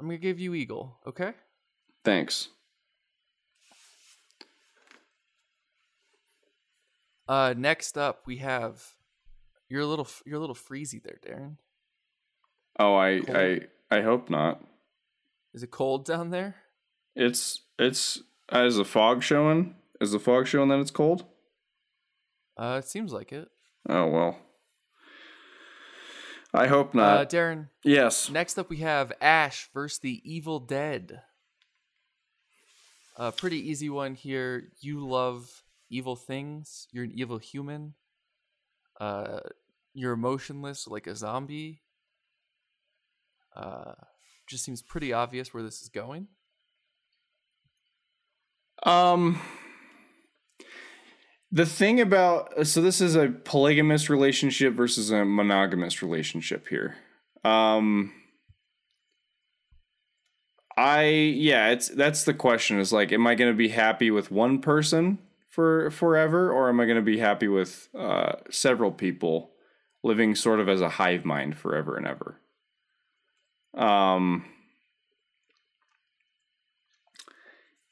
I'm 0.00 0.06
gonna 0.06 0.18
give 0.18 0.40
you 0.40 0.54
eagle. 0.54 0.98
Okay. 1.06 1.34
Thanks. 2.04 2.48
Uh, 7.28 7.54
next 7.56 7.96
up 7.96 8.22
we 8.26 8.38
have 8.38 8.84
you're 9.72 9.80
a 9.80 9.86
little 9.86 10.06
you're 10.26 10.36
a 10.36 10.40
little 10.40 10.54
freezy 10.54 11.02
there, 11.02 11.18
Darren. 11.26 11.56
Oh, 12.78 12.94
I 12.94 13.20
Cold. 13.24 13.36
I 13.38 13.60
I 13.90 14.00
hope 14.02 14.28
not. 14.28 14.62
Is 15.54 15.62
it 15.62 15.70
cold 15.70 16.04
down 16.04 16.28
there? 16.30 16.56
It's 17.16 17.60
it's 17.78 18.20
uh, 18.54 18.64
is 18.64 18.76
the 18.76 18.84
fog 18.84 19.22
showing? 19.22 19.74
Is 20.00 20.12
the 20.12 20.18
fog 20.18 20.46
showing 20.46 20.68
that 20.68 20.78
it's 20.80 20.90
cold? 20.90 21.24
Uh, 22.56 22.76
it 22.82 22.86
seems 22.86 23.12
like 23.12 23.32
it. 23.32 23.48
Oh 23.88 24.06
well. 24.08 24.36
I 26.54 26.66
hope 26.66 26.94
Uh, 26.94 26.98
not. 26.98 27.30
Darren. 27.30 27.68
yes. 27.82 28.28
Next 28.28 28.58
up 28.58 28.68
we 28.68 28.76
have 28.78 29.10
Ash 29.22 29.70
versus 29.72 29.98
the 30.00 30.20
Evil 30.22 30.60
Dead. 30.60 31.22
A 33.16 33.32
pretty 33.32 33.58
easy 33.70 33.88
one 33.88 34.14
here. 34.14 34.68
You 34.80 35.06
love 35.06 35.62
evil 35.88 36.14
things. 36.16 36.88
You're 36.92 37.04
an 37.04 37.12
evil 37.14 37.38
human. 37.38 37.94
Uh, 39.00 39.40
you're 39.94 40.12
emotionless 40.12 40.86
like 40.86 41.06
a 41.06 41.16
zombie. 41.16 41.82
Uh, 43.54 43.92
just 44.48 44.64
seems 44.64 44.82
pretty 44.82 45.12
obvious 45.12 45.52
where 45.52 45.62
this 45.62 45.82
is 45.82 45.88
going. 45.88 46.28
Um 48.84 49.40
the 51.50 51.66
thing 51.66 52.00
about 52.00 52.66
so 52.66 52.80
this 52.80 53.00
is 53.00 53.14
a 53.14 53.28
polygamous 53.28 54.10
relationship 54.10 54.74
versus 54.74 55.10
a 55.10 55.24
monogamous 55.24 56.02
relationship 56.02 56.66
here. 56.68 56.96
Um 57.44 58.12
I 60.76 61.04
yeah, 61.04 61.68
it's 61.68 61.88
that's 61.88 62.24
the 62.24 62.34
question 62.34 62.80
is 62.80 62.92
like 62.92 63.12
am 63.12 63.26
I 63.26 63.34
going 63.34 63.52
to 63.52 63.56
be 63.56 63.68
happy 63.68 64.10
with 64.10 64.30
one 64.30 64.58
person 64.58 65.18
for 65.48 65.90
forever 65.90 66.50
or 66.50 66.68
am 66.68 66.80
I 66.80 66.86
going 66.86 66.96
to 66.96 67.02
be 67.02 67.18
happy 67.18 67.48
with 67.48 67.88
uh 67.96 68.32
several 68.50 68.90
people 68.90 69.51
living 70.02 70.34
sort 70.34 70.60
of 70.60 70.68
as 70.68 70.80
a 70.80 70.88
hive 70.88 71.24
mind 71.24 71.56
forever 71.56 71.96
and 71.96 72.06
ever? 72.06 72.36
Um 73.74 74.44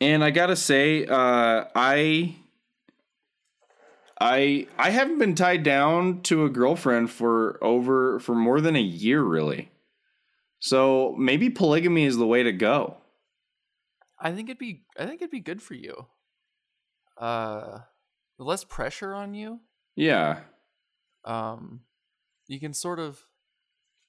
and 0.01 0.25
I 0.25 0.31
gotta 0.31 0.57
say, 0.57 1.05
uh, 1.05 1.65
I, 1.75 2.37
I, 4.19 4.67
I 4.79 4.91
haven't 4.91 5.19
been 5.19 5.35
tied 5.35 5.63
down 5.63 6.23
to 6.23 6.45
a 6.45 6.51
girlfriend 6.51 7.11
for 7.11 7.63
over 7.63 8.19
for 8.21 8.35
more 8.35 8.61
than 8.61 8.77
a 8.77 8.83
year, 8.83 9.23
really. 9.23 9.71
So 10.59 11.15
maybe 11.19 11.51
polygamy 11.51 12.05
is 12.05 12.17
the 12.17 12.27
way 12.27 12.43
to 12.43 12.53
go. 12.53 12.97
I 14.19 14.33
think 14.33 14.49
it'd 14.49 14.59
be 14.59 14.85
I 14.99 15.07
think 15.07 15.23
it'd 15.23 15.31
be 15.31 15.41
good 15.41 15.63
for 15.63 15.75
you. 15.75 16.07
Uh, 17.17 17.81
less 18.39 18.65
pressure 18.65 19.15
on 19.15 19.35
you. 19.35 19.61
Yeah, 19.97 20.41
um 21.25 21.81
you 22.51 22.61
can 22.61 22.73
sort 22.73 22.99
of 22.99 23.25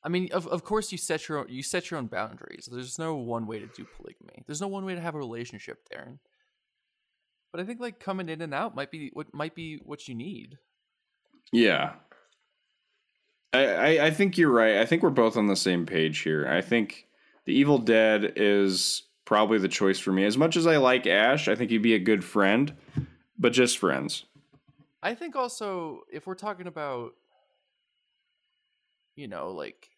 i 0.03 0.09
mean 0.09 0.29
of, 0.31 0.47
of 0.47 0.63
course 0.63 0.91
you 0.91 0.97
set 0.97 1.27
your 1.27 1.39
own 1.39 1.45
you 1.49 1.63
set 1.63 1.89
your 1.89 1.97
own 1.97 2.07
boundaries 2.07 2.67
there's 2.71 2.99
no 2.99 3.15
one 3.15 3.47
way 3.47 3.59
to 3.59 3.67
do 3.67 3.85
polygamy 3.97 4.43
there's 4.47 4.61
no 4.61 4.67
one 4.67 4.85
way 4.85 4.95
to 4.95 5.01
have 5.01 5.15
a 5.15 5.19
relationship 5.19 5.79
darren 5.93 6.17
but 7.51 7.61
i 7.61 7.63
think 7.63 7.79
like 7.79 7.99
coming 7.99 8.29
in 8.29 8.41
and 8.41 8.53
out 8.53 8.75
might 8.75 8.91
be 8.91 9.09
what 9.13 9.33
might 9.33 9.55
be 9.55 9.77
what 9.83 10.07
you 10.07 10.15
need 10.15 10.57
yeah. 11.51 11.93
I, 13.53 13.65
I, 13.65 14.05
I 14.05 14.11
think 14.11 14.37
you're 14.37 14.51
right. 14.51 14.77
I 14.77 14.85
think 14.85 15.03
we're 15.03 15.09
both 15.09 15.35
on 15.35 15.47
the 15.47 15.55
same 15.55 15.85
page 15.85 16.19
here. 16.19 16.47
I 16.47 16.61
think 16.61 17.07
the 17.45 17.53
Evil 17.53 17.77
Dead 17.77 18.33
is 18.35 19.03
probably 19.25 19.57
the 19.57 19.67
choice 19.67 19.99
for 19.99 20.11
me. 20.11 20.25
As 20.25 20.37
much 20.37 20.55
as 20.55 20.65
I 20.65 20.77
like 20.77 21.05
Ash, 21.05 21.47
I 21.47 21.55
think 21.55 21.71
he'd 21.71 21.79
be 21.79 21.93
a 21.93 21.99
good 21.99 22.23
friend, 22.23 22.73
but 23.37 23.53
just 23.53 23.77
friends. 23.77 24.25
i 25.03 25.13
think 25.15 25.35
also 25.35 26.01
if 26.11 26.27
we're 26.27 26.35
talking 26.35 26.67
about 26.67 27.13
you 29.15 29.27
know 29.27 29.51
like 29.51 29.89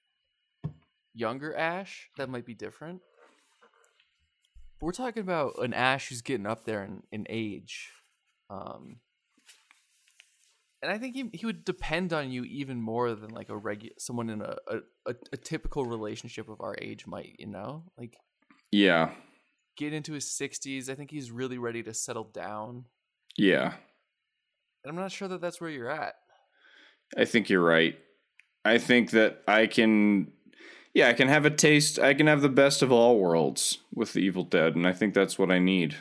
younger 1.13 1.55
ash 1.55 2.09
that 2.17 2.29
might 2.29 2.45
be 2.45 2.55
different 2.55 3.01
but 4.79 4.85
we're 4.85 4.91
talking 4.91 5.21
about 5.21 5.53
an 5.61 5.73
ash 5.73 6.09
who's 6.09 6.21
getting 6.21 6.47
up 6.47 6.65
there 6.65 6.83
in, 6.83 7.03
in 7.11 7.25
age 7.29 7.91
um 8.49 8.97
and 10.81 10.91
i 10.91 10.97
think 10.97 11.15
he, 11.15 11.29
he 11.33 11.45
would 11.45 11.63
depend 11.63 12.11
on 12.13 12.31
you 12.31 12.43
even 12.43 12.81
more 12.81 13.13
than 13.13 13.29
like 13.29 13.49
a 13.49 13.57
regular 13.57 13.93
someone 13.99 14.29
in 14.29 14.41
a, 14.41 14.55
a, 14.67 15.15
a, 15.31 15.37
typical 15.37 15.85
relationship 15.85 16.49
of 16.49 16.59
our 16.61 16.75
age 16.81 17.05
might 17.05 17.35
you 17.37 17.47
know 17.47 17.83
like 17.97 18.17
Yeah. 18.71 19.11
get 19.77 19.93
into 19.93 20.13
his 20.13 20.25
60s 20.25 20.89
i 20.89 20.95
think 20.95 21.11
he's 21.11 21.31
really 21.31 21.59
ready 21.59 21.83
to 21.83 21.93
settle 21.93 22.25
down 22.25 22.85
Yeah. 23.37 23.73
and 24.83 24.89
i'm 24.89 24.95
not 24.95 25.11
sure 25.11 25.27
that 25.27 25.41
that's 25.41 25.61
where 25.61 25.69
you're 25.69 25.91
at 25.91 26.15
I 27.15 27.25
think 27.25 27.47
you're 27.47 27.63
right. 27.63 27.95
I 28.65 28.77
think 28.77 29.11
that 29.11 29.41
I 29.47 29.67
can, 29.67 30.31
yeah, 30.93 31.09
I 31.09 31.13
can 31.13 31.27
have 31.27 31.45
a 31.45 31.49
taste. 31.49 31.99
I 31.99 32.13
can 32.13 32.27
have 32.27 32.41
the 32.41 32.49
best 32.49 32.81
of 32.81 32.91
all 32.91 33.19
worlds 33.19 33.79
with 33.93 34.13
the 34.13 34.19
Evil 34.19 34.43
Dead, 34.43 34.75
and 34.75 34.87
I 34.87 34.93
think 34.93 35.13
that's 35.13 35.37
what 35.37 35.51
I 35.51 35.59
need. 35.59 35.95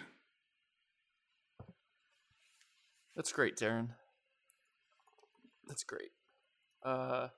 That's 3.17 3.33
great, 3.33 3.57
Darren. 3.57 3.89
That's 5.67 5.85
great. 5.85 6.11
Uh, 6.85 7.29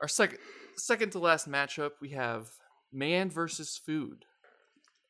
our 0.00 0.08
second 0.08 0.38
second 0.76 1.12
to 1.12 1.18
last 1.18 1.48
matchup, 1.48 1.92
we 2.00 2.10
have 2.10 2.48
man 2.92 3.30
versus 3.30 3.80
food, 3.84 4.24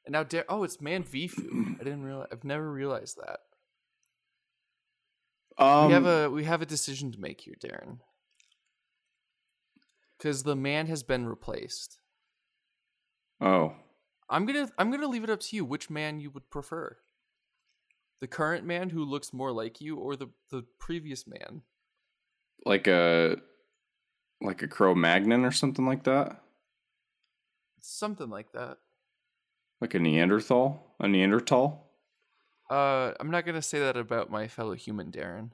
and 0.04 0.12
now 0.12 0.22
Dar- 0.22 0.46
oh, 0.48 0.64
it's 0.64 0.80
man 0.80 1.02
v 1.02 1.28
food. 1.28 1.76
I 1.80 1.84
didn't 1.84 2.02
realize. 2.02 2.28
I've 2.32 2.44
never 2.44 2.70
realized 2.70 3.18
that. 3.18 3.40
Um, 5.62 5.88
we 5.88 5.92
have 5.92 6.06
a 6.06 6.30
we 6.30 6.44
have 6.44 6.62
a 6.62 6.66
decision 6.66 7.12
to 7.12 7.20
make 7.20 7.40
here, 7.42 7.54
Darren, 7.62 7.98
because 10.20 10.42
the 10.42 10.56
man 10.56 10.86
has 10.86 11.02
been 11.02 11.26
replaced. 11.26 11.98
oh, 13.40 13.74
I'm 14.28 14.46
gonna 14.46 14.70
I'm 14.78 14.90
gonna 14.90 15.08
leave 15.08 15.24
it 15.24 15.30
up 15.30 15.40
to 15.40 15.56
you 15.56 15.64
which 15.64 15.90
man 15.90 16.20
you 16.20 16.30
would 16.30 16.50
prefer. 16.50 16.98
The 18.20 18.26
current 18.26 18.66
man 18.66 18.90
who 18.90 19.02
looks 19.02 19.32
more 19.32 19.50
like 19.50 19.80
you, 19.80 19.96
or 19.96 20.14
the 20.14 20.28
the 20.50 20.64
previous 20.78 21.26
man? 21.26 21.62
Like 22.66 22.86
a 22.86 23.38
like 24.42 24.62
a 24.62 24.68
Cro-Magnon 24.68 25.44
or 25.44 25.52
something 25.52 25.86
like 25.86 26.04
that. 26.04 26.40
Something 27.80 28.28
like 28.30 28.52
that. 28.52 28.78
Like 29.80 29.94
a 29.94 29.98
Neanderthal, 29.98 30.94
a 31.00 31.08
Neanderthal. 31.08 31.86
Uh, 32.70 33.12
I'm 33.18 33.30
not 33.30 33.46
gonna 33.46 33.62
say 33.62 33.80
that 33.80 33.96
about 33.96 34.30
my 34.30 34.48
fellow 34.48 34.74
human, 34.74 35.10
Darren. 35.10 35.50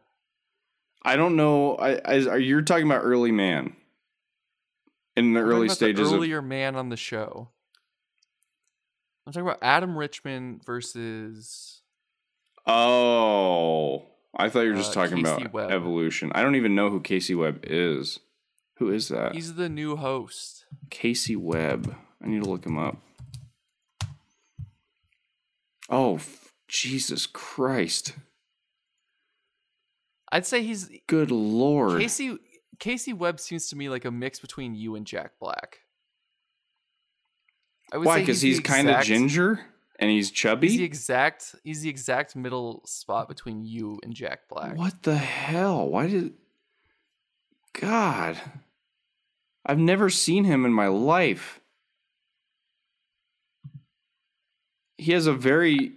I 1.03 1.15
don't 1.15 1.37
know. 1.37 1.77
I, 1.77 2.01
I 2.05 2.27
are 2.27 2.39
you 2.39 2.63
talking 2.63 2.87
about 2.87 3.05
early 3.05 3.31
man? 3.31 3.77
In 5.17 5.33
the 5.33 5.41
I'm 5.41 5.47
early 5.47 5.69
stages 5.69 6.09
the 6.11 6.15
of 6.15 6.19
earlier 6.21 6.43
man 6.43 6.77
on 6.77 6.89
the 6.91 6.97
show. 6.97 7.49
I'm 9.27 9.33
talking 9.33 9.47
about 9.49 9.59
Adam 9.63 9.97
Richman 9.97 10.61
versus. 10.65 11.83
Oh, 12.67 14.07
I 14.37 14.49
thought 14.49 14.61
you 14.63 14.71
were 14.71 14.77
just 14.77 14.91
Uh, 14.97 15.03
talking 15.07 15.25
Casey 15.25 15.43
about 15.43 15.53
Webb. 15.53 15.71
evolution. 15.71 16.33
I 16.35 16.43
don't 16.43 16.57
even 16.57 16.75
know 16.75 16.91
who 16.91 17.01
Casey 17.01 17.35
Webb 17.35 17.61
is. 17.65 18.21
Who 18.79 18.91
is 18.91 19.09
that? 19.09 19.35
He's 19.35 19.55
the 19.55 19.69
new 19.69 19.97
host. 19.97 20.67
Casey 20.91 21.35
Webb. 21.37 21.97
I 22.23 22.29
need 22.29 22.43
to 22.43 22.49
look 22.51 22.67
him 22.67 22.77
up. 22.77 22.99
Oh, 25.89 26.17
f- 26.17 26.53
Jesus 26.69 27.27
Christ. 27.27 28.15
I'd 30.33 30.45
say 30.45 30.63
he's 30.63 30.91
Good 31.07 31.31
Lord. 31.31 32.01
Casey. 32.01 32.37
Casey 32.79 33.13
Webb 33.13 33.41
seems 33.41 33.69
to 33.69 33.77
me 33.77 33.89
like 33.89 34.05
a 34.05 34.11
mix 34.11 34.39
between 34.39 34.75
you 34.75 34.97
and 34.97 35.07
Jack 35.07 35.33
Black. 35.41 35.81
I 37.93 37.99
would 37.99 38.07
Why? 38.07 38.21
Because 38.21 38.41
the 38.41 38.49
he's, 38.49 38.61
kind 38.61 38.89
of 38.89 39.05
ginger 39.05 39.61
and 39.99 40.11
he's 40.11 40.31
chubby? 40.31 40.69
He's 40.69 40.79
the 40.79 40.85
exact. 40.85 41.55
He's 41.63 41.83
the 41.83 41.89
exact 41.89 42.37
middle 42.37 42.83
spot 42.85 43.29
between 43.29 43.65
you 43.65 44.01
and 44.03 44.15
Jack 44.15 44.49
Black. 44.49 44.77
What 44.77 45.03
the 45.03 45.17
hell? 45.17 45.89
Why 45.89 46.09
did. 46.09 46.35
God. 47.81 48.41
I've 49.65 49.79
never 49.79 50.11
seen 50.11 50.45
him 50.45 50.65
in 50.65 50.73
my 50.73 50.87
life. 50.87 51.61
He 54.97 55.13
has 55.13 55.27
a 55.27 55.33
very 55.33 55.93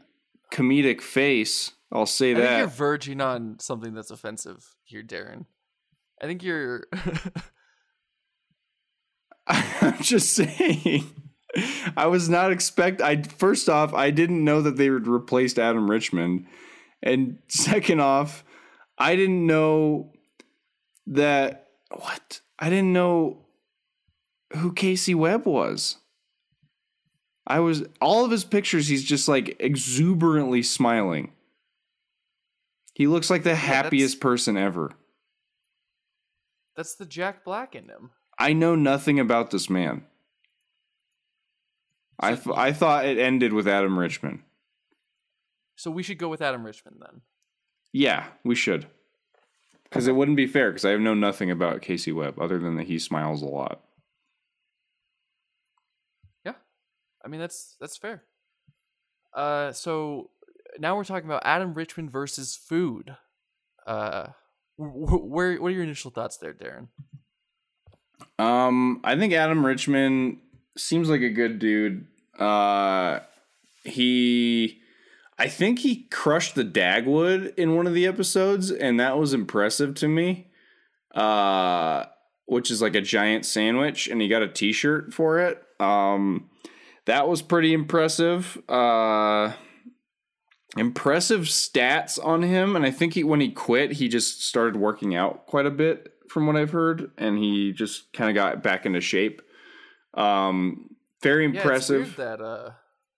comedic 0.52 1.02
face. 1.02 1.72
I'll 1.92 2.06
say 2.06 2.32
I 2.32 2.36
think 2.36 2.58
you're 2.58 2.68
verging 2.68 3.22
on 3.22 3.58
something 3.60 3.94
that's 3.94 4.12
offensive 4.12 4.76
here, 4.84 5.04
Darren. 5.04 5.46
I 6.22 6.26
think 6.26 6.43
you're. 6.43 6.88
I'm 9.47 10.01
just 10.01 10.36
saying. 10.36 11.05
I 11.97 12.07
was 12.07 12.30
not 12.30 12.51
expect. 12.51 13.01
I 13.01 13.24
first 13.24 13.70
off, 13.70 13.93
I 13.93 14.11
didn't 14.11 14.43
know 14.43 14.61
that 14.61 14.78
they 14.78 14.86
had 14.86 15.07
replaced 15.07 15.57
Adam 15.57 15.89
Richman, 15.89 16.47
and 17.01 17.39
second 17.47 18.01
off, 18.01 18.43
I 18.97 19.15
didn't 19.15 19.47
know 19.47 20.11
that 21.07 21.70
what 21.91 22.41
I 22.59 22.70
didn't 22.70 22.93
know 22.93 23.45
who 24.57 24.74
Casey 24.74 25.15
Webb 25.15 25.45
was. 25.45 25.97
I 27.47 27.61
was 27.61 27.84
all 27.99 28.26
of 28.26 28.32
his 28.32 28.43
pictures. 28.43 28.88
He's 28.88 29.03
just 29.03 29.28
like 29.28 29.55
exuberantly 29.59 30.61
smiling. 30.61 31.32
He 32.93 33.07
looks 33.07 33.30
like 33.30 33.43
the 33.43 33.55
happiest 33.55 34.20
person 34.20 34.55
ever. 34.55 34.91
That's 36.80 36.96
the 36.96 37.06
Jack 37.06 37.44
Black 37.44 37.76
in 37.76 37.90
him. 37.90 38.12
I 38.40 38.54
know 38.54 38.74
nothing 38.74 39.20
about 39.20 39.52
this 39.52 39.70
man. 39.70 40.06
I, 42.18 42.36
th- 42.36 42.56
I 42.56 42.72
thought 42.72 43.04
it 43.04 43.18
ended 43.18 43.52
with 43.52 43.68
Adam 43.68 44.00
Richman. 44.00 44.46
So 45.76 45.92
we 45.92 46.04
should 46.04 46.20
go 46.20 46.30
with 46.30 46.42
Adam 46.42 46.66
Richman 46.66 46.96
then. 47.02 47.20
Yeah, 47.92 48.28
we 48.46 48.56
should. 48.56 48.88
Because 49.84 50.08
it 50.08 50.16
wouldn't 50.16 50.38
be 50.38 50.48
fair, 50.48 50.72
because 50.72 50.86
I 50.86 50.96
know 50.96 51.14
nothing 51.14 51.52
about 51.52 51.82
Casey 51.82 52.14
Webb 52.14 52.40
other 52.40 52.60
than 52.60 52.78
that 52.78 52.88
he 52.88 52.98
smiles 52.98 53.42
a 53.42 53.48
lot. 53.48 53.82
Yeah. 56.46 56.54
I 57.26 57.28
mean, 57.28 57.42
that's 57.42 57.76
that's 57.82 57.98
fair. 57.98 58.24
Uh, 59.34 59.74
so 59.74 60.30
now 60.80 60.96
we're 60.96 61.04
talking 61.04 61.28
about 61.28 61.42
Adam 61.44 61.74
Richman 61.74 62.10
versus 62.10 62.56
food. 62.56 63.18
Uh, 63.86 64.28
where 64.80 65.60
what 65.60 65.68
are 65.68 65.72
your 65.72 65.84
initial 65.84 66.12
thoughts 66.12 66.38
there, 66.38 66.54
Darren? 66.54 66.88
Um, 68.38 69.02
I 69.04 69.18
think 69.18 69.34
Adam 69.34 69.66
Richman 69.66 70.40
seems 70.78 71.10
like 71.10 71.22
a 71.22 71.30
good 71.30 71.60
dude. 71.60 72.08
Uh, 72.38 73.20
he, 73.84 74.80
I 75.38 75.48
think 75.48 75.80
he 75.80 76.04
crushed 76.04 76.56
the 76.56 76.64
Dagwood 76.64 77.54
in 77.58 77.76
one 77.76 77.88
of 77.88 77.94
the 77.94 78.08
episodes, 78.08 78.72
and 78.72 79.00
that 79.00 79.18
was 79.18 79.34
impressive 79.34 79.96
to 79.96 80.08
me. 80.08 80.48
Uh, 81.14 82.06
which 82.46 82.72
is 82.72 82.82
like 82.82 82.96
a 82.96 83.02
giant 83.02 83.46
sandwich, 83.46 84.08
and 84.08 84.22
he 84.22 84.28
got 84.28 84.42
a 84.42 84.48
T-shirt 84.48 85.14
for 85.14 85.40
it. 85.40 85.62
Um, 85.80 86.50
that 87.06 87.28
was 87.28 87.42
pretty 87.42 87.74
impressive. 87.74 88.58
Uh, 88.68 89.54
impressive 90.78 91.41
stats 91.41 92.24
on 92.24 92.41
him, 92.43 92.76
and 92.76 92.86
I 92.86 92.91
think 92.91 93.13
he 93.15 93.24
when 93.24 93.39
he 93.41 93.51
quit, 93.51 93.93
he 93.93 94.07
just 94.07 94.43
started 94.45 94.76
working 94.76 95.15
out 95.15 95.45
quite 95.45 95.65
a 95.65 95.72
bit, 95.72 96.13
from 96.30 96.45
what 96.47 96.55
I've 96.55 96.72
heard, 96.72 97.11
and 97.17 97.38
he 97.38 97.72
just 97.74 98.11
kind 98.13 98.30
of 98.30 98.36
got 98.36 98.61
back 98.63 98.86
into 98.86 99.01
shape. 99.01 99.41
Um, 100.13 100.95
very 101.22 101.43
Yeah, 101.45 101.61
impressive. 101.61 102.07
it's 102.07 102.15
that 102.17 102.41
uh, 102.41 102.72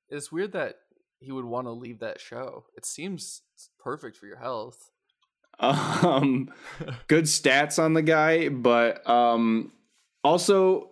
it's 0.09 0.31
weird 0.31 0.53
that 0.53 0.75
he 1.19 1.31
would 1.31 1.45
want 1.45 1.67
to 1.67 1.71
leave 1.71 1.99
that 1.99 2.19
show. 2.19 2.65
It 2.75 2.85
seems 2.85 3.41
perfect 3.79 4.17
for 4.17 4.25
your 4.27 4.37
health. 4.37 4.89
um 5.59 6.49
good 7.07 7.25
stats 7.25 7.77
on 7.77 7.93
the 7.93 8.01
guy 8.01 8.49
but 8.49 9.07
um 9.07 9.71
also 10.23 10.89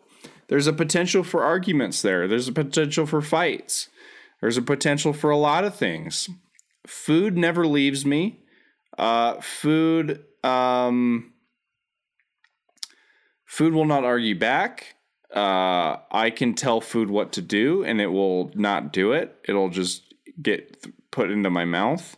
there's 0.48 0.68
a 0.68 0.74
potential 0.74 1.24
for 1.24 1.44
arguments 1.44 2.02
there 2.04 2.28
there's 2.28 2.48
a 2.48 2.52
potential 2.52 3.06
for 3.08 3.22
fights 3.22 3.88
there's 4.42 4.58
a 4.58 4.62
potential 4.62 5.12
for 5.14 5.32
a 5.32 5.38
lot 5.38 5.64
of 5.64 5.74
things 5.74 6.30
food 6.90 7.38
never 7.38 7.66
leaves 7.68 8.06
me. 8.06 8.40
Uh 8.98 9.40
food 9.42 10.24
um 10.44 11.34
food 13.46 13.74
will 13.74 13.86
not 13.86 14.04
argue 14.04 14.38
back. 14.38 14.96
Uh 15.34 15.98
i 16.12 16.32
can 16.36 16.56
tell 16.56 16.82
food 16.82 17.12
what 17.12 17.32
to 17.34 17.42
do 17.42 17.84
and 17.84 18.02
it 18.02 18.08
will 18.08 18.52
not 18.56 18.92
do 18.92 19.12
it. 19.12 19.36
It'll 19.48 19.70
just 19.70 20.14
get 20.42 20.82
th- 20.82 20.96
put 21.12 21.32
into 21.32 21.50
my 21.50 21.66
mouth. 21.66 22.18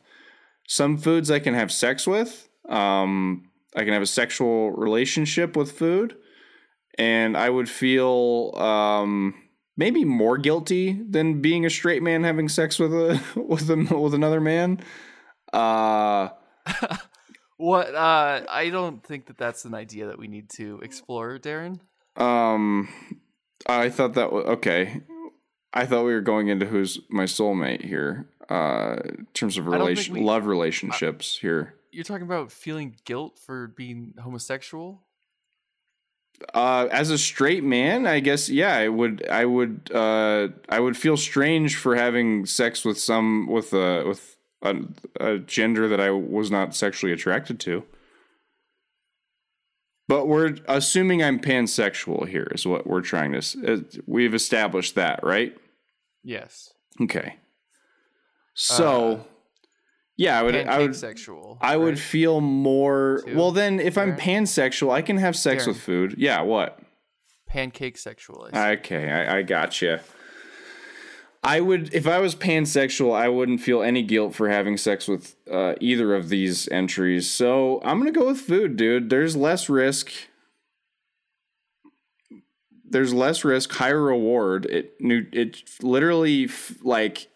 Some 0.68 0.98
foods 0.98 1.30
I 1.30 1.40
can 1.40 1.54
have 1.54 1.72
sex 1.72 2.08
with. 2.08 2.48
Um, 2.70 3.50
I 3.76 3.84
can 3.84 3.94
have 3.94 4.02
a 4.02 4.08
sexual 4.08 4.72
relationship 4.72 5.56
with 5.56 5.72
food, 5.72 6.16
and 6.98 7.36
I 7.36 7.50
would 7.50 7.70
feel 7.70 8.54
um, 8.56 9.34
maybe 9.78 10.04
more 10.06 10.38
guilty 10.38 10.94
than 11.10 11.42
being 11.42 11.66
a 11.66 11.70
straight 11.70 12.04
man 12.04 12.24
having 12.24 12.50
sex 12.50 12.80
with 12.80 12.94
a 12.94 13.22
with 13.36 13.70
a, 13.70 13.76
with 14.00 14.14
another 14.14 14.42
man. 14.42 14.80
Uh, 15.54 16.30
What? 17.58 17.94
Uh, 17.94 18.42
I 18.50 18.70
don't 18.72 19.04
think 19.06 19.28
that 19.28 19.38
that's 19.38 19.66
an 19.66 19.76
idea 19.76 20.08
that 20.08 20.18
we 20.18 20.28
need 20.28 20.50
to 20.56 20.80
explore, 20.82 21.38
Darren. 21.38 21.80
um, 22.18 22.90
I 23.68 23.90
thought 23.92 24.14
that 24.16 24.32
was 24.34 24.46
okay. 24.46 25.02
I 25.72 25.86
thought 25.86 26.06
we 26.06 26.14
were 26.14 26.22
going 26.22 26.48
into 26.48 26.66
who's 26.66 27.00
my 27.12 27.26
soulmate 27.26 27.86
here. 27.86 28.28
Uh, 28.50 28.96
in 29.06 29.28
terms 29.36 29.60
of 29.60 29.68
I 29.68 29.74
relation, 29.74 30.16
we- 30.16 30.22
love 30.22 30.48
relationships 30.48 31.38
here. 31.38 31.76
You're 31.92 32.04
talking 32.04 32.26
about 32.26 32.52
feeling 32.52 32.96
guilt 33.06 33.38
for 33.38 33.68
being 33.68 34.16
homosexual. 34.20 35.04
Uh 36.54 36.88
as 36.92 37.10
a 37.10 37.18
straight 37.18 37.64
man 37.64 38.06
i 38.08 38.20
guess 38.20 38.50
yeah 38.50 38.76
i 38.76 38.88
would 38.88 39.28
i 39.30 39.46
would 39.46 39.90
uh 39.94 40.48
i 40.70 40.80
would 40.80 40.98
feel 40.98 41.18
strange 41.18 41.76
for 41.76 41.96
having 41.96 42.46
sex 42.46 42.84
with 42.86 43.00
some 43.00 43.48
with 43.48 43.74
a 43.74 44.04
with 44.08 44.38
a, 44.64 44.76
a 45.20 45.38
gender 45.40 45.88
that 45.88 46.00
i 46.00 46.10
was 46.10 46.52
not 46.52 46.76
sexually 46.76 47.12
attracted 47.12 47.60
to. 47.60 47.84
But 50.08 50.28
we're 50.28 50.58
assuming 50.68 51.24
i'm 51.24 51.40
pansexual 51.40 52.28
here 52.28 52.48
is 52.54 52.68
what 52.68 52.86
we're 52.86 53.02
trying 53.02 53.32
to 53.32 53.74
uh, 53.74 53.78
we've 54.06 54.34
established 54.34 54.96
that 54.96 55.24
right? 55.24 55.56
Yes. 56.24 56.74
okay. 57.02 57.38
So 58.54 59.14
Uh, 59.14 59.24
yeah 60.22 60.40
i 60.40 60.44
would 60.44 60.56
i 60.56 60.80
would 60.80 60.96
sexual. 60.96 61.58
I 61.62 61.78
would 61.78 62.00
feel 62.00 62.42
more. 62.42 63.24
Too? 63.26 63.36
Well, 63.36 63.52
then, 63.52 63.80
if 63.80 63.98
I'm 63.98 64.16
pansexual, 64.18 64.92
I 64.92 65.02
can 65.02 65.18
have 65.18 65.36
sex 65.36 65.64
Darren. 65.64 65.68
with 65.68 65.82
food. 65.82 66.16
Yeah, 66.18 66.42
what? 66.42 66.80
pancake 67.52 67.98
sexual. 67.98 68.50
I. 68.54 68.72
Okay, 68.74 69.10
I, 69.10 69.38
I 69.38 69.42
gotcha. 69.42 70.02
I 71.44 71.60
would, 71.60 71.94
if 71.94 72.08
I 72.08 72.20
was 72.20 72.36
pansexual, 72.36 73.16
I 73.16 73.28
wouldn't 73.28 73.62
feel 73.62 73.82
any 73.82 74.04
guilt 74.04 74.36
for 74.36 74.48
having 74.48 74.78
sex 74.78 75.08
with 75.08 75.36
uh, 75.52 75.74
either 75.82 76.14
of 76.14 76.30
these 76.30 76.68
entries. 76.70 77.30
So 77.30 77.82
I'm 77.84 77.98
gonna 77.98 78.12
go 78.12 78.28
with 78.28 78.40
food, 78.40 78.78
dude. 78.78 79.10
There's 79.10 79.36
less 79.36 79.68
risk. 79.68 80.12
There's 82.88 83.14
less 83.14 83.44
risk, 83.44 83.72
higher 83.72 84.02
reward. 84.02 84.66
It. 84.66 84.96
It 85.00 85.64
literally 85.82 86.50
like, 86.84 87.28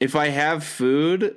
if 0.00 0.16
I 0.16 0.28
have 0.28 0.64
food, 0.64 1.36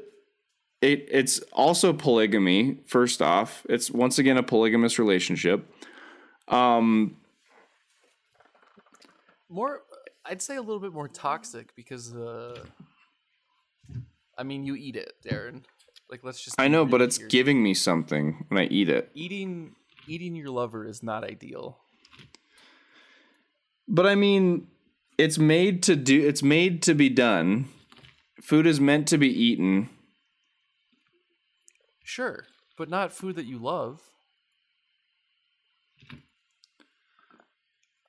it 0.86 1.08
it's 1.12 1.40
also 1.52 1.94
polygamy. 1.94 2.78
First 2.86 3.22
off, 3.22 3.66
it's 3.68 3.90
once 3.90 4.20
again 4.20 4.38
a 4.38 4.44
polygamous 4.44 5.00
relationship. 5.00 5.68
Um, 6.48 7.18
More, 9.50 9.82
I'd 10.26 10.42
say 10.42 10.56
a 10.56 10.62
little 10.62 10.80
bit 10.80 10.94
more 10.94 11.08
toxic 11.08 11.76
because, 11.76 12.16
uh, 12.16 12.64
I 14.38 14.44
mean, 14.44 14.64
you 14.64 14.76
eat 14.76 14.96
it, 14.96 15.14
Darren. 15.26 15.64
Like, 16.10 16.24
let's 16.24 16.44
just. 16.44 16.60
I 16.60 16.68
know, 16.68 16.86
but 16.86 17.02
it's 17.02 17.18
giving 17.18 17.64
me 17.64 17.74
something 17.74 18.46
when 18.50 18.62
I 18.62 18.68
eat 18.68 18.90
it. 18.90 19.10
eating 19.16 19.76
eating 20.08 20.36
your 20.36 20.50
lover 20.50 20.86
is 20.86 21.02
not 21.02 21.24
ideal. 21.24 21.80
But 23.88 24.06
I 24.06 24.16
mean, 24.16 24.68
it's 25.18 25.40
made 25.40 25.82
to 25.84 25.96
do. 25.96 26.28
It's 26.28 26.44
made 26.44 26.84
to 26.84 26.94
be 26.94 27.10
done. 27.10 27.70
Food 28.42 28.68
is 28.68 28.80
meant 28.80 29.08
to 29.08 29.18
be 29.18 29.30
eaten. 29.30 29.90
Sure, 32.06 32.46
but 32.78 32.88
not 32.88 33.12
food 33.12 33.36
that 33.36 33.48
you 33.48 33.58
love. 33.58 34.00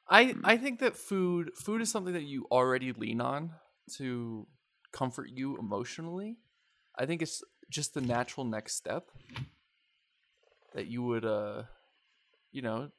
I 0.07 0.35
I 0.45 0.59
think 0.59 0.81
that 0.81 0.97
food 0.97 1.53
food 1.57 1.81
is 1.81 1.91
something 1.91 2.13
that 2.13 2.23
you 2.25 2.47
already 2.51 2.93
lean 2.93 3.23
on 3.23 3.55
to 3.97 4.47
comfort 4.93 5.31
you 5.35 5.57
emotionally. 5.57 6.37
I 6.95 7.07
think 7.07 7.23
it's 7.23 7.43
just 7.71 7.95
the 7.95 8.03
natural 8.03 8.45
next 8.45 8.77
step 8.77 9.11
that 10.75 10.89
you 10.89 11.03
would 11.03 11.25
uh 11.25 11.63
you 12.53 12.61
know 12.61 12.91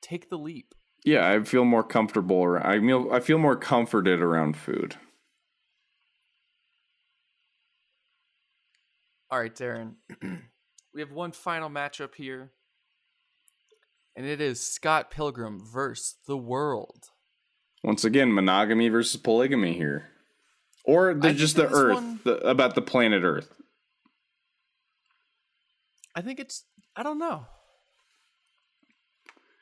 take 0.00 0.30
the 0.30 0.38
leap. 0.38 0.74
Yeah, 1.04 1.30
I 1.30 1.44
feel 1.44 1.66
more 1.66 1.84
comfortable. 1.84 2.42
Around, 2.42 2.66
I 2.66 2.80
feel 2.80 3.12
I 3.12 3.20
feel 3.20 3.38
more 3.38 3.56
comforted 3.56 4.22
around 4.22 4.56
food. 4.56 4.96
All 9.30 9.38
right, 9.38 9.54
Darren. 9.54 9.94
we 10.94 11.00
have 11.00 11.12
one 11.12 11.32
final 11.32 11.68
matchup 11.68 12.14
here. 12.14 12.50
And 14.16 14.26
it 14.26 14.40
is 14.40 14.60
Scott 14.60 15.10
Pilgrim 15.10 15.60
versus 15.64 16.16
the 16.26 16.36
world. 16.36 17.04
Once 17.82 18.04
again, 18.04 18.34
monogamy 18.34 18.88
versus 18.88 19.18
polygamy 19.18 19.72
here, 19.72 20.08
or 20.84 21.14
the, 21.14 21.32
just 21.32 21.56
the 21.56 21.68
Earth 21.72 21.94
one- 21.94 22.20
the, 22.24 22.36
about 22.38 22.74
the 22.74 22.82
planet 22.82 23.22
Earth. 23.22 23.54
I 26.14 26.20
think 26.20 26.40
it's 26.40 26.64
I 26.96 27.02
don't 27.02 27.18
know. 27.18 27.46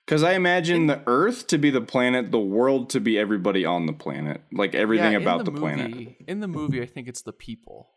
Because 0.05 0.23
I 0.23 0.33
imagine 0.33 0.87
the 0.87 1.03
Earth 1.07 1.47
to 1.49 1.59
be 1.59 1.69
the 1.69 1.83
planet, 1.83 2.33
the 2.33 2.41
world 2.41 2.89
to 2.91 3.01
be 3.01 3.19
everybody 3.19 3.67
on 3.67 3.85
the 3.85 3.93
planet, 3.93 4.41
like 4.51 4.75
everything 4.75 5.13
Yeah, 5.13 5.19
about 5.19 5.45
the, 5.45 5.51
movie, 5.51 5.61
planet. 5.61 6.17
In 6.27 6.41
the 6.41 6.49
movie, 6.49 6.81
I 6.81 6.87
think 6.87 7.09
it's 7.09 7.21
the 7.21 7.35
people. 7.35 7.91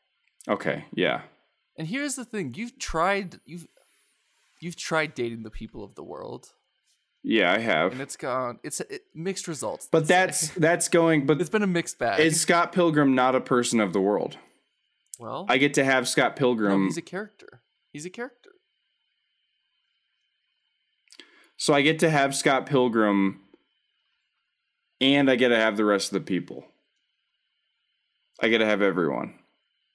Okay, 0.49 0.83
yeah. 0.93 1.21
And 1.77 1.87
here's 1.87 2.15
the 2.15 2.25
thing: 2.25 2.53
you've 2.55 2.77
tried 2.79 3.39
you've 3.45 3.67
you've 4.59 4.75
tried 4.75 5.13
dating 5.15 5.43
the 5.43 5.49
people 5.51 5.83
of 5.83 5.95
the 5.95 6.03
world, 6.03 6.49
Yeah, 7.23 7.51
I 7.51 7.59
have. 7.59 7.93
and 7.93 8.01
it's 8.01 8.15
gone. 8.17 8.59
It's 8.63 8.79
it, 8.81 9.03
mixed 9.15 9.47
results. 9.47 9.87
But 9.91 9.99
let's 9.99 10.07
say. 10.09 10.13
that's 10.13 10.49
that's 10.57 10.87
going. 10.89 11.25
But 11.25 11.39
it's 11.41 11.49
been 11.49 11.63
a 11.63 11.67
mixed 11.67 11.97
bag. 11.97 12.19
is 12.19 12.39
Scott 12.41 12.71
Pilgrim 12.71 13.15
not 13.15 13.35
a 13.35 13.41
person 13.41 13.79
of 13.79 13.93
the 13.93 14.01
world? 14.01 14.37
well, 15.19 15.45
I 15.49 15.57
get 15.57 15.73
to 15.75 15.83
have 15.83 16.07
Scott 16.07 16.31
no, 16.31 16.37
Pilgrim, 16.37 16.83
he's 16.85 16.97
a 16.97 17.01
character. 17.01 17.61
He's 17.93 18.05
a 18.05 18.09
character. 18.09 18.51
so 21.57 21.73
I 21.73 21.81
get 21.81 21.99
to 21.99 22.09
have 22.09 22.35
Scott 22.35 22.65
Pilgrim, 22.65 23.39
and 24.99 25.29
I 25.29 25.35
get 25.35 25.49
to 25.49 25.57
have 25.57 25.77
the 25.77 25.85
rest 25.85 26.07
of 26.09 26.13
the 26.15 26.21
people. 26.25 26.65
I 28.41 28.47
get 28.47 28.57
to 28.59 28.65
have 28.65 28.81
everyone. 28.81 29.35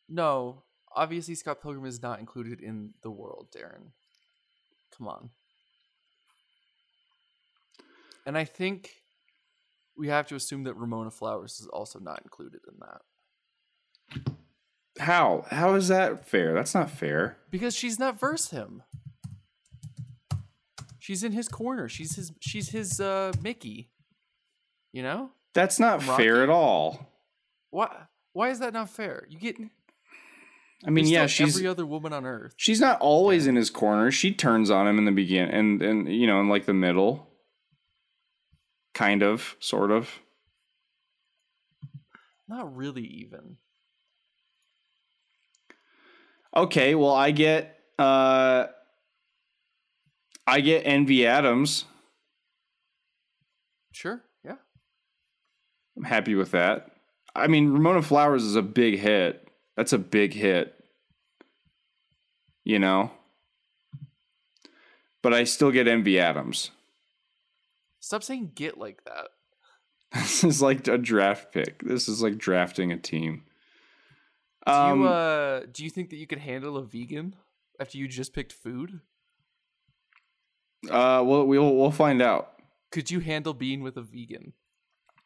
No, 0.09 0.63
obviously 0.97 1.35
Scott 1.35 1.63
Pilgrim 1.63 1.85
is 1.85 2.03
not 2.03 2.19
included 2.19 2.61
in 2.61 2.95
the 3.03 3.11
world, 3.11 3.49
Darren. 3.57 3.93
Come 4.97 5.07
on. 5.07 5.31
And 8.25 8.37
I 8.37 8.45
think 8.45 8.91
we 9.97 10.09
have 10.09 10.27
to 10.29 10.35
assume 10.35 10.65
that 10.65 10.75
Ramona 10.75 11.11
Flowers 11.11 11.61
is 11.61 11.69
also 11.69 12.01
not 12.01 12.23
included 12.23 12.61
in 12.67 12.81
that. 12.81 14.35
How? 14.99 15.45
How 15.51 15.75
is 15.75 15.89
that 15.89 16.27
fair? 16.27 16.55
That's 16.55 16.75
not 16.75 16.91
fair. 16.91 17.37
Because 17.51 17.77
she's 17.77 17.99
not 17.99 18.19
verse 18.19 18.49
him. 18.49 18.83
She's 20.99 21.23
in 21.23 21.33
his 21.33 21.49
corner. 21.49 21.89
She's 21.89 22.17
his 22.17 22.33
she's 22.41 22.71
his 22.71 22.99
uh 23.01 23.33
Mickey. 23.43 23.91
You 24.93 25.03
know? 25.03 25.31
That's 25.55 25.79
not 25.79 26.03
fair 26.03 26.43
at 26.43 26.49
all. 26.49 27.13
Why 27.71 27.95
why 28.33 28.51
is 28.51 28.59
that 28.59 28.73
not 28.73 28.91
fair? 28.91 29.25
You 29.29 29.39
get 29.39 29.57
I 30.85 30.91
mean, 30.91 31.05
there's 31.05 31.13
yeah, 31.13 31.27
she's 31.27 31.57
every 31.57 31.67
other 31.67 31.87
woman 31.87 32.13
on 32.13 32.27
earth. 32.27 32.55
she's 32.57 32.81
not 32.81 33.01
always 33.01 33.47
in 33.47 33.57
his 33.57 33.71
corner. 33.71 34.11
She 34.11 34.33
turns 34.33 34.71
on 34.71 34.87
him 34.87 34.99
in 34.99 35.07
the 35.07 35.13
beginning, 35.13 35.55
and 35.55 35.83
and 35.83 36.13
you 36.13 36.27
know, 36.27 36.41
in 36.41 36.49
like 36.49 36.67
the 36.67 36.75
middle, 36.75 37.29
kind 38.95 39.23
of, 39.23 39.57
sort 39.59 39.91
of. 39.91 40.11
Not 42.49 42.77
really 42.77 43.05
even. 43.05 43.57
Okay, 46.55 46.95
well, 46.95 47.15
I 47.15 47.31
get 47.31 47.79
uh, 47.99 48.67
I 50.47 50.61
get 50.61 50.87
Envy 50.87 51.27
Adams. 51.27 51.87
Sure, 53.93 54.23
yeah. 54.45 54.57
I'm 55.97 56.05
happy 56.05 56.35
with 56.35 56.51
that. 56.51 56.91
I 57.35 57.47
mean, 57.47 57.73
Ramona 57.73 58.03
Flowers 58.03 58.45
is 58.45 58.57
a 58.57 58.63
big 58.63 58.99
hit. 58.99 59.46
That's 59.77 59.93
a 59.93 59.99
big 59.99 60.33
hit. 60.33 60.75
You 62.65 62.79
know? 62.79 63.11
But 65.23 65.35
I 65.35 65.45
still 65.45 65.71
get 65.71 65.89
Envy 65.89 66.19
Adams. 66.19 66.71
Stop 68.01 68.23
saying 68.23 68.53
get 68.55 68.79
like 68.79 69.03
that. 69.05 69.29
This 70.15 70.45
is 70.45 70.63
like 70.63 70.87
a 70.89 70.97
draft 70.97 71.53
pick. 71.53 71.83
This 71.83 72.09
is 72.09 72.23
like 72.23 72.39
drafting 72.39 72.93
a 72.93 72.97
team. 72.97 73.43
Do 74.67 74.73
Um, 74.73 75.03
you 75.03 75.09
uh 75.09 75.61
do 75.71 75.85
you 75.85 75.91
think 75.91 76.11
that 76.11 76.17
you 76.17 76.27
could 76.27 76.39
handle 76.39 76.77
a 76.77 76.83
vegan 76.85 77.35
after 77.81 77.99
you 77.99 78.09
just 78.09 78.33
picked 78.33 78.53
food? 78.53 79.01
uh, 80.91 81.23
well, 81.27 81.45
we'll 81.47 81.75
we'll 81.77 81.91
find 81.91 82.23
out. 82.23 82.53
Could 82.93 83.11
you 83.11 83.21
handle 83.21 83.53
being 83.53 83.83
with 83.83 83.97
a 83.97 84.03
vegan? 84.03 84.53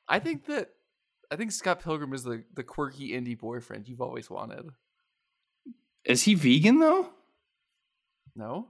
I 0.08 0.18
think 0.18 0.46
that 0.46 0.70
I 1.30 1.36
think 1.36 1.52
Scott 1.52 1.80
Pilgrim 1.82 2.12
is 2.12 2.24
the 2.24 2.44
the 2.54 2.64
quirky 2.64 3.10
indie 3.12 3.38
boyfriend 3.38 3.88
you've 3.88 4.00
always 4.00 4.28
wanted. 4.28 4.70
Is 6.04 6.22
he 6.24 6.34
vegan 6.34 6.78
though? 6.80 7.10
No? 8.34 8.68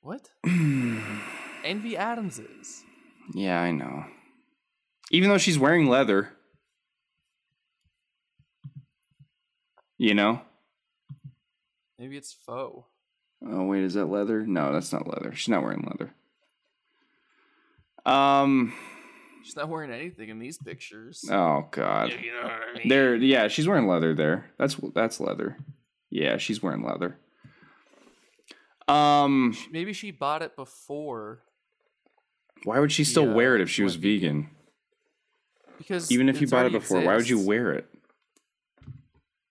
What? 0.00 0.30
Envy 0.44 1.96
Adams 1.96 2.38
is. 2.38 2.84
yeah, 3.34 3.60
I 3.60 3.72
know. 3.72 4.04
Even 5.10 5.28
though 5.30 5.38
she's 5.38 5.58
wearing 5.58 5.88
leather, 5.88 6.30
you 9.98 10.14
know. 10.14 10.40
Maybe 11.98 12.16
it's 12.16 12.32
faux. 12.32 12.86
Oh 13.44 13.64
wait, 13.64 13.82
is 13.82 13.94
that 13.94 14.06
leather? 14.06 14.46
No, 14.46 14.72
that's 14.72 14.92
not 14.92 15.08
leather. 15.08 15.34
She's 15.34 15.48
not 15.48 15.62
wearing 15.62 15.88
leather. 15.88 16.12
Um. 18.04 18.72
She's 19.46 19.54
not 19.54 19.68
wearing 19.68 19.92
anything 19.92 20.28
in 20.28 20.40
these 20.40 20.58
pictures. 20.58 21.24
Oh 21.30 21.68
god. 21.70 22.10
You 22.20 22.32
know 22.32 22.42
what 22.42 22.52
I 22.52 22.78
mean? 22.78 22.88
There. 22.88 23.14
Yeah, 23.14 23.46
she's 23.46 23.68
wearing 23.68 23.86
leather 23.86 24.12
there. 24.12 24.50
That's 24.58 24.74
that's 24.92 25.20
leather. 25.20 25.56
Yeah, 26.10 26.36
she's 26.38 26.60
wearing 26.64 26.82
leather. 26.82 27.16
Um. 28.88 29.56
Maybe 29.70 29.92
she 29.92 30.10
bought 30.10 30.42
it 30.42 30.56
before 30.56 31.42
Why 32.64 32.80
would 32.80 32.90
she 32.90 33.04
still 33.04 33.26
Yeah, 33.26 33.34
wear 33.34 33.54
it 33.54 33.60
if 33.60 33.70
she 33.70 33.84
was 33.84 33.94
went 33.94 34.02
vegan? 34.02 34.50
because 35.78 36.10
Even 36.10 36.28
if 36.28 36.40
you 36.40 36.48
bought 36.48 36.66
it 36.66 36.72
already 36.72 36.78
before, 36.80 37.00
why 37.02 37.14
would 37.14 37.28
you 37.28 37.38
wear 37.38 37.72
it? 37.72 37.86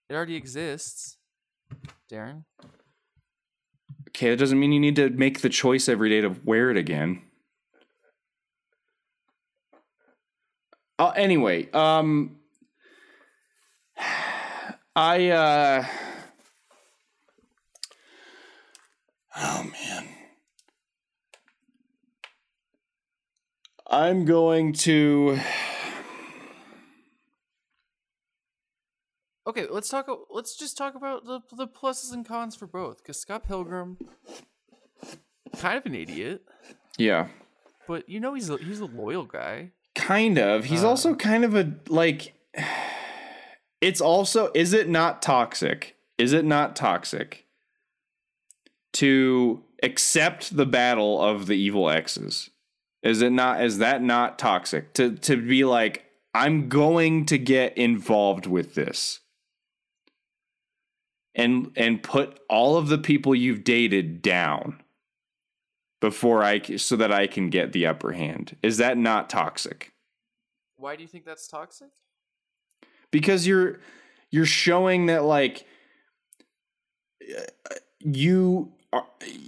It 0.10 0.14
already 0.14 0.36
exists, 0.36 1.16
Darren. 2.12 2.44
Okay, 4.10 4.30
that 4.32 4.38
doesn't 4.40 4.60
mean 4.60 4.74
you 4.74 4.80
need 4.82 4.98
to 4.98 5.10
make 5.10 5.40
the 5.40 5.50
choice 5.50 5.88
every 5.88 6.10
day 6.10 6.20
to 6.20 6.36
wear 6.44 6.70
it 6.70 6.76
again. 6.76 7.22
Uh, 10.98 11.10
anyway, 11.16 11.70
um, 11.72 12.38
I, 14.96 15.30
uh, 15.30 15.86
oh 19.38 19.64
man. 19.72 20.08
I'm 23.88 24.26
going 24.26 24.74
to, 24.74 25.40
Okay, 29.48 29.68
let's 29.70 29.90
talk. 29.90 30.10
Let's 30.32 30.56
just 30.58 30.76
talk 30.76 30.96
about 30.96 31.26
the 31.26 31.40
the 31.56 31.68
pluses 31.68 32.12
and 32.12 32.26
cons 32.28 32.56
for 32.56 32.66
both. 32.66 32.98
Because 32.98 33.20
Scott 33.20 33.48
Pilgrim, 33.48 33.98
kind 35.60 35.78
of 35.78 35.86
an 35.86 35.94
idiot, 35.94 36.42
yeah, 36.98 37.28
but 37.88 38.10
you 38.10 38.20
know 38.20 38.34
he's 38.34 38.50
a, 38.50 38.58
he's 38.58 38.80
a 38.80 38.86
loyal 38.86 39.26
guy. 39.26 39.72
Kind 39.96 40.38
of. 40.38 40.66
He's 40.66 40.84
Uh. 40.84 40.90
also 40.90 41.16
kind 41.16 41.44
of 41.44 41.56
a, 41.56 41.74
like, 41.88 42.34
it's 43.82 44.02
also 44.02 44.52
is 44.54 44.74
it 44.74 44.88
not 44.90 45.22
toxic? 45.22 45.96
Is 46.18 46.32
it 46.34 46.46
not 46.46 46.76
toxic 46.76 47.46
to 48.94 49.64
accept 49.84 50.56
the 50.56 50.66
battle 50.66 51.22
of 51.22 51.48
the 51.48 51.56
evil 51.56 51.90
exes? 51.90 52.50
Is 53.04 53.22
it 53.22 53.32
not 53.32 53.64
is 53.64 53.78
that 53.80 54.02
not 54.02 54.40
toxic 54.40 54.94
to 54.94 55.12
to 55.18 55.38
be 55.38 55.64
like 55.66 56.06
I'm 56.34 56.70
going 56.70 57.26
to 57.28 57.38
get 57.38 57.78
involved 57.78 58.48
with 58.48 58.76
this? 58.76 59.20
And 61.36 61.72
and 61.76 62.02
put 62.02 62.40
all 62.50 62.78
of 62.78 62.88
the 62.88 62.98
people 62.98 63.36
you've 63.36 63.66
dated 63.66 64.22
down 64.22 64.82
before 66.10 66.44
I 66.44 66.60
so 66.78 66.96
that 66.96 67.12
I 67.12 67.28
can 67.28 67.50
get 67.50 67.74
the 67.74 67.86
upper 67.86 68.14
hand. 68.14 68.56
Is 68.62 68.78
that 68.78 68.98
not 68.98 69.30
toxic? 69.30 69.94
Why 70.78 70.96
do 70.96 71.02
you 71.02 71.08
think 71.08 71.26
that's 71.26 71.48
toxic? 71.48 71.90
because 73.16 73.48
you're 73.48 73.80
you're 74.30 74.46
showing 74.46 75.06
that 75.06 75.24
like 75.24 75.66
you 78.00 78.74
are, 78.92 79.06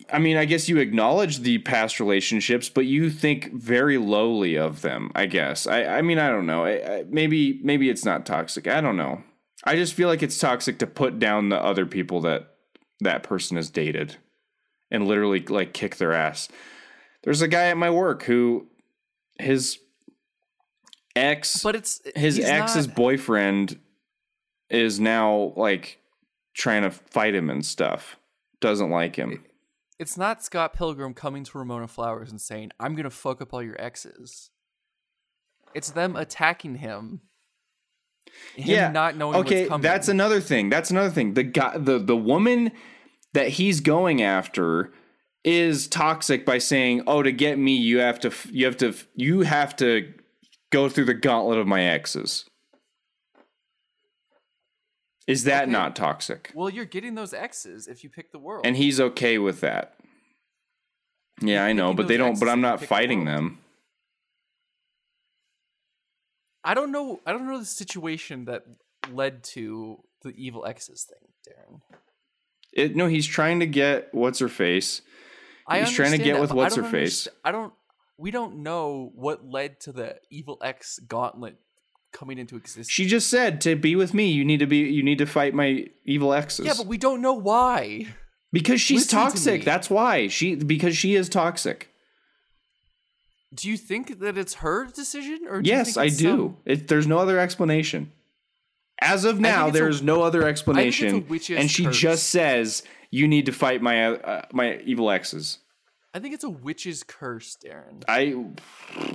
I 0.10 0.20
mean 0.20 0.38
I 0.38 0.46
guess 0.46 0.70
you 0.70 0.78
acknowledge 0.78 1.40
the 1.40 1.58
past 1.60 2.00
relationships 2.00 2.70
but 2.70 2.86
you 2.86 3.10
think 3.10 3.54
very 3.54 3.98
lowly 3.98 4.56
of 4.56 4.82
them 4.82 5.12
I 5.16 5.26
guess 5.26 5.68
I 5.68 5.84
I 5.84 6.02
mean 6.02 6.18
I 6.18 6.30
don't 6.30 6.46
know 6.46 6.64
I, 6.64 7.00
I, 7.00 7.04
maybe 7.10 7.60
maybe 7.62 7.90
it's 7.90 8.06
not 8.06 8.26
toxic 8.26 8.68
I 8.68 8.80
don't 8.80 8.96
know 8.96 9.22
I 9.66 9.76
just 9.76 9.94
feel 9.94 10.08
like 10.08 10.24
it's 10.24 10.40
toxic 10.40 10.80
to 10.80 10.88
put 10.88 11.20
down 11.20 11.50
the 11.50 11.62
other 11.62 11.86
people 11.86 12.22
that 12.22 12.54
that 13.02 13.24
person 13.24 13.58
has 13.58 13.70
dated 13.70 14.16
and 14.92 15.08
literally 15.08 15.42
like 15.48 15.74
kick 15.74 15.98
their 15.98 16.14
ass 16.14 16.50
there's 17.24 17.42
a 17.42 17.48
guy 17.48 17.66
at 17.66 17.78
my 17.78 17.90
work 17.90 18.24
who 18.24 18.68
his 19.40 19.80
ex 21.16 21.64
But 21.64 21.76
it's 21.76 22.02
his 22.16 22.40
ex's 22.40 22.88
not- 22.88 22.96
boyfriend 22.96 23.80
is 24.70 25.00
now 25.00 25.54
like 25.56 26.00
trying 26.54 26.84
to 26.84 26.92
fight 26.92 27.34
him 27.36 27.50
and 27.50 27.66
stuff. 27.66 28.18
Doesn't 28.60 28.90
like 28.90 29.16
him. 29.16 29.46
It's 30.00 30.18
not 30.18 30.44
Scott 30.44 30.74
Pilgrim 30.74 31.14
coming 31.14 31.44
to 31.46 31.58
Ramona 31.58 31.88
Flowers 31.88 32.32
and 32.32 32.40
saying, 32.42 32.72
"I'm 32.80 32.96
gonna 32.96 33.10
fuck 33.10 33.42
up 33.42 33.54
all 33.54 33.64
your 33.64 33.80
exes." 33.82 34.50
It's 35.74 35.92
them 35.92 36.16
attacking 36.16 36.76
him. 36.76 37.22
Him 38.56 38.68
Yeah, 38.68 38.92
not 38.92 39.16
knowing 39.16 39.38
Okay, 39.38 39.62
what's 39.62 39.70
coming. 39.70 39.84
that's 39.84 40.08
another 40.08 40.42
thing. 40.42 40.70
That's 40.70 40.92
another 40.92 41.10
thing. 41.10 41.34
The 41.34 41.44
guy, 41.44 41.78
the 41.78 41.98
the 42.00 42.18
woman 42.18 42.72
that 43.38 43.50
he's 43.50 43.82
going 43.82 44.24
after 44.24 44.92
is 45.44 45.88
toxic 45.88 46.44
by 46.44 46.58
saying, 46.58 47.04
"Oh, 47.06 47.22
to 47.22 47.32
get 47.32 47.60
me, 47.60 47.76
you 47.76 48.00
have 48.00 48.20
to, 48.22 48.34
you 48.50 48.66
have 48.66 48.78
to, 48.78 48.96
you 49.14 49.42
have 49.42 49.76
to 49.76 50.12
go 50.72 50.90
through 50.90 51.06
the 51.06 51.14
gauntlet 51.14 51.60
of 51.60 51.68
my 51.68 51.84
exes." 51.84 52.46
Is 55.28 55.44
that 55.44 55.64
Okay. 55.64 55.72
not 55.72 55.96
toxic? 55.96 56.52
well, 56.56 56.68
you're 56.70 56.86
getting 56.86 57.14
those 57.14 57.32
exes 57.32 57.88
if 57.88 58.04
you 58.04 58.10
pick 58.10 58.32
the 58.32 58.40
world. 58.40 58.66
And 58.66 58.76
he's 58.76 59.00
okay 59.00 59.38
with 59.38 59.60
that. 59.62 59.96
Yeah, 61.40 61.64
I 61.64 61.74
know, 61.74 61.94
but 61.94 62.08
they 62.08 62.18
don't. 62.18 62.40
But 62.40 62.50
I'm 62.50 62.62
not 62.62 62.80
the 62.80 62.88
fighting 62.88 63.26
them. 63.26 63.60
I 66.64 66.74
don't 66.74 66.92
know. 66.92 67.22
I 67.24 67.34
don't 67.34 67.46
know 67.46 67.60
the 67.60 67.66
situation 67.66 68.46
that 68.46 68.64
led 69.12 69.44
to 69.56 70.04
the 70.24 70.30
evil 70.32 70.66
exes 70.66 71.04
thing, 71.04 71.30
Darren. 71.48 71.82
It, 72.78 72.96
no, 72.96 73.08
he's 73.08 73.26
trying 73.26 73.60
to 73.60 73.66
get 73.66 74.14
what's 74.14 74.40
her 74.40 74.48
face. 74.48 75.02
He's 75.70 75.92
trying 75.92 76.12
to 76.12 76.18
get 76.18 76.34
that, 76.36 76.42
with 76.42 76.54
what's 76.54 76.76
her 76.76 76.84
face. 76.84 77.28
I 77.44 77.52
don't. 77.52 77.74
We 78.18 78.32
don't 78.32 78.64
know 78.64 79.12
what 79.16 79.46
led 79.46 79.80
to 79.82 79.92
the 79.92 80.18
evil 80.32 80.58
ex 80.64 80.98
gauntlet 81.00 81.56
coming 82.14 82.38
into 82.40 82.56
existence. 82.56 82.90
She 82.90 83.06
just 83.06 83.30
said 83.30 83.60
to 83.62 83.76
be 83.76 83.96
with 83.96 84.14
me, 84.14 84.32
you 84.32 84.46
need 84.46 84.60
to 84.60 84.66
be, 84.66 84.78
you 84.78 85.04
need 85.04 85.18
to 85.18 85.26
fight 85.26 85.54
my 85.54 85.88
evil 86.06 86.34
exes. 86.34 86.66
yeah, 86.66 86.74
but 86.78 86.88
we 86.88 86.98
don't 86.98 87.22
know 87.22 87.34
why. 87.34 88.08
because 88.54 88.80
she's 88.80 89.02
listen 89.02 89.20
toxic. 89.20 89.60
me. 89.60 89.66
That's 89.66 89.90
why 89.90 90.28
she 90.28 90.56
because 90.56 90.96
she 90.96 91.16
is 91.16 91.30
toxic. 91.30 91.90
Do 93.54 93.70
you 93.70 93.78
think 93.78 94.20
that 94.20 94.38
it's 94.38 94.56
her 94.56 94.86
decision, 94.86 95.42
or 95.50 95.62
do 95.62 95.70
you 95.70 95.76
Yes, 95.76 95.98
I 95.98 96.10
do. 96.10 96.16
some- 96.16 96.58
It, 96.66 96.88
there's 96.88 97.08
no 97.08 97.18
other 97.20 97.40
explanation. 97.40 98.12
As 99.02 99.26
of 99.26 99.40
now, 99.40 99.70
there's 99.70 100.02
no 100.02 100.24
other 100.24 100.48
explanation, 100.48 101.26
and 101.52 101.70
she 101.70 101.86
curse. 101.86 101.98
just 101.98 102.30
says 102.30 102.84
you 103.12 103.28
need 103.28 103.46
to 103.46 103.52
fight 103.52 103.82
my 103.82 104.16
uh, 104.16 104.42
my 104.52 104.78
evil 104.86 105.12
exes. 105.12 105.60
I 106.14 106.20
think 106.20 106.34
it's 106.34 106.44
a 106.44 106.50
witch's 106.50 107.04
curse, 107.04 107.58
Darren. 107.64 108.04
I 108.08 108.36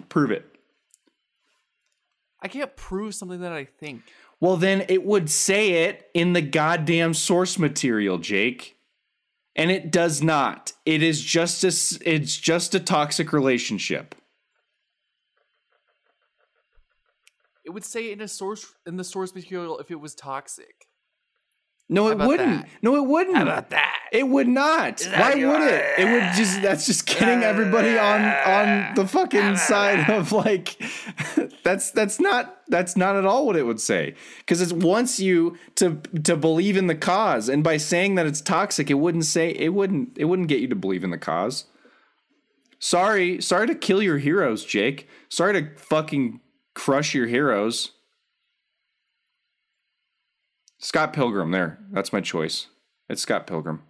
prove 0.09 0.31
it. 0.31 0.47
I 2.41 2.49
can't 2.49 2.75
prove 2.77 3.15
something 3.15 3.41
that 3.41 3.53
I 3.53 3.65
think. 3.65 4.03
Well, 4.41 4.57
then 4.57 4.85
it 4.89 5.05
would 5.05 5.31
say 5.31 5.85
it 5.85 6.11
in 6.15 6.33
the 6.33 6.43
goddamn 6.43 7.15
source 7.15 7.59
material, 7.59 8.19
Jake. 8.19 8.77
And 9.55 9.71
it 9.71 9.93
does 9.93 10.23
not. 10.23 10.73
It 10.87 11.03
is 11.03 11.21
just 11.21 11.63
a, 11.63 12.09
it's 12.09 12.37
just 12.37 12.75
a 12.75 12.81
toxic 12.81 13.33
relationship. 13.33 14.15
It 17.73 17.75
would 17.75 17.85
say 17.87 18.13
in 18.13 18.21
a 18.21 18.29
source 18.29 18.71
in 18.85 18.99
the 18.99 19.03
source 19.03 19.35
material 19.35 19.79
if 19.79 19.91
it 19.91 19.99
was 19.99 20.15
toxic. 20.15 20.89
No, 21.89 22.09
it 22.09 22.19
wouldn't. 22.19 22.65
that? 22.65 22.69
No, 22.83 22.97
it 22.97 23.07
wouldn't. 23.07 23.39
About 23.39 23.71
that? 23.71 23.99
It 24.13 24.29
would 24.29 24.47
not. 24.47 25.01
Why 25.17 25.37
would 25.37 25.63
it? 25.63 25.85
It 25.99 26.05
would 26.05 26.35
just 26.37 26.61
that's 26.61 26.85
just 26.85 27.07
getting 27.07 27.43
everybody 27.43 27.97
on 27.97 28.21
on 28.21 28.95
the 28.95 29.09
fucking 29.09 29.57
side 29.57 30.11
of 30.11 30.33
like 30.33 30.77
that's 31.65 31.93
that's 31.93 32.21
not 32.21 32.61
that's 32.69 32.95
not 32.95 33.17
at 33.17 33.25
all 33.25 33.47
what 33.47 33.57
it 33.57 33.63
would 33.63 33.81
say. 33.81 34.17
Cuz 34.47 34.61
it 34.61 34.75
wants 34.75 35.19
you 35.19 35.57
to 35.77 36.03
to 36.25 36.37
believe 36.37 36.77
in 36.77 36.89
the 36.89 36.95
cause 36.95 37.49
and 37.49 37.65
by 37.65 37.79
saying 37.79 38.17
that 38.17 38.27
it's 38.27 38.43
toxic 38.43 38.91
it 38.91 38.99
wouldn't 38.99 39.25
say 39.25 39.49
it 39.49 39.73
wouldn't 39.73 40.11
it 40.19 40.27
wouldn't 40.27 40.49
get 40.49 40.61
you 40.61 40.69
to 40.69 40.77
believe 40.77 41.05
in 41.05 41.11
the 41.11 41.17
cause. 41.17 41.65
Sorry, 42.79 43.41
sorry 43.41 43.67
to 43.69 43.75
kill 43.75 44.03
your 44.03 44.19
heroes, 44.19 44.63
Jake. 44.63 45.09
Sorry 45.31 45.55
to 45.55 45.75
fucking 45.79 46.42
crush 46.75 47.15
your 47.15 47.27
heroes. 47.27 47.93
Scott 50.79 51.13
Pilgrim 51.13 51.51
there. 51.53 51.79
That's 51.93 52.13
my 52.13 52.21
choice. 52.21 52.67
It's 53.09 53.23
Scott 53.23 53.47
Pilgrim. 53.47 53.83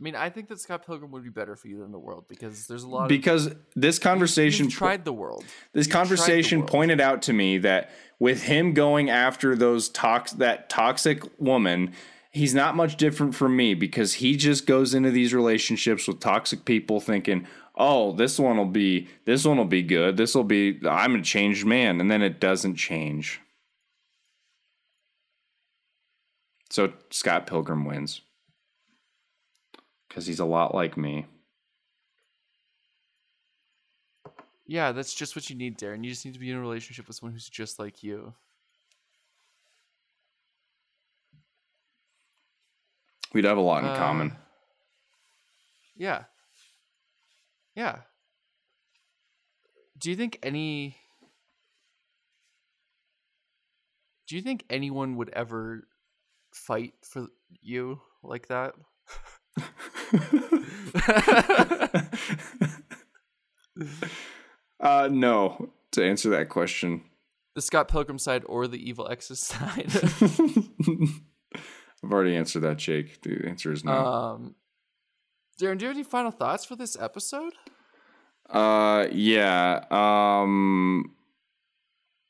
I 0.00 0.02
mean, 0.02 0.16
I 0.16 0.30
think 0.30 0.48
that 0.48 0.58
Scott 0.58 0.86
Pilgrim 0.86 1.10
would 1.10 1.22
be 1.22 1.28
better 1.30 1.56
for 1.56 1.68
you 1.68 1.78
than 1.80 1.92
the 1.92 1.98
world 1.98 2.24
because 2.26 2.66
there's 2.66 2.84
a 2.84 2.88
lot 2.88 3.02
of 3.02 3.08
because 3.08 3.50
this 3.76 3.98
conversation 3.98 4.64
You've 4.66 4.74
tried 4.74 5.04
the 5.04 5.12
world. 5.12 5.44
this 5.74 5.86
you've 5.86 5.92
conversation 5.92 6.60
world. 6.60 6.70
pointed 6.70 7.00
out 7.02 7.20
to 7.22 7.34
me 7.34 7.58
that 7.58 7.90
with 8.18 8.44
him 8.44 8.72
going 8.72 9.10
after 9.10 9.54
those 9.54 9.90
tox 9.90 10.32
that 10.32 10.70
toxic 10.70 11.22
woman 11.38 11.92
he's 12.30 12.54
not 12.54 12.76
much 12.76 12.96
different 12.96 13.34
from 13.34 13.54
me 13.56 13.74
because 13.74 14.14
he 14.14 14.36
just 14.36 14.66
goes 14.66 14.94
into 14.94 15.10
these 15.10 15.34
relationships 15.34 16.08
with 16.08 16.18
toxic 16.20 16.64
people 16.64 17.00
thinking 17.00 17.46
oh 17.76 18.12
this 18.12 18.38
one 18.38 18.56
will 18.56 18.64
be 18.64 19.08
this 19.24 19.44
one 19.44 19.56
will 19.56 19.64
be 19.64 19.82
good 19.82 20.16
this 20.16 20.34
will 20.34 20.44
be 20.44 20.80
i'm 20.88 21.14
a 21.14 21.22
changed 21.22 21.64
man 21.64 22.00
and 22.00 22.10
then 22.10 22.22
it 22.22 22.40
doesn't 22.40 22.76
change 22.76 23.40
so 26.70 26.92
scott 27.10 27.46
pilgrim 27.46 27.84
wins 27.84 28.20
because 30.08 30.26
he's 30.26 30.40
a 30.40 30.44
lot 30.44 30.74
like 30.74 30.96
me 30.96 31.26
Yeah, 34.70 34.92
that's 34.92 35.12
just 35.14 35.34
what 35.34 35.50
you 35.50 35.56
need, 35.56 35.78
Darren. 35.78 36.04
You 36.04 36.10
just 36.10 36.24
need 36.24 36.34
to 36.34 36.38
be 36.38 36.48
in 36.48 36.56
a 36.56 36.60
relationship 36.60 37.08
with 37.08 37.16
someone 37.16 37.32
who's 37.32 37.48
just 37.48 37.80
like 37.80 38.04
you. 38.04 38.32
we'd 43.32 43.44
have 43.44 43.58
a 43.58 43.60
lot 43.60 43.82
in 43.82 43.88
Uh, 43.90 43.96
common 43.96 44.36
Yeah. 45.96 46.24
Yeah. 47.80 48.00
Do 49.98 50.10
you 50.10 50.16
think 50.16 50.38
any 50.42 50.96
Do 54.28 54.36
you 54.36 54.42
think 54.42 54.64
anyone 54.68 55.16
would 55.16 55.30
ever 55.30 55.88
fight 56.52 56.92
for 57.02 57.28
you 57.62 58.02
like 58.22 58.48
that? 58.48 58.74
Uh, 64.78 65.08
no, 65.10 65.70
to 65.92 66.04
answer 66.04 66.30
that 66.30 66.48
question. 66.48 67.02
the 67.54 67.62
Scott 67.62 67.88
Pilgrim 67.88 68.18
side 68.18 68.42
or 68.46 68.66
the 68.66 68.76
evil 68.76 69.08
X's 69.08 69.40
side? 69.40 69.90
I've 72.02 72.10
already 72.10 72.36
answered 72.36 72.60
that, 72.60 72.78
Jake. 72.78 73.22
The 73.22 73.46
answer 73.46 73.72
is 73.72 73.84
no. 73.84 73.92
um 73.92 74.54
Darren, 75.60 75.78
do 75.78 75.84
you 75.84 75.88
have 75.88 75.96
any 75.96 76.04
final 76.04 76.30
thoughts 76.30 76.64
for 76.64 76.74
this 76.76 76.96
episode? 76.98 77.52
Uh, 78.48 79.06
yeah. 79.12 79.84
Um, 79.90 81.14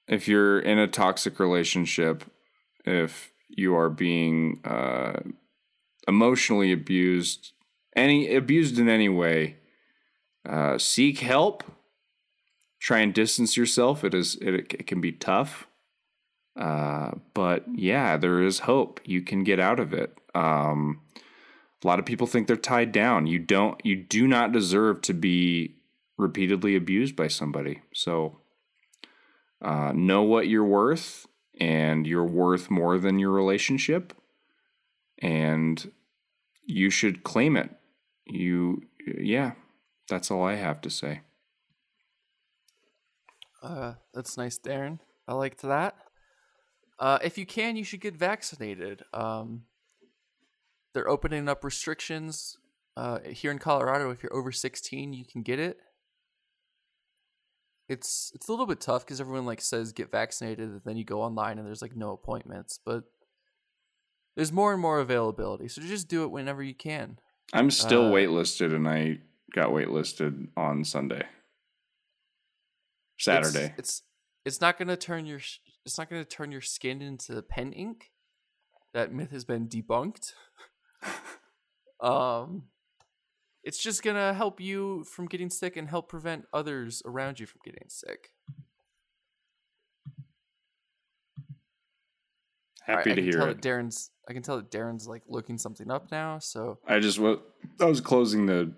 if 0.08 0.26
you're 0.28 0.58
in 0.58 0.78
a 0.78 0.88
toxic 0.88 1.38
relationship, 1.38 2.24
if 2.84 3.32
you 3.48 3.76
are 3.76 3.88
being 3.90 4.60
uh, 4.64 5.20
emotionally 6.08 6.72
abused, 6.72 7.52
any 7.94 8.34
abused 8.34 8.78
in 8.78 8.88
any 8.88 9.08
way, 9.08 9.58
uh, 10.48 10.78
seek 10.78 11.20
help. 11.20 11.62
try 12.80 12.98
and 13.00 13.14
distance 13.14 13.56
yourself. 13.56 14.04
It 14.04 14.14
is 14.14 14.36
it, 14.36 14.54
it 14.54 14.86
can 14.86 15.00
be 15.00 15.12
tough, 15.12 15.66
uh, 16.58 17.12
but 17.34 17.64
yeah, 17.74 18.16
there 18.16 18.42
is 18.42 18.60
hope. 18.60 19.00
You 19.04 19.22
can 19.22 19.44
get 19.44 19.60
out 19.60 19.78
of 19.80 19.92
it. 19.92 20.16
Um, 20.34 21.02
a 21.82 21.86
lot 21.86 21.98
of 21.98 22.04
people 22.04 22.26
think 22.26 22.46
they're 22.46 22.56
tied 22.56 22.92
down. 22.92 23.26
You 23.26 23.38
don't. 23.38 23.80
You 23.84 23.96
do 23.96 24.26
not 24.26 24.52
deserve 24.52 25.00
to 25.02 25.14
be 25.14 25.76
repeatedly 26.18 26.76
abused 26.76 27.16
by 27.16 27.28
somebody. 27.28 27.80
So 27.94 28.40
uh, 29.62 29.92
know 29.94 30.22
what 30.22 30.48
you're 30.48 30.64
worth, 30.64 31.26
and 31.58 32.06
you're 32.06 32.26
worth 32.26 32.70
more 32.70 32.98
than 32.98 33.18
your 33.18 33.30
relationship, 33.30 34.12
and 35.20 35.90
you 36.66 36.90
should 36.90 37.24
claim 37.24 37.56
it. 37.56 37.70
You, 38.26 38.82
yeah, 39.18 39.52
that's 40.08 40.30
all 40.30 40.44
I 40.44 40.54
have 40.54 40.80
to 40.82 40.90
say. 40.90 41.20
Uh, 43.62 43.94
that's 44.14 44.36
nice, 44.36 44.58
Darren. 44.58 44.98
I 45.26 45.34
liked 45.34 45.62
that. 45.62 45.94
Uh, 46.98 47.18
if 47.24 47.38
you 47.38 47.46
can, 47.46 47.76
you 47.76 47.84
should 47.84 48.00
get 48.00 48.14
vaccinated. 48.14 49.02
Um, 49.12 49.62
they're 50.94 51.08
opening 51.08 51.48
up 51.48 51.64
restrictions 51.64 52.56
uh, 52.96 53.20
here 53.20 53.50
in 53.50 53.58
Colorado. 53.58 54.10
If 54.10 54.22
you're 54.22 54.34
over 54.34 54.52
16, 54.52 55.12
you 55.12 55.24
can 55.24 55.42
get 55.42 55.58
it. 55.58 55.78
It's 57.88 58.30
it's 58.34 58.46
a 58.48 58.52
little 58.52 58.66
bit 58.66 58.80
tough 58.80 59.04
because 59.04 59.20
everyone 59.20 59.46
like 59.46 59.60
says 59.60 59.92
get 59.92 60.12
vaccinated, 60.12 60.68
and 60.68 60.80
then 60.84 60.96
you 60.96 61.04
go 61.04 61.22
online 61.22 61.58
and 61.58 61.66
there's 61.66 61.82
like 61.82 61.96
no 61.96 62.12
appointments. 62.12 62.78
But 62.84 63.04
there's 64.36 64.52
more 64.52 64.72
and 64.72 64.80
more 64.80 65.00
availability, 65.00 65.66
so 65.66 65.80
just 65.82 66.06
do 66.06 66.22
it 66.22 66.30
whenever 66.30 66.62
you 66.62 66.74
can. 66.74 67.18
I'm 67.52 67.70
still 67.70 68.06
Uh, 68.06 68.12
waitlisted, 68.12 68.72
and 68.74 68.88
I 68.88 69.18
got 69.52 69.70
waitlisted 69.70 70.50
on 70.56 70.84
Sunday, 70.84 71.26
Saturday. 73.18 73.74
It's 73.76 73.78
it's, 73.78 74.02
it's 74.44 74.60
not 74.60 74.78
gonna 74.78 74.96
turn 74.96 75.26
your 75.26 75.40
it's 75.84 75.98
not 75.98 76.08
gonna 76.08 76.24
turn 76.24 76.52
your 76.52 76.60
skin 76.60 77.02
into 77.02 77.42
pen 77.42 77.72
ink. 77.72 78.12
That 78.94 79.12
myth 79.12 79.32
has 79.32 79.44
been 79.44 79.68
debunked. 79.68 80.32
um, 82.00 82.64
it's 83.62 83.82
just 83.82 84.02
gonna 84.02 84.32
help 84.34 84.60
you 84.60 85.04
from 85.04 85.26
getting 85.26 85.50
sick 85.50 85.76
and 85.76 85.88
help 85.88 86.08
prevent 86.08 86.46
others 86.52 87.02
around 87.04 87.40
you 87.40 87.46
from 87.46 87.60
getting 87.64 87.88
sick. 87.88 88.30
Happy 92.82 93.10
right, 93.10 93.16
to 93.16 93.22
hear 93.22 93.40
it. 93.42 93.60
That 93.60 93.62
Darren's 93.62 94.10
I 94.28 94.32
can 94.32 94.42
tell 94.42 94.56
that 94.56 94.70
Darren's 94.70 95.06
like 95.06 95.22
looking 95.28 95.58
something 95.58 95.90
up 95.90 96.10
now. 96.10 96.38
So 96.38 96.78
I 96.86 96.98
just 96.98 97.18
wa- 97.18 97.38
I 97.80 97.84
was 97.84 98.00
closing 98.00 98.46
the 98.46 98.72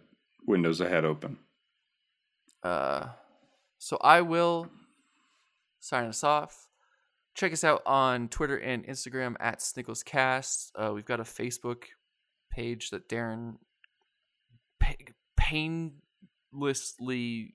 windows 0.47 0.81
I 0.81 0.89
had 0.89 1.05
open. 1.05 1.39
Uh, 2.63 3.09
so 3.79 3.99
I 4.01 4.21
will 4.21 4.69
sign 5.81 6.07
us 6.07 6.25
off. 6.25 6.69
Check 7.35 7.53
us 7.53 7.65
out 7.65 7.83
on 7.87 8.29
Twitter 8.29 8.57
and 8.59 8.87
Instagram 8.87 9.37
at 9.41 9.61
SnicklesCast. 9.61 10.71
Uh, 10.77 10.93
we've 10.95 11.05
got 11.05 11.21
a 11.21 11.25
Facebook 11.25 11.85
page 12.53 12.91
that 12.91 13.09
Darren 13.09 13.57
painlessly 15.37 17.55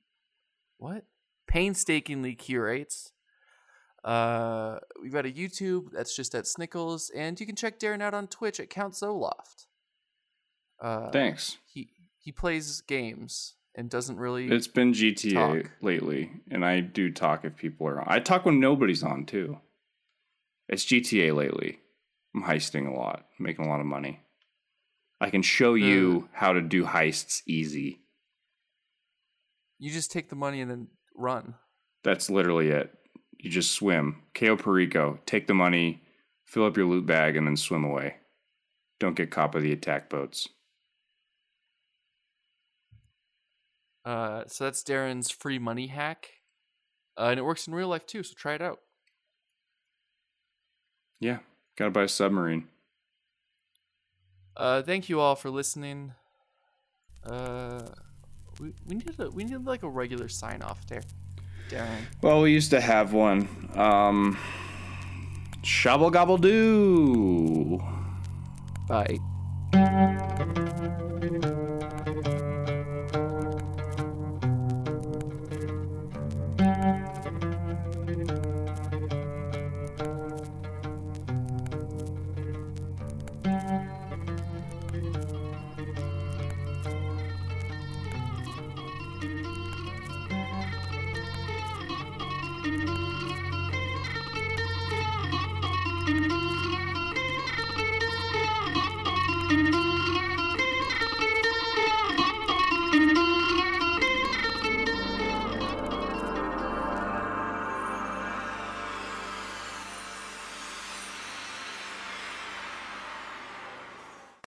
what 0.78 1.06
painstakingly 1.48 2.36
curates. 2.36 3.12
Uh, 4.04 4.78
we've 5.02 5.12
got 5.12 5.26
a 5.26 5.32
YouTube 5.32 5.92
that's 5.92 6.16
just 6.16 6.36
at 6.36 6.46
Snickles, 6.46 7.10
and 7.16 7.40
you 7.40 7.46
can 7.46 7.56
check 7.56 7.80
Darren 7.80 8.02
out 8.02 8.14
on 8.14 8.28
Twitch 8.28 8.60
at 8.60 8.70
Count 8.70 8.94
Zoloft. 8.94 9.66
Uh, 10.80 11.10
Thanks. 11.10 11.58
He 11.66 11.90
he 12.18 12.32
plays 12.32 12.82
games 12.82 13.56
and 13.76 13.90
doesn't 13.90 14.18
really. 14.18 14.50
It's 14.50 14.68
been 14.68 14.94
GTA 14.94 15.64
Talk. 15.64 15.72
lately, 15.82 16.32
and 16.52 16.64
I 16.64 16.82
do 16.82 17.12
talk 17.12 17.44
if 17.44 17.56
people 17.56 17.88
are 17.88 18.00
on. 18.00 18.08
I 18.08 18.20
talk 18.20 18.46
when 18.46 18.60
nobody's 18.60 19.04
on 19.04 19.26
too. 19.26 19.60
It's 20.70 20.86
GTA 20.86 21.36
lately. 21.36 21.80
I'm 22.36 22.44
heisting 22.44 22.88
a 22.88 22.96
lot, 22.96 23.26
making 23.40 23.66
a 23.66 23.70
lot 23.70 23.80
of 23.80 23.86
money. 23.86 24.20
I 25.20 25.30
can 25.30 25.42
show 25.42 25.74
you 25.74 26.30
how 26.32 26.54
to 26.54 26.62
do 26.62 26.86
heists 26.86 27.42
easy. 27.48 28.02
You 29.80 29.92
just 29.92 30.12
take 30.12 30.30
the 30.30 30.36
money 30.36 30.62
and 30.62 30.70
then 30.70 30.88
run. 31.16 31.56
That's 32.04 32.30
literally 32.30 32.70
it. 32.70 32.94
You 33.38 33.50
just 33.50 33.72
swim. 33.72 34.24
Cayo 34.34 34.56
Perico, 34.56 35.20
take 35.26 35.48
the 35.48 35.54
money, 35.54 36.04
fill 36.46 36.66
up 36.66 36.78
your 36.78 36.86
loot 36.86 37.06
bag, 37.06 37.36
and 37.36 37.48
then 37.48 37.58
swim 37.58 37.84
away. 37.84 38.16
Don't 39.00 39.16
get 39.16 39.32
caught 39.32 39.52
by 39.52 39.60
the 39.60 39.72
attack 39.72 40.10
boats. 40.10 40.50
Uh, 44.06 44.44
so 44.48 44.64
that's 44.64 44.84
Darren's 44.84 45.30
free 45.30 45.60
money 45.60 45.88
hack, 45.88 46.30
uh, 47.18 47.26
and 47.26 47.40
it 47.40 47.44
works 47.44 47.68
in 47.68 47.76
real 47.76 47.90
life 47.90 48.06
too. 48.06 48.24
So 48.24 48.34
try 48.38 48.54
it 48.54 48.62
out. 48.62 48.80
Yeah, 51.20 51.40
gotta 51.76 51.92
buy 51.92 52.04
a 52.04 52.08
submarine. 52.08 52.68
Uh, 54.58 54.82
thank 54.82 55.08
you 55.08 55.20
all 55.20 55.36
for 55.36 55.50
listening. 55.52 56.14
Uh, 57.24 57.84
we, 58.60 58.74
we 58.88 58.96
need 58.96 59.20
a, 59.20 59.30
we 59.30 59.44
need 59.44 59.64
like 59.66 59.84
a 59.84 59.90
regular 59.90 60.28
sign 60.28 60.64
off 60.64 60.86
there, 60.88 61.04
Darren. 61.70 62.02
Well, 62.22 62.42
we 62.42 62.52
used 62.52 62.72
to 62.72 62.82
have 62.82 63.14
one. 63.14 63.48
Um, 63.76 64.38
Shobble 65.62 66.12
gobble 66.12 66.38
doo. 66.38 67.80
Bye. 68.88 69.20